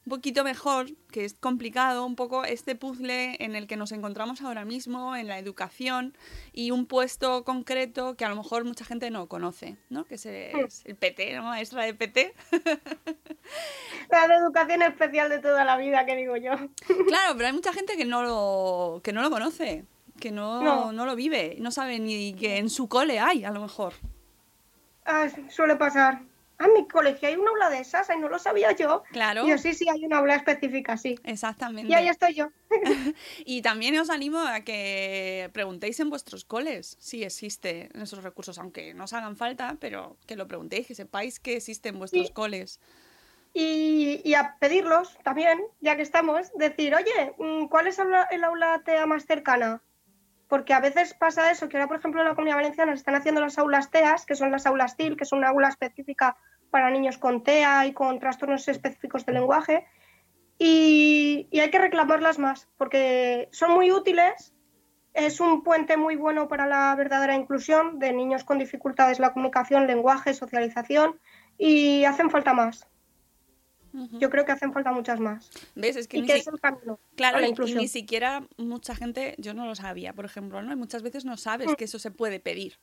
un 0.06 0.10
poquito 0.10 0.44
mejor, 0.44 0.88
que 1.12 1.24
es 1.24 1.34
complicado, 1.34 2.06
un 2.06 2.16
poco 2.16 2.44
este 2.44 2.76
puzzle 2.76 3.38
en 3.40 3.56
el 3.56 3.68
que 3.68 3.78
nos 3.78 3.94
encontramos 3.94 4.42
ahora 4.42 4.66
mismo, 4.66 5.16
en 5.16 5.28
la 5.28 5.40
educación 5.40 6.18
y 6.52 6.72
un 6.72 6.86
puesto 6.86 7.46
concreto 7.46 8.16
que 8.16 8.26
a 8.26 8.30
lo 8.30 8.36
mejor 8.36 8.66
mucha 8.66 8.84
gente 8.84 9.10
no 9.12 9.28
conoce, 9.28 9.78
¿no? 9.90 10.04
Que 10.04 10.16
es 10.16 10.26
el, 10.26 10.96
PT, 10.98 11.36
¿no? 11.36 11.44
Maestra 11.44 11.86
de 11.86 11.94
PT. 11.94 12.34
La 14.10 14.28
de 14.28 14.36
educación 14.36 14.82
especial 14.82 15.30
de 15.30 15.40
toda 15.40 15.64
la 15.64 15.78
vida, 15.78 16.06
que 16.06 16.16
digo 16.16 16.36
yo. 16.36 16.52
Claro, 17.08 17.34
pero 17.36 17.48
hay 17.48 17.54
mucha 17.54 17.74
gente 17.74 17.96
que 17.96 18.06
no 18.06 18.24
lo, 18.24 19.02
que 19.04 19.14
no 19.14 19.22
lo 19.22 19.30
conoce, 19.30 19.86
que 20.20 20.32
no, 20.32 20.62
No. 20.62 20.92
no 20.92 21.06
lo 21.06 21.16
vive, 21.16 21.56
no 21.60 21.72
sabe 21.72 22.00
ni 22.00 22.34
que 22.34 22.58
en 22.58 22.70
su 22.70 22.90
cole 22.90 23.20
hay, 23.20 23.46
a 23.46 23.52
lo 23.52 23.62
mejor. 23.62 23.94
Ah, 25.06 25.28
suele 25.50 25.76
pasar. 25.76 26.22
Ah, 26.64 26.68
en 26.68 26.74
mi 26.74 26.88
colegio 26.88 27.28
hay 27.28 27.36
un 27.36 27.48
aula 27.48 27.70
de 27.70 27.80
esas, 27.80 28.10
ay, 28.10 28.20
no 28.20 28.30
lo 28.30 28.40
sabía 28.40 28.72
yo. 28.72 29.04
Claro. 29.12 29.46
Y 29.46 29.50
yo 29.50 29.58
sí, 29.58 29.74
sí, 29.74 29.90
hay 29.90 30.06
una 30.06 30.20
aula 30.20 30.36
específica, 30.36 30.96
sí. 30.98 31.20
Exactamente. 31.24 31.92
Y 31.92 31.96
ahí 31.96 32.08
estoy 32.08 32.34
yo. 32.34 32.50
Y 33.46 33.62
también 33.62 33.98
os 34.00 34.10
animo 34.10 34.40
a 34.40 34.62
que 34.62 35.50
preguntéis 35.54 36.00
en 36.00 36.10
vuestros 36.10 36.46
coles 36.46 36.96
si 37.00 37.24
existen 37.24 37.90
esos 38.02 38.24
recursos, 38.24 38.58
aunque 38.60 38.94
no 38.94 39.04
os 39.04 39.14
hagan 39.14 39.36
falta, 39.36 39.78
pero 39.80 40.18
que 40.26 40.36
lo 40.36 40.48
preguntéis, 40.48 40.88
que 40.88 40.96
sepáis 40.96 41.40
que 41.40 41.58
existen 41.58 42.00
vuestros 42.00 42.28
Sí. 42.28 42.34
coles. 42.34 42.80
Y, 43.54 44.22
y 44.24 44.34
a 44.34 44.56
pedirlos 44.60 45.18
también, 45.24 45.62
ya 45.80 45.96
que 45.96 46.02
estamos, 46.02 46.52
decir, 46.56 46.96
oye, 46.96 47.34
mm, 47.38 47.68
¿cuál 47.68 47.88
es 47.88 48.00
el 48.00 48.44
aula 48.44 48.82
TEA 48.84 49.06
más 49.06 49.26
cercana? 49.26 49.82
Porque 50.48 50.74
a 50.74 50.80
veces 50.80 51.14
pasa 51.14 51.52
eso, 51.52 51.68
que 51.70 51.78
ahora, 51.78 51.88
por 51.88 51.98
ejemplo, 51.98 52.22
en 52.22 52.28
la 52.28 52.36
Comunidad 52.36 52.58
Valenciana 52.58 52.92
se 52.94 52.98
están 52.98 53.16
haciendo 53.16 53.42
las 53.42 53.58
aulas 53.58 53.90
TEAS, 53.92 54.26
que 54.26 54.36
son 54.36 54.52
las 54.52 54.66
aulas 54.66 54.96
TIL, 54.98 55.18
que 55.18 55.26
son 55.26 55.40
una 55.40 55.50
aula 55.50 55.68
específica 55.70 56.38
para 56.74 56.90
niños 56.90 57.20
con 57.20 57.44
TEA 57.44 57.86
y 57.86 57.94
con 57.94 58.18
trastornos 58.20 58.68
específicos 58.68 59.28
del 59.28 59.36
lenguaje. 59.36 59.86
Y, 60.58 61.48
y 61.52 61.60
hay 61.60 61.70
que 61.70 61.78
reclamarlas 61.78 62.40
más, 62.40 62.68
porque 62.78 63.48
son 63.52 63.72
muy 63.74 63.92
útiles, 63.92 64.54
es 65.14 65.40
un 65.40 65.62
puente 65.64 65.98
muy 65.98 66.16
bueno 66.16 66.48
para 66.48 66.66
la 66.66 66.96
verdadera 66.96 67.36
inclusión 67.36 68.00
de 68.00 68.12
niños 68.12 68.44
con 68.44 68.58
dificultades 68.58 69.20
en 69.20 69.22
la 69.22 69.34
comunicación, 69.34 69.86
lenguaje, 69.86 70.34
socialización, 70.34 71.20
y 71.60 72.06
hacen 72.06 72.32
falta 72.32 72.54
más. 72.54 72.88
Yo 74.14 74.32
creo 74.32 74.44
que 74.44 74.52
hacen 74.52 74.74
falta 74.74 74.92
muchas 74.92 75.20
más. 75.20 75.52
¿Ves? 75.76 75.96
Es 75.96 76.08
que 76.08 76.18
Y 76.18 76.22
ni 76.22 76.28
que 76.28 76.34
si- 76.34 76.40
es 76.40 76.48
el 76.48 76.60
camino. 76.60 77.00
Claro, 77.16 77.40
la 77.40 77.48
y, 77.50 77.76
ni 77.76 77.88
siquiera 77.88 78.42
mucha 78.58 78.96
gente, 78.96 79.36
yo 79.38 79.54
no 79.54 79.68
lo 79.68 79.76
sabía, 79.76 80.14
por 80.14 80.26
ejemplo, 80.26 80.64
¿no? 80.64 80.74
Y 80.74 80.76
muchas 80.76 81.04
veces 81.04 81.26
no 81.26 81.38
sabes 81.38 81.76
que 81.76 81.86
eso 81.86 82.00
se 82.00 82.10
puede 82.10 82.40
pedir. 82.40 82.80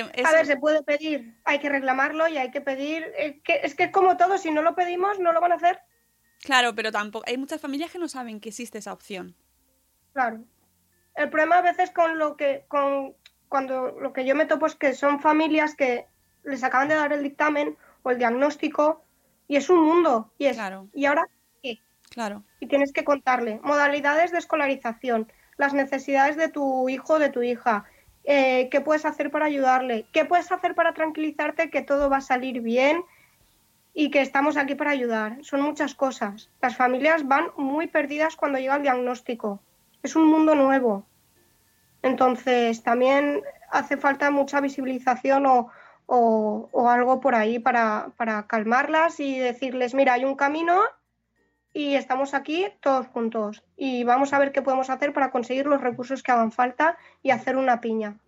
A 0.00 0.32
ver, 0.32 0.46
se 0.46 0.56
puede 0.56 0.82
pedir, 0.82 1.36
hay 1.44 1.58
que 1.58 1.68
reclamarlo 1.68 2.26
y 2.28 2.38
hay 2.38 2.50
que 2.50 2.60
pedir. 2.60 3.12
que, 3.44 3.60
es 3.62 3.74
que 3.74 3.84
es 3.84 3.90
como 3.90 4.16
todo, 4.16 4.38
si 4.38 4.50
no 4.50 4.62
lo 4.62 4.74
pedimos, 4.74 5.18
no 5.18 5.32
lo 5.32 5.40
van 5.40 5.52
a 5.52 5.56
hacer. 5.56 5.80
Claro, 6.40 6.74
pero 6.74 6.90
tampoco. 6.90 7.24
Hay 7.28 7.36
muchas 7.36 7.60
familias 7.60 7.90
que 7.92 7.98
no 7.98 8.08
saben 8.08 8.40
que 8.40 8.48
existe 8.48 8.78
esa 8.78 8.92
opción. 8.92 9.36
Claro. 10.12 10.44
El 11.14 11.28
problema 11.28 11.58
a 11.58 11.62
veces 11.62 11.90
con 11.90 12.18
lo 12.18 12.36
que, 12.36 12.64
con 12.68 13.14
cuando 13.48 13.90
lo 14.00 14.12
que 14.14 14.24
yo 14.24 14.34
me 14.34 14.46
topo 14.46 14.66
es 14.66 14.74
que 14.74 14.94
son 14.94 15.20
familias 15.20 15.74
que 15.76 16.06
les 16.42 16.64
acaban 16.64 16.88
de 16.88 16.94
dar 16.94 17.12
el 17.12 17.22
dictamen 17.22 17.76
o 18.02 18.10
el 18.10 18.18
diagnóstico 18.18 19.04
y 19.46 19.56
es 19.56 19.68
un 19.68 19.80
mundo. 19.84 20.32
Y 20.38 20.46
es, 20.46 20.56
Claro. 20.56 20.88
¿y 20.94 21.04
ahora 21.04 21.28
qué? 21.62 21.80
Claro. 22.08 22.44
y 22.60 22.66
tienes 22.66 22.92
que 22.92 23.04
contarle 23.04 23.60
modalidades 23.62 24.32
de 24.32 24.38
escolarización, 24.38 25.30
las 25.58 25.74
necesidades 25.74 26.36
de 26.36 26.48
tu 26.48 26.88
hijo 26.88 27.14
o 27.14 27.18
de 27.18 27.28
tu 27.28 27.42
hija, 27.42 27.84
eh, 28.24 28.68
qué 28.70 28.80
puedes 28.80 29.04
hacer 29.04 29.30
para 29.30 29.46
ayudarle, 29.46 30.06
qué 30.12 30.24
puedes 30.24 30.50
hacer 30.52 30.74
para 30.74 30.94
tranquilizarte 30.94 31.70
que 31.70 31.82
todo 31.82 32.08
va 32.08 32.18
a 32.18 32.20
salir 32.20 32.60
bien 32.60 33.04
y 33.94 34.10
que 34.10 34.20
estamos 34.22 34.56
aquí 34.56 34.74
para 34.74 34.90
ayudar. 34.90 35.38
Son 35.42 35.60
muchas 35.60 35.94
cosas. 35.94 36.50
Las 36.60 36.76
familias 36.76 37.26
van 37.26 37.46
muy 37.56 37.86
perdidas 37.88 38.36
cuando 38.36 38.58
llega 38.58 38.76
el 38.76 38.82
diagnóstico. 38.82 39.60
Es 40.02 40.16
un 40.16 40.26
mundo 40.28 40.54
nuevo. 40.54 41.04
Entonces, 42.02 42.82
también 42.82 43.42
hace 43.70 43.96
falta 43.96 44.30
mucha 44.30 44.60
visibilización 44.60 45.46
o, 45.46 45.68
o- 46.06 46.68
o 46.72 46.88
algo 46.90 47.20
por 47.20 47.34
ahí 47.34 47.58
para, 47.58 48.08
para 48.16 48.46
calmarlas 48.46 49.20
y 49.20 49.38
decirles, 49.38 49.94
mira, 49.94 50.14
hay 50.14 50.24
un 50.24 50.34
camino 50.34 50.80
y 51.72 51.94
estamos 51.94 52.34
aquí 52.34 52.66
todos 52.80 53.06
juntos 53.06 53.64
y 53.76 54.04
vamos 54.04 54.32
a 54.32 54.38
ver 54.38 54.52
qué 54.52 54.62
podemos 54.62 54.90
hacer 54.90 55.12
para 55.12 55.30
conseguir 55.30 55.66
los 55.66 55.80
recursos 55.80 56.22
que 56.22 56.32
hagan 56.32 56.52
falta 56.52 56.98
y 57.22 57.30
hacer 57.30 57.56
una 57.56 57.80
piña. 57.80 58.18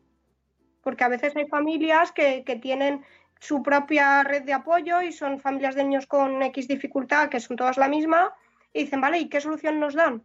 Porque 0.83 1.05
a 1.05 1.09
veces 1.09 1.37
hay 1.37 1.47
familias 1.47 2.13
que, 2.13 2.45
que 2.45 2.57
tienen 2.57 3.05
su 3.41 3.63
propia 3.63 4.23
red 4.23 4.43
de 4.43 4.55
apoyo 4.55 5.03
y 5.03 5.13
son 5.13 5.41
familias 5.41 5.75
de 5.75 5.85
niños 5.85 6.07
con 6.07 6.43
X 6.43 6.69
dificultad, 6.69 7.29
que 7.29 7.41
son 7.41 7.57
todas 7.57 7.77
la 7.77 7.89
misma, 7.89 8.35
y 8.73 8.85
dicen, 8.85 9.01
vale, 9.01 9.19
¿y 9.19 9.29
qué 9.29 9.41
solución 9.41 9.81
nos 9.81 9.95
dan? 9.95 10.25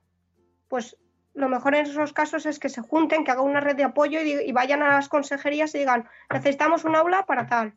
Pues 0.67 0.97
lo 1.33 1.49
mejor 1.49 1.75
en 1.75 1.85
esos 1.85 2.13
casos 2.13 2.45
es 2.45 2.59
que 2.59 2.69
se 2.69 2.81
junten, 2.81 3.23
que 3.23 3.31
hagan 3.31 3.45
una 3.45 3.59
red 3.59 3.75
de 3.75 3.83
apoyo 3.83 4.21
y, 4.21 4.31
y 4.31 4.51
vayan 4.51 4.81
a 4.81 4.89
las 4.89 5.09
consejerías 5.09 5.75
y 5.75 5.79
digan, 5.79 6.07
necesitamos 6.31 6.85
un 6.85 6.95
aula 6.95 7.25
para 7.25 7.47
tal, 7.47 7.73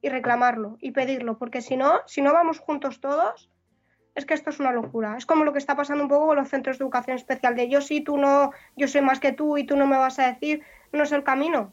y 0.00 0.08
reclamarlo 0.08 0.76
y 0.80 0.92
pedirlo, 0.92 1.38
porque 1.38 1.60
si 1.60 1.76
no, 1.76 2.00
si 2.06 2.22
no 2.22 2.32
vamos 2.32 2.58
juntos 2.58 3.00
todos, 3.00 3.50
es 4.16 4.24
que 4.26 4.34
esto 4.34 4.50
es 4.50 4.58
una 4.58 4.72
locura. 4.72 5.16
Es 5.16 5.26
como 5.26 5.44
lo 5.44 5.52
que 5.52 5.58
está 5.58 5.76
pasando 5.76 6.02
un 6.02 6.08
poco 6.10 6.26
con 6.26 6.36
los 6.36 6.48
centros 6.48 6.78
de 6.78 6.84
educación 6.84 7.16
especial, 7.16 7.54
de 7.54 7.68
yo 7.68 7.80
sí, 7.80 8.00
tú 8.00 8.16
no, 8.18 8.50
yo 8.76 8.88
soy 8.88 9.02
más 9.02 9.20
que 9.20 9.32
tú 9.32 9.56
y 9.58 9.64
tú 9.64 9.76
no 9.76 9.86
me 9.86 9.96
vas 9.96 10.18
a 10.18 10.32
decir, 10.32 10.62
no 10.92 11.04
es 11.04 11.12
el 11.12 11.22
camino. 11.22 11.72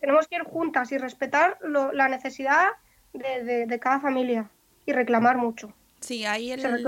Tenemos 0.00 0.26
que 0.28 0.36
ir 0.36 0.42
juntas 0.42 0.90
y 0.92 0.98
respetar 0.98 1.58
lo- 1.62 1.92
la 1.92 2.08
necesidad 2.08 2.68
de, 3.12 3.44
de- 3.44 3.66
de 3.66 3.78
cada 3.78 4.00
familia 4.00 4.50
y 4.86 4.92
reclamar 4.92 5.36
mucho. 5.38 5.72
Sí, 6.00 6.24
ahí 6.26 6.50
el, 6.50 6.84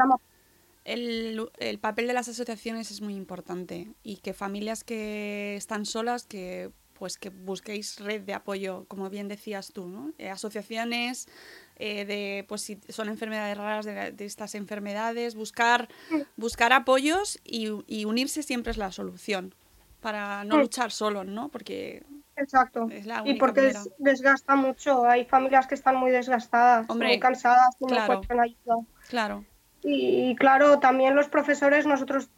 el, 0.85 1.49
el 1.59 1.79
papel 1.79 2.07
de 2.07 2.13
las 2.13 2.29
asociaciones 2.29 2.91
es 2.91 3.01
muy 3.01 3.15
importante 3.15 3.89
y 4.03 4.19
que 4.19 4.33
familias 4.35 4.85
que 4.85 5.57
están 5.57 5.85
solas, 5.87 6.25
que 6.27 6.71
pues 6.99 7.19
que 7.19 7.29
busquéis 7.29 8.01
red 8.01 8.23
de 8.23 8.33
apoyo, 8.33 8.87
como 8.89 9.11
bien 9.11 9.29
decías 9.29 9.73
tú, 9.73 9.87
¿no? 9.87 10.13
Eh, 10.19 10.31
asociaciones 10.31 11.29
eh, 11.77 12.05
de, 12.05 12.45
pues 12.49 12.63
si 12.63 12.81
son 12.89 13.09
enfermedades 13.09 13.57
raras 13.57 13.85
de, 13.85 13.95
la- 13.95 14.11
de 14.11 14.25
estas 14.25 14.55
enfermedades, 14.55 15.35
buscar, 15.35 15.89
buscar 16.37 16.73
apoyos 16.73 17.39
y, 17.45 17.69
y 17.87 18.05
unirse 18.05 18.43
siempre 18.43 18.71
es 18.73 18.79
la 18.79 18.93
solución 18.93 19.55
para 20.01 20.45
no 20.45 20.59
luchar 20.59 20.91
solos, 20.93 21.27
¿no? 21.27 21.49
Porque 21.49 22.05
Exacto. 22.37 22.87
Es 22.91 23.07
la 23.07 23.23
Y 23.25 23.31
única 23.31 23.47
porque 23.47 23.61
manera. 23.63 23.81
es- 23.81 23.91
desgasta 23.99 24.57
mucho. 24.57 25.07
Hay 25.07 25.25
familias 25.25 25.67
que 25.67 25.75
están 25.75 25.97
muy 25.97 26.11
desgastadas, 26.11 26.89
Hombre, 26.91 27.09
muy 27.09 27.19
cansadas 27.19 27.75
y 27.81 27.85
no 27.85 27.89
claro. 27.89 28.13
encuentran 28.13 28.41
ayuda. 28.41 28.77
Claro, 29.09 29.45
Y, 29.83 30.35
claro, 30.37 30.79
también 30.79 31.15
los 31.15 31.29
profesores, 31.29 31.87
nosotros, 31.87 32.29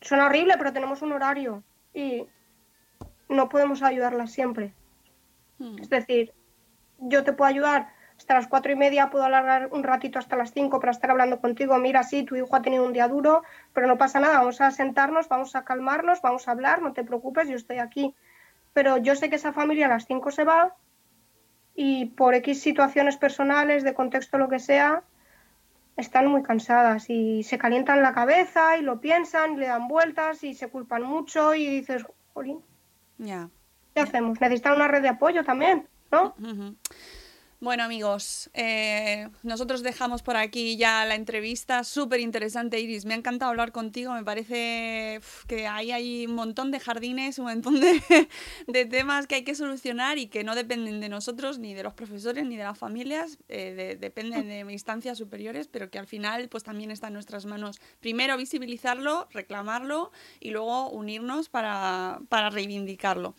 suena 0.00 0.26
horrible, 0.26 0.54
pero 0.58 0.72
tenemos 0.72 1.02
un 1.02 1.12
horario 1.12 1.62
y 1.94 2.24
no 3.28 3.48
podemos 3.48 3.82
ayudarlas 3.82 4.32
siempre. 4.32 4.72
Mm. 5.58 5.78
Es 5.82 5.90
decir, 5.90 6.32
yo 6.98 7.22
te 7.22 7.32
puedo 7.32 7.48
ayudar 7.48 7.92
hasta 8.20 8.34
las 8.34 8.48
cuatro 8.48 8.70
y 8.70 8.76
media, 8.76 9.08
puedo 9.08 9.24
alargar 9.24 9.70
un 9.72 9.82
ratito 9.82 10.18
hasta 10.18 10.36
las 10.36 10.52
cinco 10.52 10.78
para 10.78 10.92
estar 10.92 11.10
hablando 11.10 11.40
contigo. 11.40 11.78
Mira, 11.78 12.02
sí, 12.02 12.22
tu 12.22 12.36
hijo 12.36 12.54
ha 12.54 12.60
tenido 12.60 12.84
un 12.84 12.92
día 12.92 13.08
duro, 13.08 13.42
pero 13.72 13.86
no 13.86 13.96
pasa 13.96 14.20
nada, 14.20 14.40
vamos 14.40 14.60
a 14.60 14.70
sentarnos, 14.70 15.26
vamos 15.30 15.56
a 15.56 15.64
calmarnos, 15.64 16.20
vamos 16.20 16.46
a 16.46 16.50
hablar, 16.50 16.82
no 16.82 16.92
te 16.92 17.02
preocupes, 17.02 17.48
yo 17.48 17.56
estoy 17.56 17.78
aquí. 17.78 18.14
Pero 18.74 18.98
yo 18.98 19.16
sé 19.16 19.30
que 19.30 19.36
esa 19.36 19.54
familia 19.54 19.86
a 19.86 19.88
las 19.88 20.04
cinco 20.04 20.30
se 20.30 20.44
va 20.44 20.76
y 21.74 22.06
por 22.10 22.34
X 22.34 22.60
situaciones 22.60 23.16
personales, 23.16 23.84
de 23.84 23.94
contexto, 23.94 24.36
lo 24.36 24.50
que 24.50 24.58
sea, 24.58 25.02
están 25.96 26.26
muy 26.26 26.42
cansadas 26.42 27.08
y 27.08 27.42
se 27.42 27.56
calientan 27.56 28.02
la 28.02 28.12
cabeza 28.12 28.76
y 28.76 28.82
lo 28.82 29.00
piensan 29.00 29.54
y 29.54 29.56
le 29.56 29.68
dan 29.68 29.88
vueltas 29.88 30.44
y 30.44 30.52
se 30.52 30.68
culpan 30.68 31.04
mucho 31.04 31.54
y 31.54 31.66
dices, 31.66 32.04
jolín. 32.34 32.60
¿qué 33.94 34.00
hacemos? 34.02 34.38
Necesitan 34.42 34.74
una 34.74 34.88
red 34.88 35.00
de 35.00 35.08
apoyo 35.08 35.42
también, 35.42 35.88
¿no? 36.12 36.34
Ujú. 36.38 36.76
Bueno 37.62 37.82
amigos, 37.82 38.48
eh, 38.54 39.28
nosotros 39.42 39.82
dejamos 39.82 40.22
por 40.22 40.34
aquí 40.38 40.78
ya 40.78 41.04
la 41.04 41.14
entrevista, 41.14 41.84
súper 41.84 42.20
interesante 42.20 42.80
Iris, 42.80 43.04
me 43.04 43.12
ha 43.12 43.18
encantado 43.18 43.50
hablar 43.50 43.70
contigo, 43.70 44.14
me 44.14 44.24
parece 44.24 45.20
que 45.46 45.66
ahí 45.66 45.92
hay 45.92 46.24
un 46.26 46.36
montón 46.36 46.70
de 46.70 46.80
jardines, 46.80 47.38
un 47.38 47.44
montón 47.48 47.78
de, 47.78 48.00
de 48.66 48.86
temas 48.86 49.26
que 49.26 49.34
hay 49.34 49.44
que 49.44 49.54
solucionar 49.54 50.16
y 50.16 50.28
que 50.28 50.42
no 50.42 50.54
dependen 50.54 51.00
de 51.00 51.10
nosotros, 51.10 51.58
ni 51.58 51.74
de 51.74 51.82
los 51.82 51.92
profesores, 51.92 52.46
ni 52.46 52.56
de 52.56 52.64
las 52.64 52.78
familias, 52.78 53.36
eh, 53.50 53.74
de- 53.74 53.96
dependen 53.96 54.48
de 54.48 54.60
instancias 54.72 55.18
superiores, 55.18 55.68
pero 55.68 55.90
que 55.90 55.98
al 55.98 56.06
final 56.06 56.48
pues 56.48 56.64
también 56.64 56.90
está 56.90 57.08
en 57.08 57.12
nuestras 57.12 57.44
manos 57.44 57.78
primero 58.00 58.38
visibilizarlo, 58.38 59.28
reclamarlo 59.32 60.12
y 60.40 60.50
luego 60.52 60.88
unirnos 60.88 61.50
para, 61.50 62.20
para 62.30 62.48
reivindicarlo. 62.48 63.34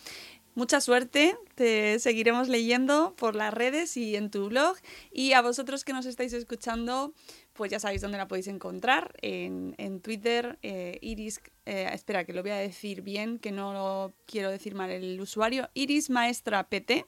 Mucha 0.54 0.82
suerte, 0.82 1.38
te 1.56 1.98
seguiremos 2.00 2.50
leyendo 2.50 3.16
por 3.16 3.36
las 3.36 3.54
redes 3.54 3.96
y 3.96 4.18
en 4.18 4.30
tu 4.30 4.50
blog. 4.50 4.76
Y 5.12 5.32
a 5.32 5.42
vosotros 5.42 5.86
que 5.86 5.94
nos 5.94 6.06
estáis 6.06 6.34
escuchando, 6.34 7.14
pues 7.54 7.72
ya 7.72 7.80
sabéis 7.80 8.02
dónde 8.02 8.18
la 8.18 8.28
podéis 8.28 8.48
encontrar. 8.48 9.14
En, 9.22 9.76
en 9.78 10.02
Twitter, 10.02 10.60
eh, 10.62 10.98
Iris, 11.02 11.40
eh, 11.66 11.90
espera 11.94 12.26
que 12.26 12.34
lo 12.34 12.42
voy 12.42 12.52
a 12.52 12.58
decir 12.58 13.02
bien, 13.02 13.40
que 13.40 13.52
no 13.52 13.72
lo 13.72 14.14
quiero 14.26 14.50
decir 14.50 14.76
mal 14.76 14.90
el 14.90 15.22
usuario, 15.22 15.70
Iris 15.74 16.10
Maestra 16.10 16.68
PT. 16.68 17.06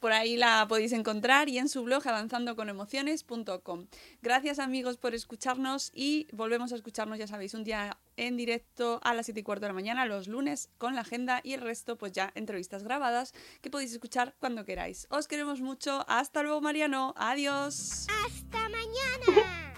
Por 0.00 0.12
ahí 0.12 0.36
la 0.36 0.66
podéis 0.68 0.92
encontrar 0.92 1.48
y 1.48 1.58
en 1.58 1.68
su 1.68 1.82
blog 1.82 2.06
avanzandoconemociones.com. 2.06 3.86
Gracias 4.22 4.58
amigos 4.58 4.96
por 4.96 5.14
escucharnos 5.14 5.90
y 5.94 6.28
volvemos 6.32 6.72
a 6.72 6.76
escucharnos, 6.76 7.18
ya 7.18 7.26
sabéis, 7.26 7.54
un 7.54 7.64
día 7.64 7.98
en 8.16 8.36
directo 8.36 9.00
a 9.02 9.14
las 9.14 9.26
7 9.26 9.40
y 9.40 9.42
cuarto 9.42 9.62
de 9.62 9.68
la 9.68 9.74
mañana, 9.74 10.06
los 10.06 10.28
lunes, 10.28 10.70
con 10.78 10.94
la 10.94 11.02
agenda 11.02 11.40
y 11.42 11.52
el 11.52 11.60
resto, 11.60 11.96
pues 11.96 12.12
ya 12.12 12.32
entrevistas 12.34 12.82
grabadas 12.82 13.34
que 13.60 13.70
podéis 13.70 13.92
escuchar 13.92 14.34
cuando 14.38 14.64
queráis. 14.64 15.06
Os 15.10 15.28
queremos 15.28 15.60
mucho. 15.60 16.04
Hasta 16.08 16.42
luego, 16.42 16.60
Mariano. 16.60 17.14
Adiós. 17.16 18.06
¡Hasta 18.24 18.68
mañana! 18.68 19.74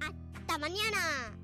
¡Hasta 0.00 0.58
mañana! 0.58 1.43